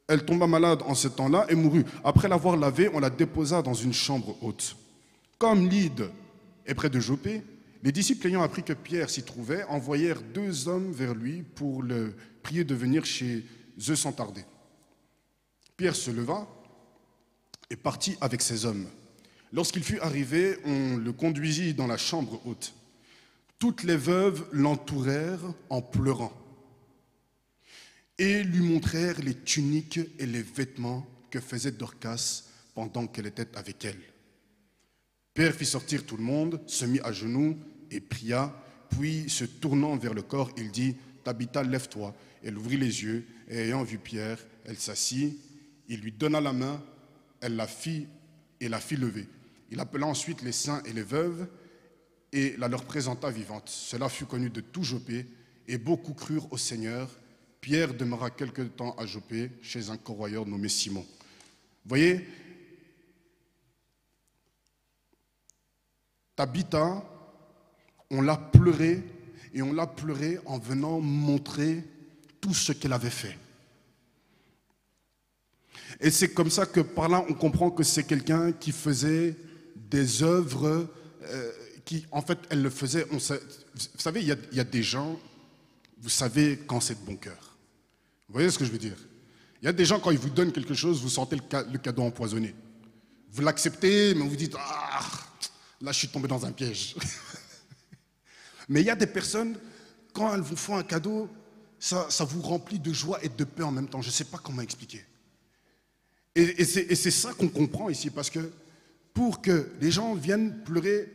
elle 0.08 0.26
tomba 0.26 0.48
malade 0.48 0.82
en 0.86 0.94
ce 0.94 1.08
temps-là 1.08 1.48
et 1.50 1.56
mourut. 1.56 1.86
Après 2.04 2.28
l'avoir 2.28 2.56
lavée, 2.56 2.90
on 2.94 3.00
la 3.00 3.10
déposa 3.10 3.62
dans 3.62 3.74
une 3.74 3.94
chambre 3.94 4.36
haute. 4.42 4.76
Comme 5.38 5.68
Lyde 5.68 6.10
est 6.66 6.74
près 6.76 6.90
de 6.90 7.00
Jopé, 7.00 7.42
les 7.82 7.92
disciples 7.92 8.28
ayant 8.28 8.44
appris 8.44 8.64
que 8.64 8.74
Pierre 8.74 9.10
s'y 9.10 9.24
trouvait, 9.24 9.64
envoyèrent 9.66 10.22
deux 10.22 10.68
hommes 10.68 10.92
vers 10.92 11.16
lui 11.16 11.42
pour 11.42 11.82
le 11.82 12.14
prier 12.44 12.64
de 12.64 12.76
venir 12.76 13.06
chez 13.06 13.46
eux 13.88 13.96
sans 13.96 14.12
tarder. 14.12 14.44
Pierre 15.78 15.96
se 15.96 16.12
leva 16.12 16.48
et 17.70 17.76
partit 17.76 18.18
avec 18.22 18.42
ses 18.42 18.66
hommes. 18.66 18.88
Lorsqu'il 19.52 19.84
fut 19.84 20.00
arrivé, 20.00 20.58
on 20.66 20.98
le 20.98 21.12
conduisit 21.12 21.74
dans 21.74 21.88
la 21.88 21.98
chambre 21.98 22.42
haute. 22.46 22.74
Toutes 23.58 23.84
les 23.84 23.98
veuves 23.98 24.46
l'entourèrent 24.52 25.54
en 25.70 25.82
pleurant 25.82 26.34
et 28.20 28.44
lui 28.44 28.60
montrèrent 28.60 29.22
les 29.22 29.34
tuniques 29.34 30.00
et 30.20 30.26
les 30.26 30.42
vêtements 30.42 31.08
que 31.32 31.40
faisait 31.40 31.72
Dorcas 31.72 32.44
pendant 32.76 33.08
qu'elle 33.08 33.28
était 33.28 33.48
avec 33.56 33.84
elle. 33.86 34.02
Père 35.34 35.54
fit 35.54 35.66
sortir 35.66 36.06
tout 36.06 36.18
le 36.18 36.24
monde, 36.24 36.62
se 36.68 36.86
mit 36.86 37.00
à 37.02 37.14
genoux 37.14 37.58
et 37.90 38.02
pria, 38.02 38.54
puis 38.90 39.30
se 39.30 39.46
tournant 39.46 39.96
vers 39.96 40.14
le 40.14 40.22
corps, 40.22 40.52
il 40.58 40.70
dit, 40.70 40.96
Tabitha, 41.24 41.64
lève-toi. 41.64 42.14
Elle 42.44 42.58
ouvrit 42.58 42.78
les 42.78 43.04
yeux, 43.04 43.26
et 43.48 43.58
ayant 43.60 43.84
vu 43.84 43.98
Pierre, 43.98 44.40
elle 44.66 44.78
s'assit, 44.78 45.38
il 45.88 46.02
lui 46.02 46.12
donna 46.12 46.42
la 46.42 46.54
main, 46.54 46.84
elle 47.42 47.56
la 47.56 47.68
fit 47.68 48.08
et 48.60 48.70
la 48.70 48.80
fit 48.80 48.96
lever. 48.96 49.28
Il 49.72 49.80
appela 49.80 50.08
ensuite 50.08 50.42
les 50.42 50.52
saints 50.52 50.82
et 50.86 50.94
les 50.94 51.04
veuves, 51.04 51.48
et 52.32 52.56
la 52.58 52.68
leur 52.68 52.84
présenta 52.84 53.30
vivante. 53.30 53.70
Cela 53.70 54.10
fut 54.10 54.26
connu 54.26 54.50
de 54.50 54.62
tout 54.62 54.84
Jopé, 54.84 55.26
et 55.68 55.78
beaucoup 55.78 56.14
crurent 56.14 56.52
au 56.52 56.58
Seigneur. 56.58 57.10
Pierre 57.62 57.94
demeura 57.94 58.30
quelque 58.30 58.62
temps 58.62 58.96
à 58.98 59.06
Jopé, 59.06 59.52
chez 59.62 59.90
un 59.90 59.98
corroyeur 59.98 60.46
nommé 60.46 60.70
Simon. 60.70 61.06
voyez, 61.86 62.26
Tabitha, 66.36 67.04
on 68.10 68.22
l'a 68.22 68.38
pleuré, 68.38 69.04
et 69.54 69.62
on 69.62 69.74
l'a 69.74 69.88
pleuré 69.88 70.40
en 70.46 70.58
venant 70.58 71.00
montrer 71.00 71.84
tout 72.40 72.54
ce 72.54 72.72
qu'elle 72.72 72.94
avait 72.94 73.10
fait. 73.10 73.38
Et 76.00 76.12
c'est 76.12 76.30
comme 76.30 76.50
ça 76.50 76.66
que 76.66 76.80
par 76.80 77.10
là, 77.10 77.26
on 77.30 77.34
comprend 77.34 77.70
que 77.72 77.84
c'est 77.84 78.04
quelqu'un 78.04 78.52
qui 78.54 78.72
faisait 78.72 79.36
des 79.76 80.24
œuvres 80.24 80.88
euh, 81.24 81.52
qui, 81.84 82.06
en 82.12 82.22
fait, 82.22 82.40
elle 82.50 82.62
le 82.62 82.70
faisait. 82.70 83.06
Vous 83.12 83.20
savez, 83.20 84.22
il 84.22 84.28
y, 84.28 84.32
a, 84.32 84.36
il 84.52 84.58
y, 84.58 84.62
a, 84.62 84.64
des 84.64 84.84
gens, 84.84 85.20
vous 86.00 86.10
savez 86.10 86.60
quand 86.68 86.80
c'est 86.80 87.00
de 87.00 87.06
bon 87.06 87.18
cœur. 87.18 87.58
Vous 88.28 88.34
voyez 88.34 88.50
ce 88.50 88.58
que 88.58 88.66
je 88.66 88.72
veux 88.72 88.78
dire? 88.78 88.98
Il 89.62 89.66
y 89.66 89.68
a 89.68 89.74
des 89.74 89.86
gens, 89.86 90.00
quand 90.00 90.12
ils 90.12 90.18
vous 90.18 90.30
donnent 90.30 90.54
quelque 90.54 90.74
chose, 90.74 91.02
vous 91.02 91.10
sentez 91.10 91.36
le, 91.36 91.72
le 91.72 91.78
cadeau 91.80 92.04
empoisonné. 92.04 92.56
Vous 93.32 93.42
l'acceptez, 93.42 94.14
mais 94.16 94.26
vous 94.26 94.36
dites 94.36 94.56
Ah, 94.58 95.02
là, 95.82 95.92
je 95.92 95.98
suis 95.98 96.08
tombé 96.08 96.30
dans 96.30 96.46
un 96.46 96.52
piège. 96.54 96.96
mais 98.70 98.82
il 98.82 98.86
y 98.86 98.90
a 98.90 98.96
des 98.96 99.08
personnes, 99.08 99.58
quand 100.14 100.34
elles 100.34 100.42
vous 100.42 100.56
font 100.56 100.78
un 100.78 100.84
cadeau, 100.84 101.30
ça, 101.78 102.08
ça 102.10 102.24
vous 102.24 102.42
remplit 102.42 102.80
de 102.80 102.94
joie 102.94 103.20
et 103.24 103.30
de 103.30 103.44
paix 103.44 103.64
en 103.64 103.72
même 103.72 103.90
temps. 103.90 104.02
Je 104.02 104.08
ne 104.08 104.14
sais 104.14 104.26
pas 104.26 104.38
comment 104.38 104.62
expliquer. 104.62 105.04
Et, 106.36 106.64
c'est 106.64 107.12
ça 107.12 107.34
qu'on 107.34 107.50
comprend 107.50 107.90
ici, 107.90 108.10
parce 108.10 108.30
que 108.30 108.52
pour 109.14 109.42
que 109.42 109.70
les 109.82 109.92
gens 109.92 110.14
viennent 110.16 110.64
pleurer 110.64 111.12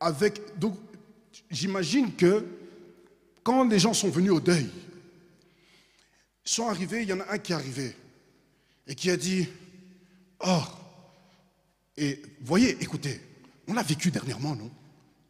avec... 0.00 0.58
Donc, 0.58 0.76
j'imagine 1.50 2.14
que 2.14 2.44
quand 3.42 3.68
les 3.68 3.78
gens 3.78 3.94
sont 3.94 4.10
venus 4.10 4.32
au 4.32 4.40
deuil, 4.40 4.68
sont 6.44 6.68
arrivés, 6.68 7.02
il 7.02 7.08
y 7.08 7.12
en 7.12 7.20
a 7.20 7.32
un 7.32 7.38
qui 7.38 7.52
est 7.52 7.56
arrivé 7.56 7.94
et 8.86 8.94
qui 8.94 9.10
a 9.10 9.16
dit, 9.16 9.48
oh, 10.44 10.62
et 11.96 12.22
voyez, 12.40 12.76
écoutez, 12.80 13.20
on 13.66 13.74
l'a 13.74 13.82
vécu 13.82 14.10
dernièrement, 14.10 14.54
non? 14.54 14.70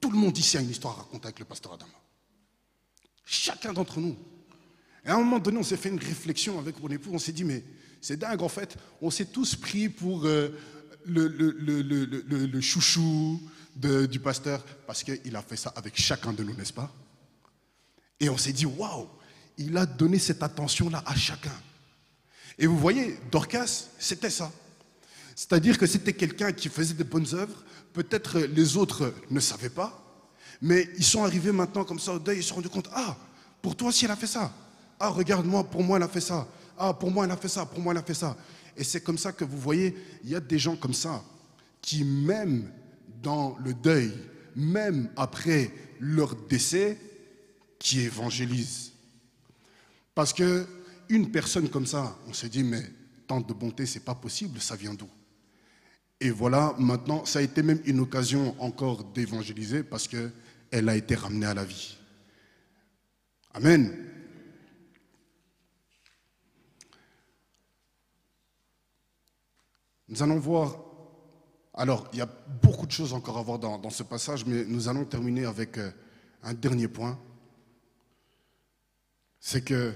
Tout 0.01 0.11
le 0.11 0.19
monde 0.19 0.37
ici 0.37 0.57
a 0.57 0.61
une 0.61 0.71
histoire 0.71 0.95
à 0.95 1.03
raconter 1.03 1.27
avec 1.27 1.39
le 1.39 1.47
pasteur 1.47 1.73
Adam. 1.73 1.87
Chacun 3.25 3.73
d'entre 3.73 3.99
nous. 3.99 4.17
Et 5.05 5.09
à 5.09 5.15
un 5.15 5.19
moment 5.19 5.39
donné, 5.39 5.59
on 5.59 5.63
s'est 5.63 5.77
fait 5.77 5.89
une 5.89 5.99
réflexion 5.99 6.59
avec 6.59 6.81
mon 6.81 6.89
époux, 6.89 7.11
on 7.13 7.19
s'est 7.19 7.33
dit, 7.33 7.45
mais 7.45 7.63
c'est 8.07 8.17
dingue, 8.17 8.41
en 8.41 8.49
fait, 8.49 8.77
on 9.03 9.11
s'est 9.11 9.25
tous 9.25 9.57
pris 9.57 9.89
pour 9.89 10.27
euh, 10.27 10.51
le, 11.07 12.61
chouchou 12.61 13.41
du 13.75 14.21
pasteur, 14.21 14.65
parce 14.87 15.03
qu'il 15.03 15.35
a 15.35 15.43
fait 15.43 15.57
ça 15.57 15.73
avec 15.75 16.01
chacun 16.01 16.33
de 16.33 16.45
nous, 16.45 16.55
n'est-ce 16.55 16.73
pas? 16.73 16.95
Et 18.21 18.29
on 18.29 18.39
s'est 18.39 18.53
dit, 18.53 18.65
waouh, 18.65 19.09
il 19.59 19.77
a 19.77 19.87
donné 19.87 20.21
cette 20.21 20.45
attention-là 20.45 21.03
à 21.05 21.17
chacun. 21.17 21.51
Et 22.61 22.69
vous 22.69 22.79
voyez, 22.79 23.19
Dorcas, 23.33 23.89
c'était 23.99 24.31
ça. 24.31 24.53
C'est-à-dire 25.35 25.77
que 25.77 25.87
c'était 25.87 26.13
quelqu'un 26.13 26.53
qui 26.53 26.69
faisait 26.69 26.95
des 26.95 27.03
bonnes 27.03 27.35
œuvres, 27.35 27.65
peut-être 27.93 28.39
les 28.39 28.77
autres 28.77 29.13
ne 29.31 29.41
savaient 29.41 29.69
pas, 29.69 30.23
mais 30.63 30.89
ils 30.97 31.05
sont 31.05 31.25
arrivés 31.25 31.51
maintenant 31.51 31.83
comme 31.83 31.99
ça 31.99 32.13
au 32.13 32.21
deuil, 32.21 32.39
ils 32.39 32.43
se 32.45 32.51
sont 32.51 32.55
rendus 32.55 32.69
compte, 32.69 32.89
ah, 32.95 33.17
pour 33.61 33.75
toi 33.75 33.89
aussi 33.89 34.05
elle 34.05 34.13
a 34.13 34.17
fait 34.17 34.29
ça. 34.29 34.53
Ah, 35.01 35.09
regarde-moi, 35.09 35.65
pour 35.65 35.83
moi 35.83 35.97
elle 35.97 36.05
a 36.05 36.09
fait 36.09 36.21
ça. 36.21 36.47
Ah, 36.79 36.95
pour 36.95 37.11
moi, 37.11 37.25
elle 37.25 37.31
a 37.31 37.37
fait 37.37 37.49
ça, 37.49 37.67
pour 37.67 37.81
moi, 37.81 37.93
elle 37.93 37.99
a 37.99 38.03
fait 38.03 38.15
ça. 38.15 38.37
Et 38.77 38.85
c'est 38.85 39.01
comme 39.01 39.19
ça 39.19 39.33
que 39.33 39.45
vous 39.45 39.59
voyez, 39.59 39.97
il 40.25 40.31
y 40.31 40.35
a 40.35 40.41
des 40.41 40.59
gens 40.59 40.77
comme 40.77 40.95
ça 40.95 41.23
qui, 41.81 42.05
même 42.05 42.71
dans 43.23 43.57
le 43.65 43.73
deuil, 43.73 44.13
même 44.55 45.11
après 45.17 45.71
leur 46.01 46.35
décès, 46.35 46.99
qui 47.79 48.01
évangélisent. 48.01 48.93
Parce 50.15 50.33
que 50.33 50.67
une 51.09 51.31
personne 51.31 51.69
comme 51.69 51.87
ça, 51.87 52.17
on 52.27 52.33
se 52.33 52.47
dit, 52.47 52.65
mais 52.65 52.83
tant 53.27 53.41
de 53.41 53.53
bonté, 53.53 53.87
c'est 53.87 54.01
pas 54.01 54.15
possible, 54.15 54.61
ça 54.61 54.77
vient 54.77 54.95
d'où? 54.95 55.09
Et 56.21 56.31
voilà, 56.31 56.75
maintenant, 56.79 57.25
ça 57.25 57.41
a 57.41 57.43
été 57.43 57.63
même 57.63 57.81
une 57.85 58.01
occasion 58.01 58.55
encore 58.59 59.05
d'évangéliser 59.05 59.83
parce 59.83 60.09
qu'elle 60.09 60.89
a 60.89 60.97
été 60.97 61.15
ramenée 61.15 61.47
à 61.47 61.55
la 61.55 61.65
vie. 61.65 61.97
Amen. 63.53 64.06
Nous 70.09 70.23
allons 70.23 70.39
voir, 70.39 70.77
alors 71.75 72.09
il 72.13 72.19
y 72.19 72.23
a 72.23 72.29
beaucoup 72.63 72.87
de 72.87 72.93
choses 72.93 73.13
encore 73.13 73.39
à 73.39 73.43
voir 73.43 73.59
dans, 73.59 73.91
ce 73.91 74.05
passage, 74.05 74.47
mais 74.47 74.65
nous 74.65 74.89
allons 74.89 75.05
terminer 75.05 75.47
avec 75.47 75.79
euh, 75.79 75.91
un 76.43 76.55
dernier 76.55 76.87
point. 76.87 77.19
C'est 79.41 79.65
que 79.65 79.93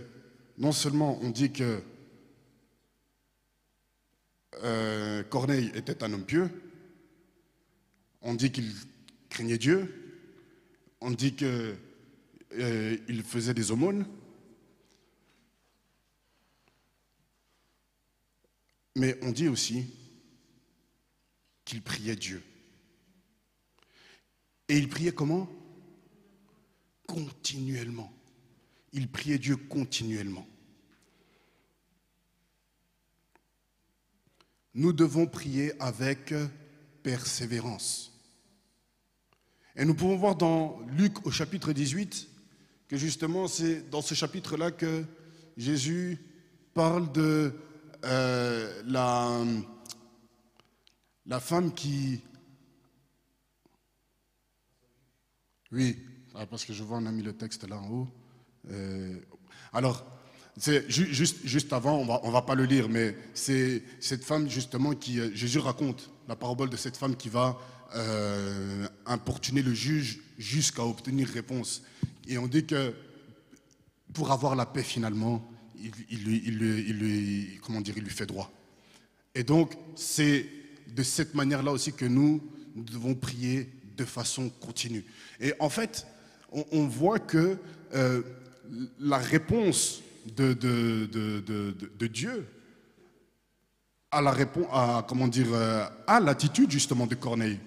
non 0.58 0.72
seulement 0.72 1.18
on 1.22 1.30
dit 1.30 1.52
que 1.52 1.82
euh, 4.64 5.22
Corneille 5.24 5.70
était 5.74 6.02
un 6.02 6.12
homme 6.12 6.24
pieux, 6.24 6.50
on 8.20 8.34
dit 8.34 8.50
qu'il 8.50 8.72
craignait 9.28 9.58
Dieu, 9.58 10.26
on 11.00 11.12
dit 11.12 11.34
qu'il 11.34 11.76
euh, 12.58 13.22
faisait 13.24 13.54
des 13.54 13.70
aumônes, 13.70 14.06
mais 18.96 19.18
on 19.22 19.32
dit 19.32 19.48
aussi 19.48 19.86
qu'il 21.64 21.82
priait 21.82 22.16
Dieu. 22.16 22.42
Et 24.68 24.78
il 24.78 24.88
priait 24.88 25.12
comment? 25.12 25.48
Continuellement. 27.06 28.12
Il 28.92 29.08
priait 29.08 29.38
Dieu 29.38 29.56
continuellement. 29.56 30.46
Nous 34.74 34.92
devons 34.92 35.26
prier 35.26 35.72
avec 35.82 36.32
persévérance. 37.02 38.12
Et 39.76 39.84
nous 39.84 39.94
pouvons 39.94 40.16
voir 40.16 40.36
dans 40.36 40.80
Luc 40.96 41.26
au 41.26 41.30
chapitre 41.30 41.72
18 41.72 42.28
que 42.88 42.96
justement 42.96 43.48
c'est 43.48 43.88
dans 43.88 44.02
ce 44.02 44.14
chapitre-là 44.14 44.70
que 44.70 45.04
Jésus 45.56 46.18
parle 46.74 47.10
de 47.12 47.54
euh, 48.04 48.82
la, 48.86 49.44
la 51.26 51.40
femme 51.40 51.72
qui... 51.72 52.20
Oui, 55.72 55.96
ah, 56.34 56.46
parce 56.46 56.64
que 56.64 56.72
je 56.72 56.82
vois, 56.82 56.98
on 56.98 57.06
a 57.06 57.12
mis 57.12 57.22
le 57.22 57.32
texte 57.32 57.68
là 57.68 57.76
en 57.76 57.88
haut. 57.88 58.08
Euh, 58.70 59.18
alors, 59.72 60.04
juste, 60.88 61.38
juste 61.44 61.72
avant, 61.72 61.98
on 61.98 62.06
va, 62.06 62.20
on 62.24 62.30
va 62.30 62.42
pas 62.42 62.54
le 62.54 62.64
lire, 62.64 62.88
mais 62.88 63.16
c'est 63.34 63.82
cette 64.00 64.24
femme 64.24 64.48
justement 64.48 64.94
qui, 64.94 65.20
euh, 65.20 65.30
Jésus 65.34 65.58
raconte 65.58 66.10
la 66.28 66.36
parabole 66.36 66.70
de 66.70 66.76
cette 66.76 66.96
femme 66.96 67.16
qui 67.16 67.28
va 67.28 67.58
euh, 67.94 68.86
importuner 69.06 69.62
le 69.62 69.74
juge 69.74 70.20
jusqu'à 70.38 70.84
obtenir 70.84 71.28
réponse. 71.28 71.82
Et 72.28 72.38
on 72.38 72.46
dit 72.46 72.64
que 72.64 72.94
pour 74.12 74.30
avoir 74.30 74.54
la 74.54 74.66
paix 74.66 74.82
finalement, 74.82 75.49
il, 76.10 77.60
comment 77.62 77.80
dire, 77.80 77.94
il 77.96 78.04
lui 78.04 78.10
fait 78.10 78.26
droit. 78.26 78.50
Et 79.34 79.44
donc, 79.44 79.74
c'est 79.94 80.46
de 80.94 81.02
cette 81.02 81.34
manière-là 81.34 81.72
aussi 81.72 81.92
que 81.92 82.04
nous, 82.04 82.40
devons 82.74 83.14
prier 83.14 83.68
de 83.96 84.04
façon 84.04 84.48
continue. 84.48 85.04
Et 85.40 85.52
en 85.58 85.68
fait, 85.68 86.06
on, 86.52 86.86
voit 86.86 87.18
que 87.18 87.58
euh, 87.94 88.22
la 88.98 89.18
réponse 89.18 90.02
de, 90.36 90.52
Dieu 92.06 92.46
à 94.10 94.20
la 94.20 94.30
réponse, 94.30 94.66
à, 94.72 95.04
comment 95.08 95.28
dire, 95.28 95.52
euh, 95.52 95.84
à 96.06 96.20
l'attitude 96.20 96.70
justement 96.70 97.06
de 97.06 97.14
Corneille. 97.14 97.58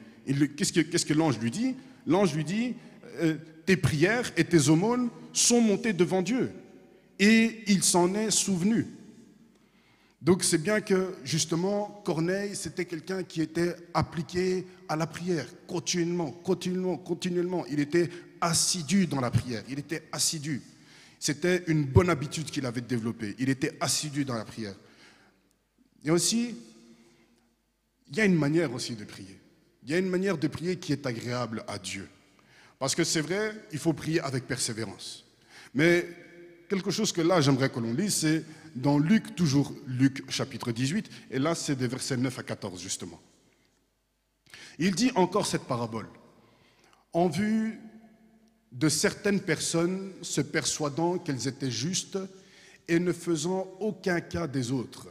Qu'est-ce 0.57 0.73
que, 0.73 0.81
qu'est-ce 0.81 1.05
que 1.05 1.13
l'ange 1.13 1.39
lui 1.39 1.51
dit? 1.51 1.75
L'ange 2.05 2.33
lui 2.33 2.43
dit 2.43 2.75
euh, 3.21 3.35
Tes 3.65 3.77
prières 3.77 4.31
et 4.35 4.43
tes 4.43 4.69
aumônes 4.69 5.09
sont 5.31 5.61
montées 5.61 5.93
devant 5.93 6.21
Dieu, 6.21 6.51
et 7.23 7.63
il 7.67 7.83
s'en 7.83 8.13
est 8.15 8.31
souvenu. 8.31 8.85
Donc 10.21 10.43
c'est 10.43 10.57
bien 10.57 10.81
que 10.81 11.15
justement 11.23 12.01
Corneille, 12.03 12.53
c'était 12.53 12.83
quelqu'un 12.83 13.23
qui 13.23 13.41
était 13.41 13.77
appliqué 13.93 14.67
à 14.89 14.97
la 14.97 15.07
prière 15.07 15.47
continuellement, 15.65 16.31
continuellement, 16.31 16.97
continuellement. 16.97 17.65
Il 17.67 17.79
était 17.79 18.09
assidu 18.41 19.07
dans 19.07 19.21
la 19.21 19.31
prière, 19.31 19.63
il 19.69 19.79
était 19.79 20.03
assidu. 20.11 20.61
C'était 21.17 21.63
une 21.67 21.85
bonne 21.85 22.09
habitude 22.09 22.51
qu'il 22.51 22.65
avait 22.65 22.81
développée. 22.81 23.35
Il 23.39 23.47
était 23.47 23.77
assidu 23.79 24.25
dans 24.25 24.35
la 24.35 24.43
prière. 24.43 24.75
Et 26.03 26.11
aussi, 26.11 26.57
il 28.09 28.17
y 28.17 28.19
a 28.19 28.25
une 28.25 28.35
manière 28.35 28.73
aussi 28.73 28.95
de 28.97 29.05
prier. 29.05 29.39
Il 29.83 29.91
y 29.91 29.93
a 29.93 29.97
une 29.97 30.09
manière 30.09 30.37
de 30.37 30.47
prier 30.49 30.75
qui 30.75 30.91
est 30.91 31.05
agréable 31.05 31.63
à 31.69 31.79
Dieu. 31.79 32.09
Parce 32.79 32.95
que 32.95 33.05
c'est 33.05 33.21
vrai, 33.21 33.55
il 33.71 33.79
faut 33.79 33.93
prier 33.93 34.19
avec 34.19 34.45
persévérance. 34.45 35.25
Mais 35.73 36.05
quelque 36.73 36.89
chose 36.89 37.11
que 37.11 37.21
là, 37.21 37.39
j'aimerais 37.39 37.69
que 37.69 37.79
l'on 37.79 37.93
lise, 37.93 38.15
c'est 38.15 38.43
dans 38.75 38.97
Luc, 38.97 39.35
toujours 39.35 39.71
Luc 39.85 40.29
chapitre 40.31 40.71
18, 40.71 41.07
et 41.29 41.37
là, 41.37 41.53
c'est 41.53 41.75
des 41.75 41.87
versets 41.87 42.17
9 42.17 42.39
à 42.39 42.41
14, 42.41 42.81
justement. 42.81 43.21
Il 44.79 44.95
dit 44.95 45.11
encore 45.13 45.45
cette 45.45 45.65
parabole. 45.65 46.07
En 47.13 47.27
vue 47.29 47.79
de 48.71 48.89
certaines 48.89 49.41
personnes 49.41 50.13
se 50.23 50.41
persuadant 50.41 51.19
qu'elles 51.19 51.47
étaient 51.47 51.69
justes 51.69 52.17
et 52.87 52.99
ne 52.99 53.13
faisant 53.13 53.67
aucun 53.79 54.19
cas 54.19 54.47
des 54.47 54.71
autres. 54.71 55.09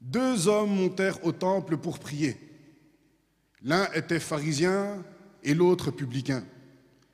Deux 0.00 0.48
hommes 0.48 0.74
montèrent 0.74 1.22
au 1.26 1.32
temple 1.32 1.76
pour 1.76 1.98
prier. 1.98 2.38
L'un 3.62 3.92
était 3.92 4.20
pharisien 4.20 5.04
et 5.42 5.52
l'autre 5.52 5.90
publicain. 5.90 6.42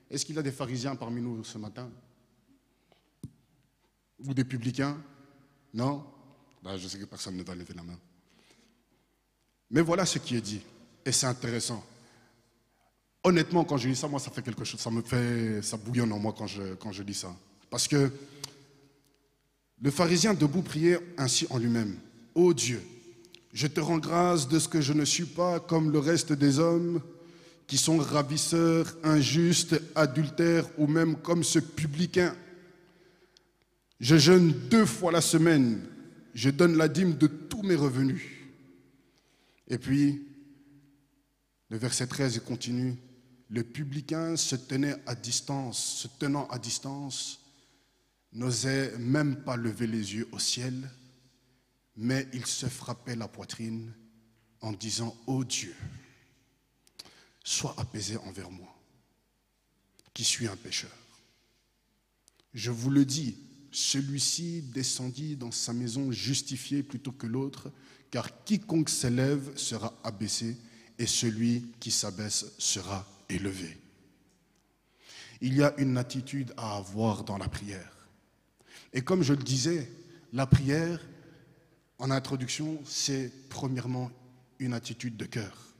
Est-ce 0.09 0.25
qu'il 0.25 0.35
y 0.35 0.39
a 0.39 0.43
des 0.43 0.51
pharisiens 0.51 0.95
parmi 0.95 1.21
nous 1.21 1.43
ce 1.43 1.57
matin 1.57 1.89
Ou 4.19 4.33
des 4.33 4.43
publicains 4.43 4.97
Non 5.73 6.05
ben, 6.63 6.77
Je 6.77 6.87
sais 6.87 6.99
que 6.99 7.05
personne 7.05 7.35
ne 7.35 7.43
va 7.43 7.55
lever 7.55 7.73
la 7.73 7.83
main. 7.83 7.99
Mais 9.71 9.81
voilà 9.81 10.05
ce 10.05 10.19
qui 10.19 10.35
est 10.35 10.41
dit. 10.41 10.61
Et 11.05 11.11
c'est 11.11 11.25
intéressant. 11.25 11.83
Honnêtement, 13.23 13.65
quand 13.65 13.77
je 13.77 13.89
lis 13.89 13.95
ça, 13.95 14.07
moi, 14.07 14.19
ça 14.19 14.29
fait 14.29 14.43
quelque 14.43 14.63
chose, 14.63 14.79
ça 14.79 14.91
me 14.91 15.01
fait, 15.01 15.61
ça 15.63 15.77
bouillonne 15.77 16.11
en 16.13 16.19
moi 16.19 16.33
quand 16.37 16.47
je, 16.47 16.75
quand 16.75 16.91
je 16.91 17.01
lis 17.01 17.15
ça. 17.15 17.35
Parce 17.69 17.87
que 17.87 18.11
le 19.81 19.91
pharisien 19.91 20.33
debout 20.33 20.61
priait 20.61 20.99
ainsi 21.17 21.47
en 21.49 21.57
lui-même. 21.57 21.97
Ô 22.35 22.53
Dieu, 22.53 22.81
je 23.51 23.67
te 23.67 23.79
rends 23.79 23.97
grâce 23.97 24.47
de 24.47 24.59
ce 24.59 24.67
que 24.67 24.81
je 24.81 24.93
ne 24.93 25.05
suis 25.05 25.25
pas 25.25 25.59
comme 25.59 25.91
le 25.91 25.99
reste 25.99 26.33
des 26.33 26.59
hommes 26.59 27.01
qui 27.67 27.77
sont 27.77 27.97
ravisseurs, 27.97 28.95
injustes, 29.03 29.79
adultères 29.95 30.67
ou 30.77 30.87
même 30.87 31.15
comme 31.17 31.43
ce 31.43 31.59
publicain. 31.59 32.35
Je 33.99 34.17
jeûne 34.17 34.51
deux 34.69 34.85
fois 34.85 35.11
la 35.11 35.21
semaine, 35.21 35.81
je 36.33 36.49
donne 36.49 36.77
la 36.77 36.87
dîme 36.87 37.17
de 37.17 37.27
tous 37.27 37.63
mes 37.63 37.75
revenus. 37.75 38.23
Et 39.67 39.77
puis, 39.77 40.27
le 41.69 41.77
verset 41.77 42.07
13 42.07 42.39
continue, 42.45 42.95
le 43.49 43.63
publicain 43.63 44.35
se 44.35 44.55
tenait 44.55 44.95
à 45.07 45.15
distance, 45.15 46.01
se 46.01 46.07
tenant 46.19 46.47
à 46.47 46.59
distance, 46.59 47.39
n'osait 48.33 48.95
même 48.99 49.37
pas 49.37 49.55
lever 49.55 49.87
les 49.87 50.15
yeux 50.15 50.27
au 50.31 50.39
ciel 50.39 50.89
mais 51.95 52.27
il 52.33 52.45
se 52.45 52.65
frappait 52.67 53.15
la 53.15 53.27
poitrine 53.27 53.93
en 54.61 54.73
disant, 54.73 55.15
Ô 55.27 55.43
Dieu, 55.43 55.75
sois 57.45 57.75
apaisé 57.77 58.17
envers 58.17 58.51
moi, 58.51 58.75
qui 60.13 60.25
suis 60.25 60.47
un 60.47 60.55
pécheur. 60.57 60.91
Je 62.53 62.71
vous 62.71 62.89
le 62.89 63.05
dis, 63.05 63.37
celui-ci 63.71 64.63
descendit 64.63 65.35
dans 65.35 65.51
sa 65.51 65.71
maison 65.71 66.11
justifié 66.11 66.81
plutôt 66.81 67.11
que 67.11 67.27
l'autre, 67.27 67.71
car 68.09 68.43
quiconque 68.45 68.89
s'élève 68.89 69.55
sera 69.57 69.93
abaissé, 70.03 70.57
et 70.97 71.05
celui 71.05 71.65
qui 71.79 71.91
s'abaisse 71.91 72.45
sera 72.57 73.05
élevé. 73.29 73.77
Il 75.41 75.53
y 75.53 75.61
a 75.61 75.73
une 75.77 75.97
attitude 75.97 76.53
à 76.57 76.77
avoir 76.77 77.25
dans 77.25 77.37
la 77.37 77.49
prière. 77.49 78.07
Et 78.93 79.01
comme 79.01 79.21
je 79.21 79.33
le 79.33 79.43
disais, 79.43 79.91
la 80.33 80.47
prière 80.47 81.05
en 81.99 82.09
introduction, 82.09 82.81
c'est 82.85 83.31
premièrement 83.49 84.09
une 84.57 84.73
attitude 84.73 85.17
de 85.17 85.25
cœur. 85.25 85.74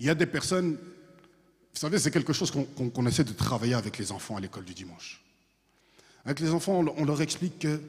Il 0.00 0.06
y 0.06 0.10
a 0.10 0.14
des 0.14 0.26
personnes, 0.26 0.72
vous 0.72 1.78
savez, 1.78 1.98
c'est 1.98 2.10
quelque 2.10 2.32
chose 2.32 2.50
qu'on 2.50 3.06
essaie 3.06 3.22
de 3.22 3.34
travailler 3.34 3.74
avec 3.74 3.98
les 3.98 4.10
enfants 4.12 4.36
à 4.36 4.40
l'école 4.40 4.64
du 4.64 4.72
dimanche. 4.72 5.22
Avec 6.24 6.40
les 6.40 6.50
enfants, 6.50 6.82
on, 6.96 7.04
leur 7.04 7.20
explique 7.20 7.58
que 7.58 7.80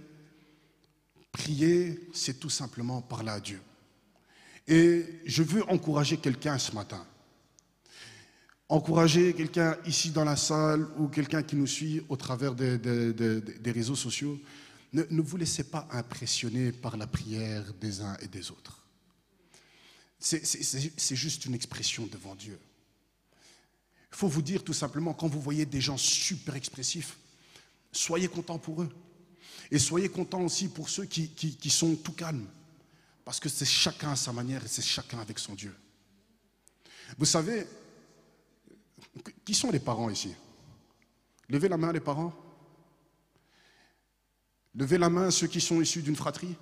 prier, 1.32 2.10
c'est 2.14 2.38
tout 2.38 2.50
simplement 2.50 3.02
parler 3.02 3.30
à 3.30 3.40
Dieu. 3.40 3.62
Et 4.68 5.06
je 5.26 5.42
veux 5.42 5.64
encourager 5.70 6.18
quelqu'un 6.18 6.58
ce 6.58 6.74
matin. 6.74 7.06
Encourager 8.68 9.34
quelqu'un 9.34 9.78
ici 9.86 10.12
dans 10.12 10.26
la 10.26 10.36
salle 10.36 10.88
ou 10.98 11.08
quelqu'un 11.08 11.44
qui 11.44 11.56
nous 11.56 11.68
suit 11.68 12.04
au 12.10 12.18
travers 12.18 12.56
des, 12.56 13.72
réseaux 13.72 13.96
sociaux 13.96 14.38
ne, 14.92 15.22
vous 15.22 15.38
laissez 15.38 15.64
pas 15.64 15.88
impressionner 15.92 16.74
par 16.74 16.98
la 16.98 17.08
prière 17.08 17.64
des 17.80 18.02
uns 18.02 18.18
et 18.22 18.28
des 18.28 18.52
autres. 18.52 18.81
C'est 20.22 21.16
juste 21.16 21.46
une 21.46 21.56
expression 21.56 22.06
devant 22.06 22.36
Dieu. 22.36 22.60
Il 24.12 24.18
faut 24.18 24.28
vous 24.28 24.44
dire 24.44 24.64
tout 24.64 24.74
simplement, 24.74 25.14
quand 25.14 25.28
vous 25.28 25.42
voyez 25.42 25.66
des 25.66 25.82
gens 25.82 25.98
super 25.98 26.56
expressifs, 26.56 27.18
soyez 27.92 28.28
contents 28.28 28.60
pour 28.60 28.84
eux. 28.84 28.90
Et 29.72 29.80
soyez 29.80 30.10
contents 30.10 30.42
aussi 30.42 30.68
pour 30.68 30.90
ceux 30.90 31.06
qui, 31.06 31.70
sont 31.70 31.96
tout 31.96 32.12
calmes. 32.12 32.48
Parce 33.26 33.40
que 33.40 33.50
c'est 33.50 33.66
chacun 33.66 34.12
à 34.12 34.16
sa 34.16 34.32
manière 34.32 34.64
et 34.64 34.68
c'est 34.68 34.82
chacun 34.82 35.20
avec 35.20 35.40
son 35.40 35.56
Dieu. 35.56 35.76
Vous 37.18 37.26
savez, 37.26 37.66
qui 39.44 39.54
sont 39.54 39.72
les 39.72 39.80
parents 39.80 40.10
ici? 40.10 40.36
Levez 41.50 41.68
la 41.68 41.78
main 41.78 41.92
les 41.92 42.00
parents. 42.00 42.34
Levez 44.76 44.98
la 44.98 45.10
main 45.10 45.32
ceux 45.32 45.48
qui 45.48 45.62
sont 45.62 45.82
issus 45.82 46.02
d'une 46.02 46.16
fratrie, 46.16 46.56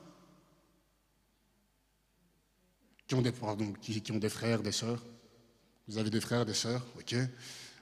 qui 3.09 3.15
ont, 3.15 3.21
des, 3.23 3.33
qui, 3.81 4.11
ont 4.11 4.19
des 4.19 4.29
frères, 4.29 4.61
des 4.61 4.71
sœurs. 4.71 5.03
Vous 5.87 5.97
avez 5.97 6.11
des 6.11 6.21
frères, 6.21 6.45
des 6.45 6.53
sœurs, 6.53 6.85
ok. 6.99 7.15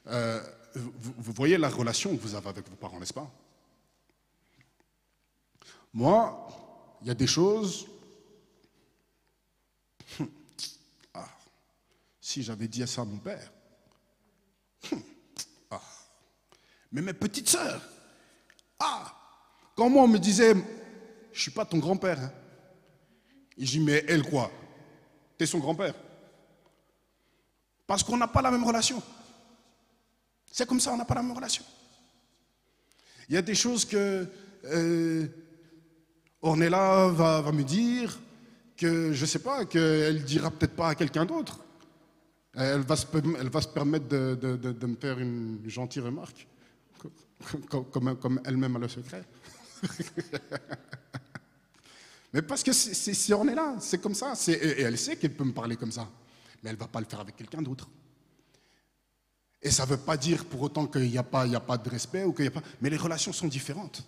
Euh, 0.07 0.41
vous, 0.73 1.33
voyez 1.33 1.57
la 1.57 1.67
relation 1.67 2.15
que 2.15 2.21
vous 2.21 2.33
avez 2.33 2.47
avec 2.47 2.69
vos 2.69 2.77
parents, 2.77 2.97
n'est-ce 2.97 3.13
pas? 3.13 3.29
Moi, 5.93 6.47
il 7.01 7.07
y 7.09 7.11
a 7.11 7.13
des 7.13 7.27
choses. 7.27 7.87
Ah, 11.13 11.27
si 12.21 12.41
j'avais 12.41 12.69
dit 12.69 12.87
ça 12.87 13.01
à 13.01 13.05
mon 13.05 13.17
père. 13.17 13.51
Ah, 15.69 15.81
mais 16.89 17.01
mes 17.01 17.11
petites 17.13 17.49
sœurs. 17.49 17.81
Ah, 18.79 19.13
quand 19.75 19.89
moi, 19.89 20.03
on 20.03 20.07
me 20.07 20.19
disait, 20.19 20.53
je 21.33 21.41
suis 21.41 21.51
pas 21.51 21.65
ton 21.65 21.79
grand-père. 21.79 22.17
Hein. 22.17 22.31
Dit, 23.57 23.81
mais 23.81 24.05
elle 24.07 24.23
quoi? 24.23 24.49
Tu 25.37 25.43
es 25.43 25.47
son 25.47 25.59
grand-père. 25.59 25.93
Parce 27.85 28.03
qu'on 28.03 28.17
n'a 28.17 28.27
pas 28.27 28.41
la 28.41 28.51
même 28.51 28.63
relation. 28.63 29.01
C'est 30.51 30.67
comme 30.67 30.79
ça, 30.79 30.91
on 30.91 30.97
n'a 30.97 31.05
pas 31.05 31.15
la 31.15 31.23
même 31.23 31.35
relation. 31.35 31.63
Il 33.29 33.35
y 33.35 33.37
a 33.37 33.41
des 33.41 33.55
choses 33.55 33.85
que 33.85 34.27
euh, 34.65 35.27
Ornella 36.41 37.07
va, 37.09 37.51
me 37.51 37.63
dire 37.63 38.19
que 38.75 39.13
je 39.13 39.21
ne 39.21 39.25
sais 39.25 39.39
pas, 39.39 39.65
qu'elle 39.65 40.23
dira 40.23 40.49
peut-être 40.51 40.75
pas 40.75 40.89
à 40.89 40.95
quelqu'un 40.95 41.25
d'autre. 41.25 41.59
Elle 42.53 42.81
va, 42.81 42.95
se, 42.95 43.05
permettre 43.67 44.07
de, 44.07 44.33
de, 44.35 44.87
me 44.87 44.95
faire 44.95 45.19
une 45.19 45.61
gentille 45.67 46.01
remarque, 46.01 46.47
comme, 47.69 48.15
comme 48.15 48.41
elle-même 48.45 48.75
a 48.77 48.79
le 48.79 48.87
secret. 48.87 49.23
mais 52.37 52.43
parce 52.43 52.61
que 52.61 52.71
si 52.71 53.33
on 53.33 53.47
est 53.47 53.55
là, 53.55 53.77
c'est 53.79 53.99
comme 53.99 54.13
ça. 54.13 54.33
Et 54.47 54.81
elle 54.83 54.99
sait 54.99 55.15
qu'elle 55.15 55.33
peut 55.33 55.43
me 55.43 55.53
parler 55.53 55.75
comme 55.75 55.91
ça. 55.91 56.07
Mais 56.61 56.69
elle 56.69 56.75
ne 56.75 56.79
va 56.79 56.85
pas 56.85 56.99
le 56.99 57.07
faire 57.07 57.19
avec 57.19 57.35
quelqu'un 57.35 57.63
d'autre. 57.63 57.89
Et 59.59 59.71
ça 59.71 59.85
ne 59.85 59.89
veut 59.89 59.97
pas 59.97 60.17
dire 60.17 60.45
pour 60.45 60.61
autant 60.61 60.85
qu'il 60.85 61.09
n'y 61.09 61.17
a, 61.17 61.23
pas, 61.23 61.51
a 61.51 61.59
pas 61.59 61.79
de 61.79 61.89
respect 61.89 62.25
ou 62.25 62.33
qu'il 62.33 62.43
n'y 62.43 62.49
a 62.49 62.51
pas. 62.51 62.61
Mais 62.79 62.91
les 62.91 62.97
relations 62.97 63.33
sont 63.33 63.47
différentes. 63.47 64.07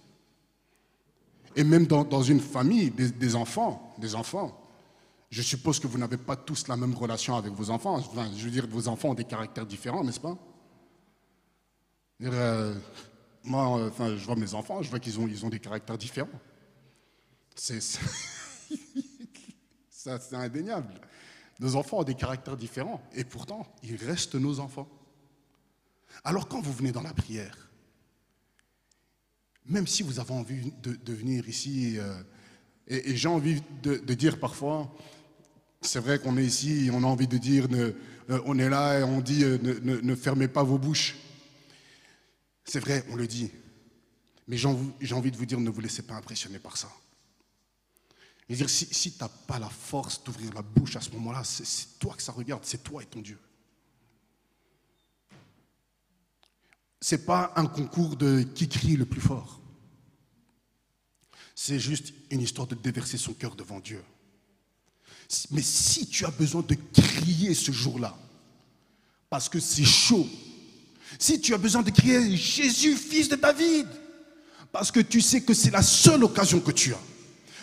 Et 1.55 1.63
même 1.63 1.87
dans, 1.87 2.21
une 2.21 2.39
famille, 2.39 2.91
des, 2.91 3.35
enfants, 3.35 3.95
des 3.97 4.13
enfants, 4.13 4.55
je 5.31 5.41
suppose 5.41 5.79
que 5.79 5.87
vous 5.87 5.97
n'avez 5.97 6.17
pas 6.17 6.35
tous 6.35 6.67
la 6.67 6.77
même 6.77 6.93
relation 6.93 7.35
avec 7.35 7.51
vos 7.53 7.71
enfants. 7.71 7.99
je 7.99 8.43
veux 8.43 8.51
dire, 8.51 8.67
vos 8.67 8.87
enfants 8.89 9.09
ont 9.09 9.15
des 9.15 9.23
caractères 9.23 9.65
différents, 9.65 10.03
n'est-ce 10.03 10.19
pas? 10.19 10.37
Euh, 12.21 12.75
moi, 13.43 13.87
enfin, 13.87 14.15
je 14.15 14.23
vois 14.23 14.35
mes 14.35 14.53
enfants, 14.53 14.83
je 14.83 14.89
vois 14.91 14.99
qu'ils 14.99 15.19
ont, 15.19 15.27
ils 15.27 15.43
ont 15.43 15.49
des 15.49 15.59
caractères 15.59 15.97
différents. 15.97 16.29
C'est 19.89 20.33
indéniable. 20.33 20.93
Nos 21.59 21.75
enfants 21.75 21.99
ont 21.99 22.03
des 22.03 22.15
caractères 22.15 22.55
différents 22.55 23.01
et 23.13 23.25
pourtant, 23.25 23.67
ils 23.83 23.97
restent 23.97 24.35
nos 24.35 24.59
enfants. 24.59 24.87
Alors 26.23 26.47
quand 26.47 26.61
vous 26.61 26.73
venez 26.73 26.91
dans 26.91 27.01
la 27.01 27.13
prière, 27.13 27.69
même 29.65 29.87
si 29.87 30.03
vous 30.03 30.19
avez 30.19 30.31
envie 30.31 30.73
de, 30.81 31.13
venir 31.13 31.47
ici, 31.47 31.97
euh, 31.97 32.23
et, 32.87 33.15
j'ai 33.15 33.27
envie 33.27 33.61
de, 33.83 34.13
dire 34.13 34.39
parfois, 34.39 34.91
c'est 35.81 35.99
vrai 35.99 36.17
qu'on 36.17 36.37
est 36.37 36.45
ici, 36.45 36.89
on 36.91 37.03
a 37.03 37.07
envie 37.07 37.27
de 37.27 37.37
dire, 37.37 37.67
euh, 37.73 37.93
on 38.45 38.57
est 38.57 38.69
là 38.69 38.99
et 38.99 39.03
on 39.03 39.21
dit, 39.21 39.43
euh, 39.43 39.57
ne, 39.83 40.15
fermez 40.15 40.47
pas 40.47 40.63
vos 40.63 40.77
bouches. 40.77 41.17
C'est 42.63 42.79
vrai, 42.79 43.05
on 43.09 43.15
le 43.15 43.27
dit. 43.27 43.51
Mais 44.47 44.57
j'ai 44.57 45.13
envie 45.13 45.31
de 45.31 45.37
vous 45.37 45.45
dire, 45.45 45.59
ne 45.59 45.69
vous 45.69 45.81
laissez 45.81 46.01
pas 46.01 46.15
impressionner 46.15 46.57
par 46.57 46.77
ça. 46.77 46.89
Et 48.49 48.55
dire, 48.55 48.69
si, 48.69 48.87
si 48.91 49.11
tu 49.11 49.19
n'as 49.21 49.29
pas 49.29 49.59
la 49.59 49.69
force 49.69 50.23
d'ouvrir 50.23 50.51
la 50.53 50.63
bouche 50.63 50.95
à 50.95 51.01
ce 51.01 51.11
moment-là, 51.11 51.43
c'est 51.43 51.99
toi 51.99 52.15
que 52.15 52.23
ça 52.23 52.31
regarde, 52.31 52.63
c'est 52.65 52.83
toi 52.83 53.03
et 53.03 53.05
ton 53.05 53.21
Dieu. 53.21 53.37
Ce 56.99 57.15
n'est 57.15 57.21
pas 57.21 57.53
un 57.55 57.67
concours 57.67 58.15
de 58.15 58.41
qui 58.41 58.67
crie 58.67 58.97
le 58.97 59.05
plus 59.05 59.21
fort. 59.21 59.61
C'est 61.55 61.79
juste 61.79 62.13
une 62.31 62.41
histoire 62.41 62.67
de 62.67 62.75
déverser 62.75 63.17
son 63.17 63.33
cœur 63.33 63.55
devant 63.55 63.79
Dieu. 63.79 64.03
Mais 65.51 65.61
si 65.61 66.07
tu 66.07 66.25
as 66.25 66.31
besoin 66.31 66.63
de 66.63 66.75
crier 66.93 67.53
ce 67.53 67.71
jour-là, 67.71 68.17
parce 69.29 69.47
que 69.47 69.59
c'est 69.59 69.85
chaud, 69.85 70.27
si 71.19 71.39
tu 71.39 71.53
as 71.53 71.57
besoin 71.57 71.83
de 71.83 71.91
crier 71.91 72.35
Jésus, 72.35 72.95
fils 72.95 73.29
de 73.29 73.35
David, 73.35 73.87
parce 74.71 74.91
que 74.91 74.99
tu 74.99 75.21
sais 75.21 75.41
que 75.41 75.53
c'est 75.53 75.71
la 75.71 75.83
seule 75.83 76.23
occasion 76.23 76.59
que 76.59 76.71
tu 76.71 76.93
as, 76.93 77.01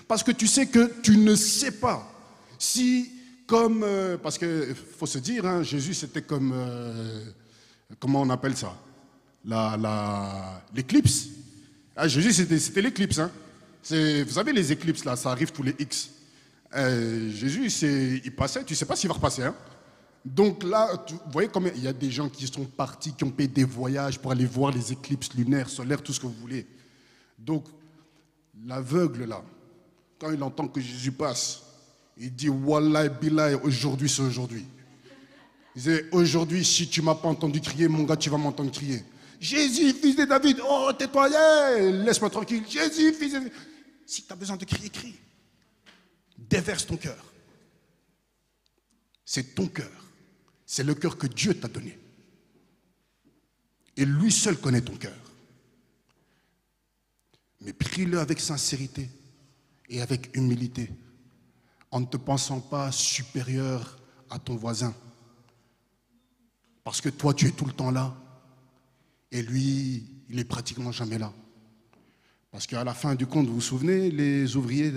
parce 0.09 0.23
que 0.23 0.33
tu 0.33 0.47
sais 0.47 0.67
que 0.67 1.01
tu 1.03 1.17
ne 1.17 1.35
sais 1.35 1.73
pas 1.73 2.13
si, 2.59 3.11
comme, 3.47 3.83
euh, 3.83 4.17
parce 4.17 4.39
qu'il 4.39 4.75
faut 4.75 5.07
se 5.07 5.19
dire, 5.19 5.47
hein, 5.47 5.63
Jésus 5.63 5.95
c'était 5.95 6.23
comme, 6.23 6.53
euh, 6.55 7.25
comment 7.99 8.23
on 8.23 8.31
appelle 8.31 8.57
ça? 8.57 8.77
L'éclipse. 10.75 11.29
ah, 11.95 12.09
Jésus 12.09 12.33
c'était 12.33 12.83
l'éclipse. 12.83 13.19
Hein. 13.19 13.31
Vous 13.89 14.33
savez, 14.33 14.53
les 14.53 14.73
éclipses 14.73 15.05
là, 15.05 15.15
ça 15.17 15.31
arrive 15.31 15.53
tous 15.53 15.63
les 15.63 15.75
X. 15.79 16.11
Euh, 16.75 17.31
Jésus, 17.31 17.71
il 18.25 18.35
passait, 18.35 18.65
tu 18.65 18.73
ne 18.73 18.77
sais 18.77 18.85
pas 18.85 18.97
s'il 18.97 19.09
va 19.09 19.15
repasser. 19.15 19.43
Hein. 19.43 19.55
Donc 20.25 20.65
là, 20.65 20.91
vous 21.09 21.33
voyez 21.33 21.49
comme 21.49 21.71
il 21.77 21.85
y 21.85 21.89
a 21.89 21.93
des 21.93 22.11
gens 22.11 22.29
qui 22.29 22.47
sont 22.49 22.65
partis, 22.65 23.13
qui 23.13 23.23
ont 23.23 23.31
payé 23.31 23.49
des 23.49 23.63
voyages 23.63 24.19
pour 24.19 24.33
aller 24.33 24.47
voir 24.47 24.73
les 24.73 24.93
éclipses 24.93 25.33
lunaires, 25.35 25.69
solaires, 25.69 26.03
tout 26.03 26.13
ce 26.13 26.19
que 26.19 26.27
vous 26.27 26.33
voulez. 26.33 26.67
Donc, 27.39 27.65
l'aveugle 28.67 29.25
là, 29.27 29.45
quand 30.19 30.31
il 30.31 30.43
entend 30.43 30.69
que 30.69 30.81
Jésus 30.81 31.13
passe, 31.13 31.63
il 32.17 32.35
dit 32.35 32.49
Wallah 32.49 33.09
billah, 33.09 33.57
aujourd'hui 33.63 34.09
c'est 34.09 34.23
aujourd'hui. 34.23 34.65
Il 35.75 35.83
dit 35.83 36.01
Aujourd'hui, 36.13 36.65
si 36.65 36.89
tu 36.89 37.01
ne 37.01 37.07
m'as 37.07 37.15
pas 37.15 37.29
entendu 37.29 37.61
crier, 37.61 37.89
mon 37.89 38.05
gars, 38.05 38.17
tu 38.17 38.31
vas 38.31 38.39
m'entendre 38.39 38.71
crier. 38.71 39.05
Jésus, 39.39 39.93
fils 39.93 40.17
de 40.17 40.25
David, 40.25 40.61
oh, 40.67 40.91
tais-toi, 40.99 41.29
laisse-moi 41.91 42.31
tranquille. 42.31 42.65
Jésus, 42.69 43.13
fils 43.13 43.33
de 43.33 43.39
David. 43.39 43.53
Si 44.07 44.23
tu 44.23 44.33
as 44.33 44.37
besoin 44.37 44.57
de 44.57 44.65
crier, 44.65 44.89
crie. 44.89 45.15
Déverse 46.39 46.87
ton 46.87 46.97
cœur. 46.97 47.23
C'est 49.25 49.55
ton 49.55 49.67
cœur. 49.67 49.91
C'est 50.65 50.85
le 50.85 50.95
cœur 50.95 51.19
que 51.19 51.27
Dieu 51.27 51.55
t'a 51.55 51.69
donné. 51.69 51.99
Et 53.97 54.05
lui 54.05 54.33
seul 54.33 54.57
connaît 54.57 54.81
ton 54.81 54.97
cœur. 54.97 55.17
Mais 57.61 57.73
prie-le 57.73 58.19
avec 58.19 58.41
sincérité 58.41 59.09
et 59.89 60.01
avec 60.01 60.37
humilité, 60.37 60.91
en 61.91 62.01
ne 62.01 62.07
te 62.07 62.17
pensant 62.17 62.61
pas 62.61 62.91
supérieur 62.93 63.99
à 64.31 64.39
ton 64.39 64.57
voisin. 64.57 64.95
Parce 66.85 67.01
que 67.01 67.09
toi, 67.09 67.35
tu 67.35 67.47
es 67.47 67.51
tout 67.51 67.65
le 67.65 67.73
temps 67.73 67.91
là, 67.91 68.17
et 69.31 69.43
lui, 69.43 70.05
il 70.29 70.39
est 70.39 70.45
pratiquement 70.45 70.93
jamais 70.93 71.19
là. 71.19 71.33
Parce 72.51 72.67
qu'à 72.67 72.85
la 72.85 72.95
fin 72.95 73.15
du 73.15 73.27
compte, 73.27 73.47
vous 73.47 73.55
vous 73.55 73.61
souvenez, 73.61 74.11
les 74.11 74.57
ouvriers, 74.57 74.93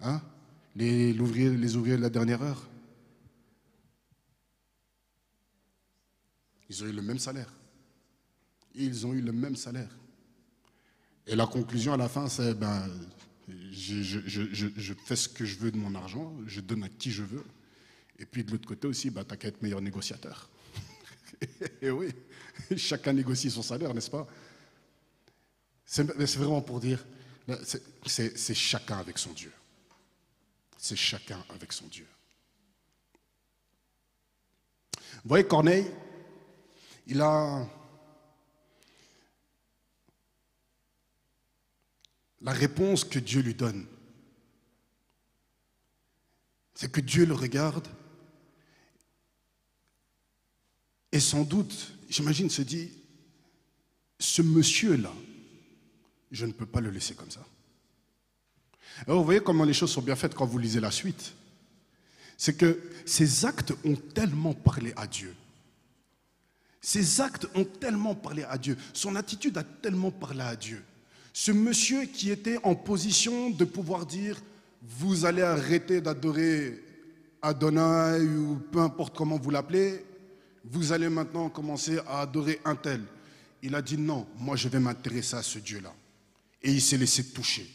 hein, 0.00 0.20
les, 0.74 1.12
les 1.12 1.76
ouvriers 1.76 1.96
de 1.96 2.02
la 2.02 2.10
dernière 2.10 2.42
heure, 2.42 2.66
ils 6.68 6.82
ont 6.82 6.86
eu 6.86 6.92
le 6.92 7.02
même 7.02 7.18
salaire. 7.18 7.52
Ils 8.74 9.06
ont 9.06 9.12
eu 9.12 9.20
le 9.20 9.32
même 9.32 9.56
salaire. 9.56 9.96
Et 11.26 11.36
la 11.36 11.46
conclusion 11.46 11.92
à 11.92 11.96
la 11.96 12.08
fin, 12.08 12.28
c'est 12.28 12.54
ben, 12.54 12.88
je, 13.48 14.94
fais 15.04 15.16
ce 15.16 15.28
que 15.28 15.44
je 15.44 15.56
veux 15.56 15.70
de 15.70 15.76
mon 15.76 15.94
argent, 15.94 16.34
je 16.46 16.60
donne 16.60 16.84
à 16.84 16.88
qui 16.88 17.10
je 17.10 17.22
veux. 17.22 17.44
Et 18.18 18.26
puis 18.26 18.44
de 18.44 18.50
l'autre 18.50 18.66
côté 18.66 18.86
aussi, 18.86 19.10
bah, 19.10 19.24
tu 19.24 19.36
qu'à 19.36 19.48
être 19.48 19.62
meilleur 19.62 19.80
négociateur. 19.80 20.48
Et 21.82 21.90
oui, 21.90 22.08
chacun 22.76 23.12
négocie 23.12 23.50
son 23.50 23.62
salaire, 23.62 23.92
n'est-ce 23.92 24.10
pas? 24.10 24.26
C'est 25.84 26.04
vraiment 26.36 26.62
pour 26.62 26.80
dire, 26.80 27.04
c'est 28.06 28.54
chacun 28.54 28.98
avec 28.98 29.18
son 29.18 29.32
Dieu. 29.32 29.52
C'est 30.78 30.96
chacun 30.96 31.44
avec 31.50 31.72
son 31.72 31.86
Dieu. 31.86 32.06
Vous 34.96 35.28
voyez, 35.28 35.46
Corneille, 35.46 35.86
il 37.06 37.20
a 37.20 37.66
la 42.44 42.52
réponse 42.52 43.04
que 43.04 43.18
Dieu 43.18 43.40
lui 43.40 43.54
donne, 43.54 43.86
c'est 46.74 46.92
que 46.92 47.00
Dieu 47.00 47.24
le 47.24 47.34
regarde 47.34 47.88
et 51.10 51.20
sans 51.20 51.42
doute, 51.44 51.94
j'imagine, 52.08 52.50
se 52.50 52.62
dit, 52.62 52.90
ce 54.18 54.42
monsieur-là, 54.42 55.12
je 56.30 56.44
ne 56.44 56.52
peux 56.52 56.66
pas 56.66 56.80
le 56.80 56.90
laisser 56.90 57.14
comme 57.14 57.30
ça. 57.30 57.44
Alors 59.06 59.20
vous 59.20 59.24
voyez 59.24 59.40
comment 59.40 59.64
les 59.64 59.72
choses 59.72 59.92
sont 59.92 60.02
bien 60.02 60.16
faites 60.16 60.34
quand 60.34 60.46
vous 60.46 60.58
lisez 60.58 60.80
la 60.80 60.90
suite. 60.90 61.32
C'est 62.36 62.56
que 62.56 62.90
ces 63.06 63.46
actes 63.46 63.72
ont 63.84 63.96
tellement 63.96 64.54
parlé 64.54 64.92
à 64.96 65.06
Dieu. 65.06 65.34
Ces 66.80 67.22
actes 67.22 67.46
ont 67.54 67.64
tellement 67.64 68.14
parlé 68.14 68.42
à 68.44 68.58
Dieu. 68.58 68.76
Son 68.92 69.16
attitude 69.16 69.56
a 69.56 69.64
tellement 69.64 70.10
parlé 70.10 70.42
à 70.42 70.56
Dieu 70.56 70.84
ce 71.36 71.50
monsieur 71.50 72.04
qui 72.04 72.30
était 72.30 72.58
en 72.62 72.76
position 72.76 73.50
de 73.50 73.64
pouvoir 73.64 74.06
dire, 74.06 74.40
vous 74.80 75.24
allez 75.24 75.42
arrêter 75.42 76.00
d'adorer 76.00 76.80
Adonai 77.42 78.24
ou 78.24 78.60
peu 78.70 78.78
importe 78.78 79.16
comment 79.16 79.36
vous 79.36 79.50
l'appelez, 79.50 80.04
vous 80.64 80.92
allez 80.92 81.08
maintenant 81.08 81.50
commencer 81.50 81.98
à 82.06 82.20
adorer 82.20 82.60
un 82.64 82.76
tel. 82.76 83.02
Il 83.62 83.74
a 83.74 83.82
dit 83.82 83.98
non, 83.98 84.28
moi 84.38 84.54
je 84.54 84.68
vais 84.68 84.78
m'intéresser 84.78 85.34
à 85.34 85.42
ce 85.42 85.58
Dieu-là. 85.58 85.92
Et 86.62 86.70
il 86.70 86.80
s'est 86.80 86.96
laissé 86.96 87.24
toucher. 87.24 87.68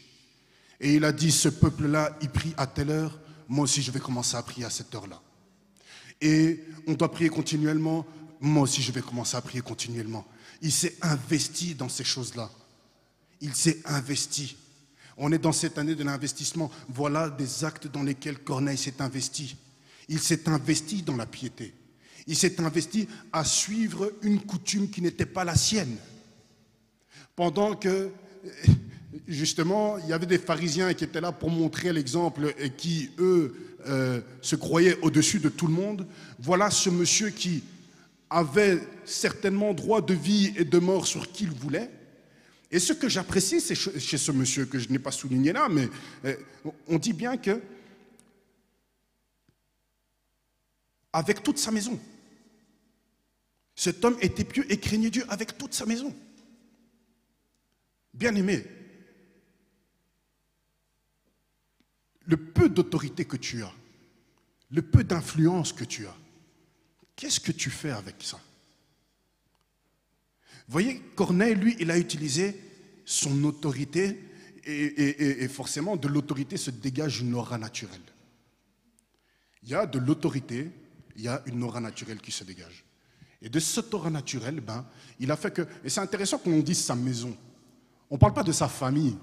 Et 0.80 0.94
il 0.94 1.04
a 1.04 1.12
dit, 1.12 1.30
ce 1.30 1.50
peuple-là, 1.50 2.16
il 2.22 2.30
prie 2.30 2.54
à 2.56 2.66
telle 2.66 2.90
heure, 2.90 3.20
moi 3.46 3.64
aussi 3.64 3.82
je 3.82 3.90
vais 3.90 4.00
commencer 4.00 4.38
à 4.38 4.42
prier 4.42 4.64
à 4.64 4.70
cette 4.70 4.94
heure-là. 4.94 5.20
Et 6.22 6.64
on 6.86 6.94
doit 6.94 7.10
prier 7.10 7.28
continuellement, 7.28 8.06
moi 8.40 8.62
aussi 8.62 8.80
je 8.80 8.90
vais 8.90 9.02
commencer 9.02 9.36
à 9.36 9.42
prier 9.42 9.60
continuellement. 9.60 10.24
Il 10.62 10.72
s'est 10.72 10.96
investi 11.02 11.74
dans 11.74 11.90
ces 11.90 12.04
choses-là. 12.04 12.50
Il 13.40 13.54
s'est 13.54 13.80
investi. 13.84 14.56
On 15.16 15.32
est 15.32 15.38
dans 15.38 15.52
cette 15.52 15.78
année 15.78 15.94
de 15.94 16.04
l'investissement. 16.04 16.70
Voilà 16.88 17.28
des 17.28 17.64
actes 17.64 17.86
dans 17.88 18.02
lesquels 18.02 18.38
Corneille 18.38 18.78
s'est 18.78 19.00
investi. 19.00 19.56
Il 20.08 20.18
s'est 20.18 20.48
investi 20.48 21.02
dans 21.02 21.16
la 21.16 21.26
piété. 21.26 21.74
Il 22.26 22.36
s'est 22.36 22.60
investi 22.60 23.08
à 23.32 23.44
suivre 23.44 24.12
une 24.22 24.40
coutume 24.40 24.90
qui 24.90 25.02
n'était 25.02 25.26
pas 25.26 25.44
la 25.44 25.54
sienne. 25.54 25.96
Pendant 27.36 27.74
que, 27.74 28.10
justement, 29.26 29.98
il 29.98 30.08
y 30.08 30.12
avait 30.12 30.26
des 30.26 30.38
pharisiens 30.38 30.92
qui 30.94 31.04
étaient 31.04 31.20
là 31.20 31.32
pour 31.32 31.50
montrer 31.50 31.92
l'exemple 31.92 32.54
et 32.58 32.70
qui, 32.70 33.10
eux, 33.18 33.76
euh, 33.86 34.20
se 34.42 34.56
croyaient 34.56 34.98
au-dessus 35.02 35.38
de 35.38 35.48
tout 35.48 35.66
le 35.66 35.72
monde. 35.72 36.06
Voilà 36.38 36.70
ce 36.70 36.90
monsieur 36.90 37.30
qui 37.30 37.62
avait 38.28 38.80
certainement 39.04 39.74
droit 39.74 40.00
de 40.00 40.14
vie 40.14 40.52
et 40.56 40.64
de 40.64 40.78
mort 40.78 41.06
sur 41.06 41.32
qui 41.32 41.44
il 41.44 41.50
voulait. 41.50 41.90
Et 42.70 42.78
ce 42.78 42.92
que 42.92 43.08
j'apprécie 43.08 43.60
c'est 43.60 43.74
chez 43.74 44.18
ce 44.18 44.30
monsieur, 44.30 44.66
que 44.66 44.78
je 44.78 44.88
n'ai 44.90 44.98
pas 44.98 45.10
souligné 45.10 45.52
là, 45.52 45.68
mais 45.68 45.88
euh, 46.24 46.36
on 46.86 46.98
dit 46.98 47.12
bien 47.12 47.36
que, 47.36 47.60
avec 51.12 51.42
toute 51.42 51.58
sa 51.58 51.72
maison, 51.72 51.98
cet 53.74 54.04
homme 54.04 54.16
était 54.20 54.44
pieux 54.44 54.70
et 54.70 54.78
craignait 54.78 55.10
Dieu 55.10 55.24
avec 55.28 55.58
toute 55.58 55.74
sa 55.74 55.86
maison. 55.86 56.14
Bien 58.12 58.34
aimé, 58.34 58.64
le 62.26 62.36
peu 62.36 62.68
d'autorité 62.68 63.24
que 63.24 63.36
tu 63.36 63.62
as, 63.62 63.72
le 64.70 64.82
peu 64.82 65.02
d'influence 65.02 65.72
que 65.72 65.84
tu 65.84 66.06
as, 66.06 66.16
qu'est-ce 67.16 67.40
que 67.40 67.52
tu 67.52 67.70
fais 67.70 67.90
avec 67.90 68.16
ça? 68.20 68.38
Voyez, 70.70 71.00
Corneille, 71.16 71.54
lui, 71.54 71.76
il 71.80 71.90
a 71.90 71.98
utilisé 71.98 72.58
son 73.04 73.44
autorité 73.44 74.18
et, 74.64 75.48
forcément 75.48 75.96
de 75.96 76.06
l'autorité 76.06 76.56
se 76.56 76.70
dégage 76.70 77.20
une 77.20 77.34
aura 77.34 77.58
naturelle. 77.58 78.00
Il 79.62 79.70
y 79.70 79.74
a 79.74 79.86
de 79.86 79.98
l'autorité, 79.98 80.70
il 81.16 81.22
y 81.22 81.28
a 81.28 81.42
une 81.46 81.62
aura 81.62 81.80
naturelle 81.80 82.20
qui 82.20 82.30
se 82.30 82.44
dégage. 82.44 82.84
Et 83.42 83.48
de 83.48 83.58
cette 83.58 83.92
aura 83.94 84.10
naturelle, 84.10 84.60
ben, 84.60 84.86
il 85.18 85.30
a 85.30 85.36
fait 85.36 85.50
que. 85.50 85.62
Et 85.82 85.88
c'est 85.88 86.00
intéressant 86.00 86.38
qu'on 86.38 86.60
dise 86.60 86.84
sa 86.84 86.94
maison. 86.94 87.36
On 88.10 88.14
ne 88.14 88.20
parle 88.20 88.34
pas 88.34 88.42
de 88.42 88.52
sa 88.52 88.68
famille, 88.68 89.16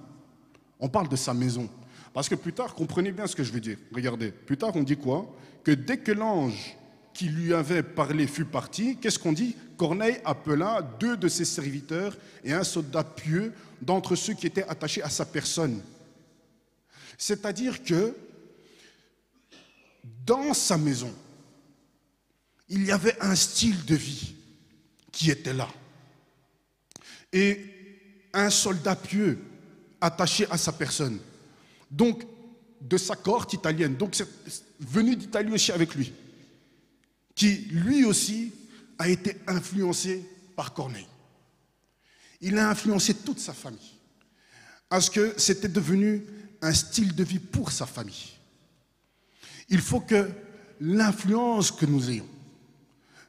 on 0.79 0.89
parle 0.89 1.07
de 1.07 1.15
sa 1.15 1.33
maison. 1.33 1.69
Parce 2.13 2.27
que 2.27 2.35
plus 2.35 2.53
tard, 2.53 2.73
comprenez 2.73 3.11
bien 3.11 3.27
ce 3.27 3.35
que 3.35 3.43
je 3.43 3.51
veux 3.51 3.59
dire. 3.59 3.77
Regardez, 3.93 4.31
plus 4.31 4.57
tard, 4.57 4.75
on 4.75 4.83
dit 4.83 4.97
quoi? 4.97 5.33
Que 5.63 5.71
dès 5.71 5.97
que 5.97 6.11
l'ange 6.11 6.75
qui 7.17 7.29
lui 7.29 7.51
avait 7.51 7.81
parlé 7.81 8.27
fut 8.27 8.45
parti, 8.45 8.95
qu'est-ce 8.97 9.17
qu'on 9.17 9.33
dit? 9.33 9.55
Corneille 9.75 10.19
appela 10.23 10.83
deux 10.99 11.17
de 11.17 11.27
ses 11.27 11.45
serviteurs 11.45 12.15
et 12.43 12.53
un 12.53 12.63
soldat 12.63 13.03
pieux 13.03 13.53
d'entre 13.81 14.15
ceux 14.15 14.35
qui 14.35 14.45
étaient 14.45 14.67
attachés 14.69 15.01
à 15.01 15.09
sa 15.09 15.25
personne. 15.25 15.81
C'est-à-dire 17.17 17.83
que 17.83 18.15
dans 20.27 20.53
sa 20.53 20.77
maison, 20.77 21.11
il 22.69 22.85
y 22.85 22.91
avait 22.91 23.19
un 23.19 23.33
style 23.33 23.83
de 23.85 23.95
vie 23.95 24.35
qui 25.11 25.31
était 25.31 25.53
là. 25.53 25.69
Et 27.33 27.65
un 28.31 28.51
soldat 28.51 28.95
pieux 28.95 29.39
attaché 29.99 30.45
à 30.51 30.57
sa 30.59 30.71
personne. 30.71 31.17
Donc, 31.89 32.23
de 32.79 32.97
sa 32.97 33.15
cohorte 33.15 33.53
italienne. 33.53 33.95
Donc, 33.95 34.15
venu 34.79 35.15
d'Italie 35.15 35.51
aussi 35.51 35.71
avec 35.71 35.95
lui. 35.95 36.13
Qui, 37.37 37.67
lui 37.69 38.03
aussi, 38.03 38.51
a 38.97 39.07
été 39.07 39.37
influencé 39.45 40.27
par 40.55 40.73
Corneille. 40.73 41.07
Il 42.41 42.57
a 42.57 42.69
influencé 42.69 43.13
toute 43.13 43.39
sa 43.39 43.53
famille. 43.53 43.93
Parce 44.89 45.09
que 45.09 45.35
c'était 45.37 45.67
devenu 45.67 46.23
un 46.63 46.73
style 46.73 47.13
de 47.13 47.23
vie 47.23 47.39
pour 47.39 47.71
sa 47.71 47.85
famille. 47.85 48.33
Il 49.69 49.81
faut 49.81 49.99
que 49.99 50.29
l'influence 50.81 51.71
que 51.71 51.85
nous 51.85 52.09
ayons, 52.09 52.27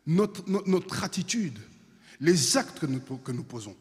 notre, 0.06 1.04
attitude, 1.04 1.58
les 2.18 2.56
actes 2.56 2.78
que 2.78 2.86
nous, 2.86 3.00
que 3.00 3.32
nous 3.32 3.44
posons, 3.44 3.76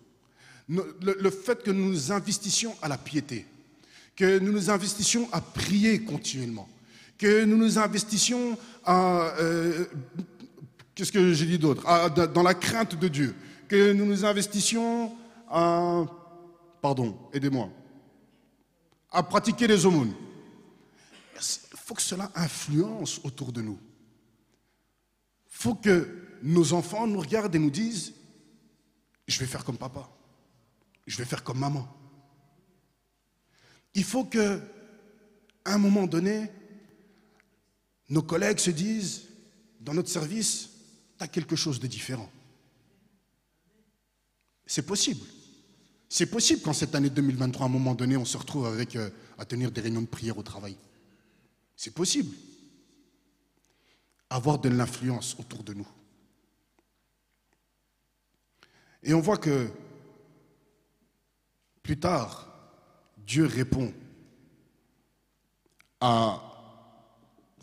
le, 0.67 1.30
fait 1.30 1.63
que 1.63 1.71
nous 1.71 1.89
nous 1.89 2.11
investissions 2.11 2.75
à 2.82 2.89
la 2.89 2.97
piété, 2.97 3.45
que 4.13 4.39
nous 4.39 4.51
nous 4.51 4.69
investissions 4.69 5.30
à 5.32 5.39
prier 5.39 6.03
continuellement, 6.03 6.67
que 7.18 7.45
nous 7.45 7.57
nous 7.57 7.80
investissions 7.80 8.57
à... 8.86 9.34
Euh, 9.39 9.86
qu'est-ce 10.95 11.11
que 11.11 11.34
j'ai 11.34 11.45
dit 11.45 11.59
d'autre? 11.59 11.84
Dans 12.28 12.43
la 12.43 12.53
crainte 12.53 12.95
de 12.95 13.07
Dieu, 13.07 13.36
que 13.68 13.93
nous 13.93 14.05
nous 14.05 14.26
investissions 14.26 15.15
à... 15.49 16.05
Pardon, 16.82 17.18
aidez-moi. 17.34 17.70
À 19.11 19.24
pratiquer 19.24 19.68
les 19.68 19.86
aumônes. 19.86 20.13
Il 21.36 21.78
faut 21.78 21.95
que 21.95 22.01
cela 22.01 22.32
influence 22.36 23.20
autour 23.24 23.51
de 23.51 23.61
nous 23.61 23.80
faut 25.57 25.74
que 25.74 26.07
nos 26.43 26.74
enfants 26.74 27.07
nous 27.07 27.20
regardent 27.20 27.55
et 27.55 27.59
nous 27.59 27.72
disent, 27.72 28.13
je 29.28 29.39
vais 29.39 29.47
faire 29.47 29.65
comme 29.65 29.78
papa, 29.78 30.07
je 31.07 31.18
vais 31.18 31.26
faire 31.26 31.43
comme 31.43 31.57
maman. 31.57 31.88
Il 33.95 34.03
faut 34.03 34.26
que, 34.26 34.61
à 35.65 35.74
un 35.74 35.78
moment 35.80 36.05
donné, 36.05 36.51
nos 38.10 38.22
collègues 38.22 38.60
se 38.60 38.72
disent, 38.72 39.24
dans 39.80 39.93
notre 39.93 40.10
service, 40.10 40.70
tu 41.18 41.24
as 41.24 41.28
quelque 41.28 41.55
chose 41.55 41.80
de 41.80 41.88
différent. 41.88 42.30
C'est 44.66 44.86
possible. 44.86 45.26
C'est 46.10 46.26
possible 46.28 46.62
qu'en 46.62 46.74
cette 46.74 46.95
année 46.95 47.10
2023, 47.10 47.66
à 47.66 47.70
un 47.70 47.72
moment 47.72 47.95
donné, 47.95 48.16
on 48.18 48.26
se 48.26 48.38
retrouve 48.38 48.68
euh, 48.68 49.10
à 49.38 49.45
tenir 49.45 49.72
des 49.72 49.82
réunions 49.82 50.01
de 50.01 50.08
prière 50.08 50.38
au 50.38 50.43
travail. 50.43 50.76
C'est 51.76 51.93
possible 51.93 52.34
avoir 54.30 54.60
de 54.60 54.70
l'influence 54.70 55.36
autour 55.39 55.64
de 55.64 55.74
nous. 55.74 55.88
Et 59.03 59.14
on 59.14 59.22
voit 59.22 59.38
que 59.38 59.70
plus 61.84 61.97
tard, 61.97 62.47
Dieu 63.18 63.45
répond 63.45 63.93
à 66.01 66.46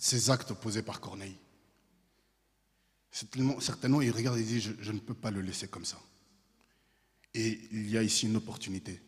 ces 0.04 0.28
actes 0.28 0.52
posés 0.52 0.82
par 0.82 1.00
Corneille. 1.00 1.38
Certainement, 3.10 4.02
il 4.02 4.10
regarde 4.10 4.36
et 4.36 4.42
dit, 4.42 4.60
je, 4.60 4.92
ne 4.92 4.98
peux 4.98 5.14
pas 5.14 5.30
le 5.30 5.40
laisser 5.40 5.66
comme 5.66 5.86
ça. 5.86 5.98
Et 7.32 7.58
il 7.72 7.88
y 7.88 7.96
a 7.96 8.02
ici 8.02 8.26
une 8.26 8.36
opportunité 8.36 9.00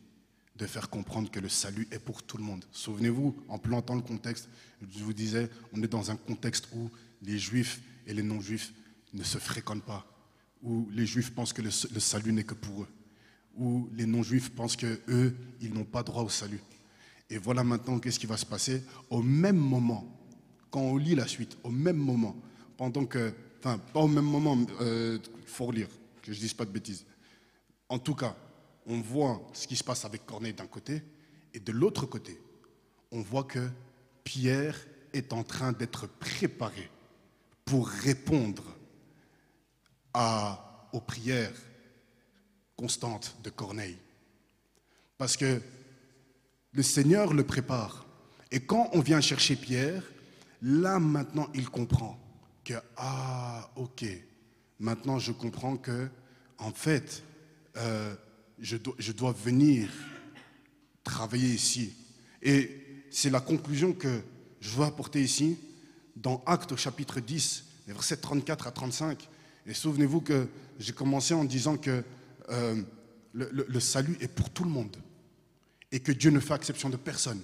de 0.55 0.64
faire 0.64 0.88
comprendre 0.88 1.30
que 1.30 1.38
le 1.38 1.51
salut 1.51 1.86
est 1.90 1.99
pour 1.99 2.22
tout 2.22 2.38
le 2.38 2.44
monde. 2.44 2.64
Souvenez-vous, 2.72 3.36
en 3.49 3.59
plantant 3.59 3.94
le 3.94 4.01
contexte, 4.01 4.49
je 4.80 5.05
vous 5.05 5.12
disais, 5.12 5.51
on 5.74 5.82
est 5.82 5.86
dans 5.86 6.11
un 6.11 6.16
contexte 6.16 6.66
où 6.74 6.90
les 7.20 7.38
juifs 7.38 7.82
et 8.07 8.14
les 8.14 8.22
non-juifs 8.22 8.72
ne 9.12 9.22
se 9.22 9.36
fréquentent 9.36 9.84
pas, 9.84 10.07
où 10.62 10.88
les 10.92 11.05
juifs 11.05 11.34
pensent 11.34 11.53
que 11.53 11.61
le, 11.61 11.70
salut 11.70 12.32
n'est 12.32 12.44
que 12.44 12.55
pour 12.55 12.84
eux, 12.84 12.88
où 13.55 13.90
les 13.92 14.07
non-juifs 14.07 14.49
pensent 14.49 14.76
que 14.76 14.99
eux, 15.09 15.36
ils 15.61 15.74
n'ont 15.74 15.84
pas 15.84 16.03
droit 16.03 16.22
au 16.22 16.30
salut. 16.30 16.62
Et 17.28 17.36
voilà 17.36 17.64
maintenant 17.64 17.99
qu'est-ce 17.99 18.18
qui 18.18 18.26
va 18.26 18.38
se 18.38 18.47
passer 18.47 18.82
au 19.11 19.22
même 19.22 19.59
moment, 19.59 20.15
quand 20.76 20.82
on 20.82 20.98
lit 20.98 21.14
la 21.14 21.26
suite, 21.26 21.56
au 21.64 21.70
même 21.70 21.96
moment, 21.96 22.36
pendant 22.76 23.06
que, 23.06 23.32
enfin, 23.60 23.78
pas 23.78 24.00
au 24.00 24.08
même 24.08 24.26
moment, 24.26 24.58
euh, 24.82 25.18
faut 25.46 25.64
relire, 25.64 25.88
que 26.20 26.34
je 26.34 26.38
dise 26.38 26.52
pas 26.52 26.66
de 26.66 26.70
bêtises. 26.70 27.06
En 27.88 27.98
tout 27.98 28.14
cas, 28.14 28.36
on 28.84 29.00
voit 29.00 29.40
ce 29.54 29.66
qui 29.66 29.74
se 29.74 29.82
passe 29.82 30.04
avec 30.04 30.26
Corneille 30.26 30.52
d'un 30.52 30.66
côté, 30.66 31.02
et 31.54 31.60
de 31.60 31.72
l'autre 31.72 32.04
côté, 32.04 32.38
on 33.10 33.22
voit 33.22 33.44
que 33.44 33.70
Pierre 34.22 34.78
est 35.14 35.32
en 35.32 35.44
train 35.44 35.72
d'être 35.72 36.08
préparé 36.08 36.90
pour 37.64 37.88
répondre 37.88 38.76
à, 40.12 40.90
aux 40.92 41.00
prières 41.00 41.58
constantes 42.76 43.34
de 43.42 43.48
Corneille. 43.48 43.96
Parce 45.16 45.38
que 45.38 45.58
le 46.72 46.82
Seigneur 46.82 47.32
le 47.32 47.44
prépare. 47.44 48.04
Et 48.50 48.60
quand 48.60 48.90
on 48.92 49.00
vient 49.00 49.22
chercher 49.22 49.56
Pierre, 49.56 50.02
là 50.66 50.98
maintenant 50.98 51.48
il 51.54 51.68
comprend 51.70 52.18
que, 52.64 52.74
ah, 52.96 53.70
ok, 53.76 54.04
maintenant 54.80 55.18
je 55.18 55.32
comprends 55.32 55.76
que, 55.76 56.08
en 56.58 56.72
fait, 56.72 57.22
euh, 57.76 58.14
je, 58.58 58.76
dois, 58.76 58.94
je 58.98 59.12
dois 59.12 59.32
venir 59.32 59.88
travailler 61.04 61.54
ici. 61.54 61.94
Et 62.42 63.04
c'est 63.10 63.30
la 63.30 63.40
conclusion 63.40 63.92
que 63.92 64.20
je 64.60 64.70
veux 64.70 64.84
apporter 64.84 65.22
ici 65.22 65.56
dans 66.16 66.42
Actes 66.46 66.74
chapitre 66.76 67.20
10, 67.20 67.64
les 67.86 67.92
versets 67.92 68.16
34 68.16 68.66
à 68.66 68.70
35. 68.72 69.28
Et 69.66 69.74
souvenez-vous 69.74 70.20
que 70.20 70.48
j'ai 70.78 70.92
commencé 70.92 71.34
en 71.34 71.44
disant 71.44 71.76
que 71.76 72.02
euh, 72.50 72.82
le, 73.32 73.80
salut 73.80 74.16
est 74.20 74.28
pour 74.28 74.50
tout 74.50 74.64
le 74.64 74.70
monde 74.70 74.96
et 75.92 76.00
que 76.00 76.10
Dieu 76.10 76.30
ne 76.30 76.40
fait 76.40 76.54
exception 76.54 76.88
de 76.88 76.96
personne. 76.96 77.40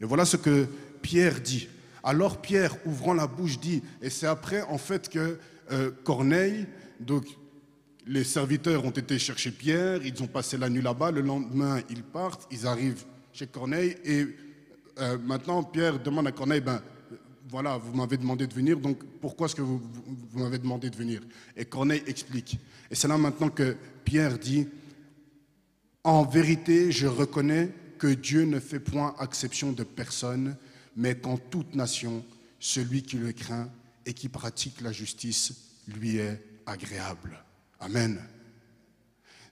Et 0.00 0.04
voilà 0.04 0.24
ce 0.24 0.36
que 0.38 0.66
Pierre 1.02 1.40
dit. 1.40 1.68
Alors 2.06 2.40
Pierre, 2.40 2.76
ouvrant 2.86 3.14
la 3.14 3.26
bouche, 3.26 3.58
dit, 3.58 3.82
et 4.00 4.10
c'est 4.10 4.28
après 4.28 4.62
en 4.62 4.78
fait 4.78 5.08
que 5.08 5.40
euh, 5.72 5.90
Corneille, 6.04 6.64
donc 7.00 7.26
les 8.06 8.22
serviteurs 8.22 8.84
ont 8.84 8.92
été 8.92 9.18
chercher 9.18 9.50
Pierre, 9.50 10.06
ils 10.06 10.22
ont 10.22 10.28
passé 10.28 10.56
la 10.56 10.70
nuit 10.70 10.82
là-bas, 10.82 11.10
le 11.10 11.20
lendemain 11.20 11.80
ils 11.90 12.04
partent, 12.04 12.46
ils 12.52 12.64
arrivent 12.64 13.04
chez 13.32 13.48
Corneille, 13.48 13.96
et 14.04 14.24
euh, 15.00 15.18
maintenant 15.18 15.64
Pierre 15.64 15.98
demande 15.98 16.28
à 16.28 16.32
Corneille, 16.32 16.60
ben, 16.60 16.80
voilà, 17.48 17.76
vous 17.76 17.92
m'avez 17.92 18.18
demandé 18.18 18.46
de 18.46 18.54
venir, 18.54 18.78
donc 18.78 19.02
pourquoi 19.20 19.48
est-ce 19.48 19.56
que 19.56 19.62
vous, 19.62 19.82
vous 20.30 20.38
m'avez 20.38 20.58
demandé 20.58 20.88
de 20.90 20.96
venir? 20.96 21.22
Et 21.56 21.64
Corneille 21.64 22.04
explique. 22.06 22.56
Et 22.88 22.94
c'est 22.94 23.08
là 23.08 23.18
maintenant 23.18 23.48
que 23.48 23.74
Pierre 24.04 24.38
dit, 24.38 24.68
en 26.04 26.22
vérité, 26.22 26.92
je 26.92 27.08
reconnais 27.08 27.70
que 27.98 28.06
Dieu 28.06 28.44
ne 28.44 28.60
fait 28.60 28.78
point 28.78 29.12
exception 29.20 29.72
de 29.72 29.82
personne, 29.82 30.56
mais 30.96 31.14
qu'en 31.14 31.36
toute 31.36 31.74
nation, 31.74 32.24
celui 32.58 33.02
qui 33.02 33.16
le 33.18 33.32
craint 33.32 33.68
et 34.04 34.14
qui 34.14 34.28
pratique 34.28 34.80
la 34.80 34.92
justice 34.92 35.52
lui 35.86 36.16
est 36.16 36.42
agréable. 36.64 37.38
Amen. 37.78 38.18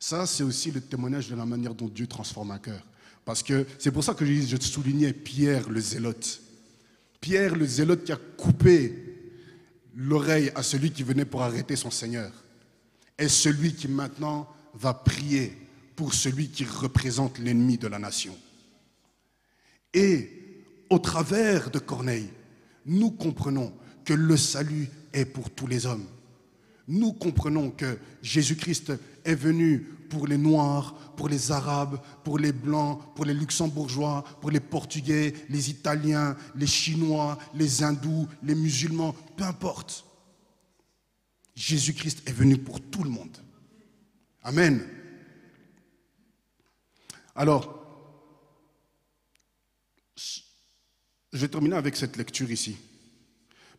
Ça, 0.01 0.27
c'est 0.27 0.43
aussi 0.43 0.71
le 0.71 0.81
témoignage 0.81 1.29
de 1.29 1.37
la 1.37 1.47
manière 1.47 1.75
dont 1.75 1.89
Dieu 1.89 2.07
transforme 2.07 2.51
un 2.51 2.59
cœur. 2.59 2.83
Parce 3.25 3.43
que 3.43 3.67
c'est 3.79 3.93
pour 3.93 4.05
ça 4.05 4.15
que 4.15 4.25
je 4.25 4.57
soulignais 4.61 5.13
Pierre 5.13 5.69
le 5.69 5.81
zélote. 5.81 6.41
Pierre 7.21 7.57
le 7.57 7.67
zélote 7.67 8.05
qui 8.05 8.13
a 8.13 8.19
coupé 8.37 8.95
l'oreille 9.95 10.51
à 10.55 10.63
celui 10.63 10.91
qui 10.91 11.03
venait 11.03 11.25
pour 11.25 11.43
arrêter 11.43 11.77
son 11.77 11.91
Seigneur 11.91 12.33
est 13.17 13.29
celui 13.29 13.75
qui 13.75 13.89
maintenant 13.89 14.49
va 14.75 14.93
prier 14.93 15.57
pour 15.95 16.13
celui 16.13 16.49
qui 16.49 16.65
représente 16.65 17.39
l'ennemi 17.39 17.79
de 17.79 17.87
la 17.87 17.99
nation. 17.99 18.37
Et 19.93 20.44
au 20.95 20.99
travers 20.99 21.71
de 21.71 21.79
Corneille, 21.79 22.31
nous 22.87 23.11
comprenons 23.11 23.73
que 24.05 24.15
le 24.15 24.37
salut 24.37 24.89
est 25.13 25.25
pour 25.25 25.51
tous 25.51 25.67
les 25.67 25.87
hommes 25.87 26.07
nous 26.89 27.13
comprenons 27.13 27.71
que 27.71 27.99
Jésus-Christ 28.23 28.93
est 29.25 29.35
venu 29.35 29.81
pour 30.11 30.27
les 30.27 30.37
Noirs, 30.37 30.95
pour 31.17 31.29
les 31.29 31.51
Arabes, 31.51 31.99
pour 32.23 32.39
les 32.39 32.53
Blancs, 32.53 33.01
pour 33.15 33.25
les 33.25 33.35
Luxembourgeois, 33.35 34.25
pour 34.41 34.51
les 34.51 34.61
Portugais, 34.61 35.33
les 35.49 35.71
Italiens, 35.71 36.37
les 36.55 36.67
Chinois, 36.67 37.39
les 37.55 37.83
Hindous, 37.83 38.29
les 38.43 38.55
musulmans, 38.55 39.15
peu 39.37 39.45
importe. 39.45 40.05
Jésus-Christ 41.55 42.29
est 42.29 42.33
venu 42.33 42.59
pour 42.59 42.81
tout 42.81 43.03
le 43.03 43.11
monde. 43.11 43.37
Amen. 44.43 44.85
Alors, 47.35 47.84
je 51.35 51.41
vais 51.41 51.49
terminer 51.49 51.75
avec 51.77 51.97
cette 51.97 52.17
lecture 52.17 52.49
ici. 52.49 52.77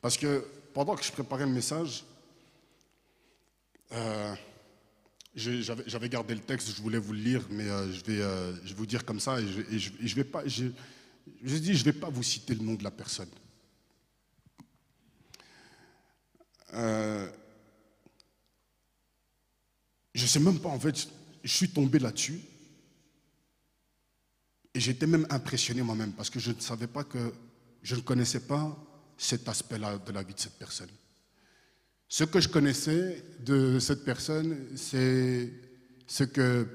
Parce 0.01 0.17
que 0.17 0.45
pendant 0.73 0.93
que 0.95 1.03
je 1.03 1.11
préparais 1.11 1.45
le 1.45 1.53
message, 1.53 2.03
euh, 3.93 4.35
j'avais 5.33 6.09
gardé 6.09 6.35
le 6.35 6.41
texte, 6.41 6.75
je 6.75 6.81
voulais 6.81 6.97
vous 6.97 7.13
le 7.13 7.19
lire, 7.19 7.47
mais 7.49 7.63
euh, 7.63 7.91
je, 7.93 8.03
vais, 8.03 8.21
euh, 8.21 8.53
je 8.65 8.73
vous 8.73 8.85
dire 8.85 9.05
comme 9.05 9.21
ça, 9.21 9.39
et 9.39 9.47
je, 9.79 9.89
je, 10.01 10.15
vais 10.15 10.25
pas, 10.25 10.45
je, 10.45 10.65
je 11.41 11.55
dis, 11.55 11.75
je 11.75 11.85
vais 11.85 11.93
pas 11.93 12.09
vous 12.09 12.23
citer 12.23 12.55
le 12.55 12.61
nom 12.61 12.73
de 12.73 12.83
la 12.83 12.91
personne. 12.91 13.29
je 20.13 20.23
ne 20.23 20.27
sais 20.27 20.39
même 20.39 20.59
pas, 20.59 20.69
en 20.69 20.79
fait, 20.79 21.07
je 21.41 21.55
suis 21.55 21.69
tombé 21.69 21.99
là-dessus, 21.99 22.41
et 24.73 24.79
j'étais 24.81 25.07
même 25.07 25.25
impressionné 25.29 25.81
moi-même, 25.81 26.11
parce 26.11 26.29
que 26.29 26.39
je 26.39 26.51
ne 26.51 26.59
savais 26.59 26.87
pas 26.87 27.05
que, 27.05 27.33
je 27.85 27.93
ne 27.93 28.01
connaissais 28.01 28.39
pas 28.39 28.75
cet 29.15 29.47
aspect-là 29.47 29.99
de 29.99 30.11
la 30.11 30.23
vie 30.23 30.33
de 30.33 30.39
cette 30.39 30.57
personne. 30.57 30.89
Ce 32.07 32.23
que 32.23 32.39
je 32.39 32.49
connaissais 32.49 33.23
de 33.41 33.77
cette 33.77 34.03
personne, 34.03 34.75
c'est 34.75 35.53
ce 36.07 36.23
que, 36.23 36.67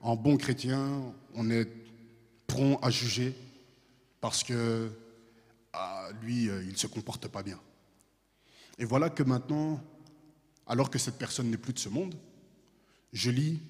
en 0.00 0.14
bon 0.14 0.36
chrétien, 0.36 1.12
on 1.34 1.50
est 1.50 1.68
prompt 2.46 2.78
à 2.82 2.90
juger 2.90 3.34
parce 4.20 4.44
que 4.44 4.92
ah, 5.72 6.10
lui, 6.22 6.48
euh, 6.48 6.62
il 6.62 6.70
ne 6.70 6.76
se 6.76 6.86
comporte 6.86 7.26
pas 7.26 7.42
bien. 7.42 7.60
Et 8.78 8.84
voilà 8.84 9.10
que 9.10 9.24
maintenant, 9.24 9.82
alors 10.68 10.88
que 10.88 11.00
cette 11.00 11.18
personne 11.18 11.50
n'est 11.50 11.56
plus 11.56 11.72
de 11.72 11.80
ce 11.80 11.88
monde, 11.88 12.14
je 13.12 13.32
lis 13.32 13.60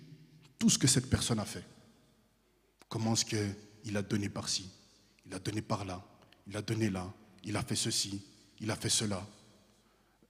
tout 0.59 0.68
ce 0.68 0.78
que 0.78 0.87
cette 0.87 1.09
personne 1.09 1.39
a 1.39 1.47
fait. 1.47 1.64
Comment 2.91 3.14
est-ce 3.14 3.24
qu'il 3.24 3.97
a 3.97 4.03
donné 4.03 4.28
par-ci, 4.28 4.70
il 5.24 5.32
a 5.32 5.39
donné 5.39 5.62
par-là, 5.62 6.05
il 6.47 6.57
a 6.57 6.63
donné 6.63 6.91
là, 6.91 7.13
il 7.45 7.57
a 7.57 7.63
fait 7.63 7.77
ceci, 7.77 8.23
il 8.61 8.71
a 8.71 8.77
fait 8.77 8.89
cela. 8.89 9.27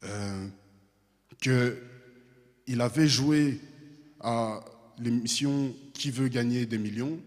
Euh, 0.04 0.48
qu'il 1.40 2.80
avait 2.80 3.08
joué 3.08 3.60
à 4.20 4.60
l'émission 4.98 5.74
Qui 5.92 6.10
veut 6.10 6.28
gagner 6.28 6.66
des 6.66 6.78
millions 6.78 7.18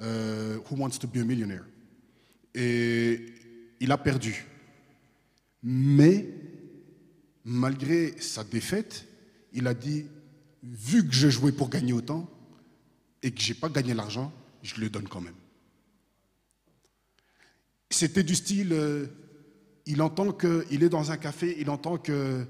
euh, 0.00 0.58
Who 0.70 0.76
wants 0.76 0.98
to 0.98 1.06
be 1.06 1.18
a 1.18 1.24
millionaire 1.24 1.64
Et 2.54 3.20
il 3.80 3.90
a 3.92 3.98
perdu. 3.98 4.46
Mais, 5.62 6.26
malgré 7.44 8.20
sa 8.20 8.44
défaite, 8.44 9.06
il 9.52 9.66
a 9.66 9.74
dit 9.74 10.06
vu 10.62 11.06
que 11.06 11.12
j'ai 11.12 11.30
joué 11.30 11.52
pour 11.52 11.68
gagner 11.68 11.92
autant 11.92 12.28
et 13.22 13.30
que 13.30 13.40
je 13.40 13.52
n'ai 13.52 13.58
pas 13.58 13.68
gagné 13.68 13.94
l'argent, 13.94 14.32
je 14.62 14.80
le 14.80 14.88
donne 14.88 15.08
quand 15.08 15.20
même. 15.20 15.34
C'était 17.92 18.22
du 18.22 18.34
style, 18.34 18.72
euh, 18.72 19.06
il 19.84 20.00
entend 20.00 20.32
qu'il 20.32 20.82
est 20.82 20.88
dans 20.88 21.10
un 21.10 21.18
café, 21.18 21.56
il 21.60 21.68
entend 21.68 21.98
que 21.98 22.46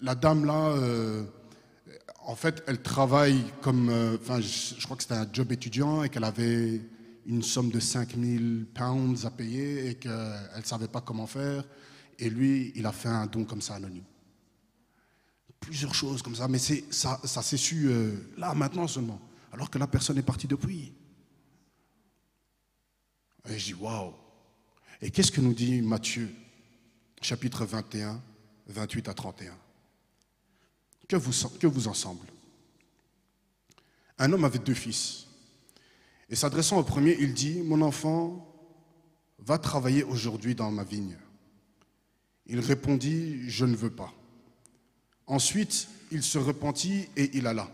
la 0.00 0.14
dame 0.14 0.46
là, 0.46 0.68
euh, 0.70 1.24
en 2.24 2.34
fait, 2.34 2.64
elle 2.66 2.80
travaille 2.80 3.44
comme, 3.60 3.90
euh, 3.90 4.16
enfin, 4.18 4.40
je, 4.40 4.82
crois 4.84 4.96
que 4.96 5.02
c'était 5.02 5.16
un 5.16 5.28
job 5.30 5.52
étudiant 5.52 6.02
et 6.02 6.08
qu'elle 6.08 6.24
avait 6.24 6.80
une 7.26 7.42
somme 7.42 7.70
de 7.70 7.78
5000 7.78 8.66
pounds 8.74 9.26
à 9.26 9.30
payer 9.30 9.90
et 9.90 9.94
qu'elle 9.96 10.12
ne 10.56 10.62
savait 10.62 10.88
pas 10.88 11.02
comment 11.02 11.26
faire. 11.26 11.62
Et 12.18 12.30
lui, 12.30 12.72
il 12.74 12.86
a 12.86 12.92
fait 12.92 13.08
un 13.08 13.26
don 13.26 13.44
comme 13.44 13.60
ça 13.60 13.74
anonyme. 13.74 14.04
Plusieurs 15.60 15.94
choses 15.94 16.22
comme 16.22 16.36
ça, 16.36 16.48
mais 16.48 16.58
ça, 16.58 17.20
ça 17.22 17.42
s'est 17.42 17.58
su 17.58 17.90
là, 18.38 18.54
maintenant 18.54 18.86
seulement, 18.86 19.20
alors 19.52 19.68
que 19.68 19.78
la 19.78 19.86
personne 19.86 20.16
est 20.16 20.22
partie 20.22 20.46
depuis. 20.46 20.94
Et 23.48 23.58
je 23.58 23.64
dis, 23.66 23.74
waouh. 23.74 24.23
Et 25.02 25.10
qu'est-ce 25.10 25.32
que 25.32 25.40
nous 25.40 25.54
dit 25.54 25.82
Matthieu, 25.82 26.30
chapitre 27.20 27.64
21, 27.64 28.20
28 28.68 29.08
à 29.08 29.14
31 29.14 29.56
que 31.08 31.16
vous, 31.16 31.48
que 31.58 31.66
vous 31.66 31.88
ensemble 31.88 32.26
Un 34.18 34.32
homme 34.32 34.44
avait 34.44 34.58
deux 34.58 34.74
fils. 34.74 35.26
Et 36.30 36.36
s'adressant 36.36 36.78
au 36.78 36.82
premier, 36.82 37.16
il 37.20 37.34
dit, 37.34 37.60
Mon 37.60 37.82
enfant, 37.82 38.50
va 39.38 39.58
travailler 39.58 40.04
aujourd'hui 40.04 40.54
dans 40.54 40.70
ma 40.70 40.84
vigne. 40.84 41.16
Il 42.46 42.60
répondit, 42.60 43.48
Je 43.48 43.64
ne 43.64 43.76
veux 43.76 43.90
pas. 43.90 44.12
Ensuite, 45.26 45.88
il 46.10 46.22
se 46.22 46.38
repentit 46.38 47.08
et 47.16 47.30
il 47.36 47.46
alla. 47.46 47.70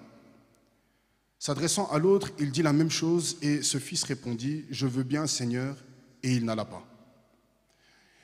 S'adressant 1.39 1.91
à 1.91 1.99
l'autre, 1.99 2.31
il 2.39 2.51
dit 2.51 2.63
la 2.63 2.73
même 2.73 2.91
chose 2.91 3.39
et 3.43 3.63
ce 3.63 3.79
fils 3.79 4.03
répondit, 4.05 4.65
Je 4.71 4.87
veux 4.87 5.05
bien, 5.05 5.27
Seigneur, 5.27 5.77
et 6.23 6.33
il 6.33 6.45
n'alla 6.45 6.65
pas. 6.65 6.90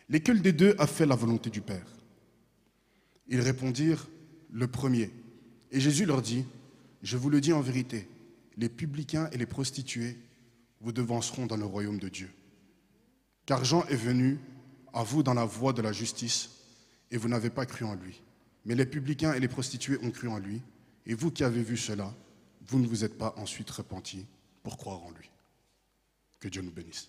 Lesquels 0.09 0.43
des 0.43 0.53
deux 0.53 0.75
a 0.79 0.87
fait 0.87 1.07
la 1.07 1.17
volonté 1.17 1.51
du 1.51 1.61
Père? 1.61 1.87
Ils 3.29 3.41
répondirent, 3.41 4.07
le 4.53 4.69
premier. 4.69 5.11
Et 5.73 5.81
Jésus 5.81 6.07
leur 6.07 6.23
dit, 6.23 6.45
je 7.03 7.17
vous 7.17 7.29
le 7.29 7.41
dis 7.41 7.53
en 7.53 7.61
vérité, 7.61 8.09
les 8.57 8.69
publicains 8.69 9.29
et 9.33 9.37
les 9.37 9.47
prostituées 9.47 10.17
vous 10.81 10.93
devanceront 10.93 11.47
dans 11.47 11.57
le 11.57 11.65
royaume 11.65 11.99
de 11.99 12.09
Dieu. 12.09 12.31
Car 13.45 13.65
Jean 13.65 13.85
est 13.87 13.97
venu 13.97 14.39
à 14.93 15.03
vous 15.03 15.23
dans 15.23 15.35
la 15.35 15.45
voie 15.45 15.73
de 15.73 15.83
la 15.83 15.93
justice, 15.93 16.51
et 17.11 17.17
vous 17.17 17.29
n'avez 17.29 17.51
pas 17.51 17.67
cru 17.67 17.85
en 17.85 17.95
lui. 17.95 18.23
Mais 18.65 18.75
les 18.75 18.87
publicains 18.87 19.35
et 19.35 19.41
les 19.41 19.49
prostituées 19.49 19.99
ont 20.03 20.11
cru 20.11 20.29
en 20.29 20.39
lui, 20.39 20.63
et 21.05 21.15
vous 21.15 21.31
qui 21.31 21.45
avez 21.45 21.63
vu 21.63 21.77
cela, 21.77 22.15
vous 22.67 22.79
ne 22.79 22.87
vous 22.87 23.05
êtes 23.05 23.19
pas 23.19 23.35
ensuite 23.37 23.71
repentis 23.71 24.27
pour 24.63 24.77
croire 24.77 25.03
en 25.03 25.11
lui. 25.11 25.31
Que 26.41 26.49
Dieu 26.49 26.63
nous 26.63 26.73
bénisse. 26.73 27.09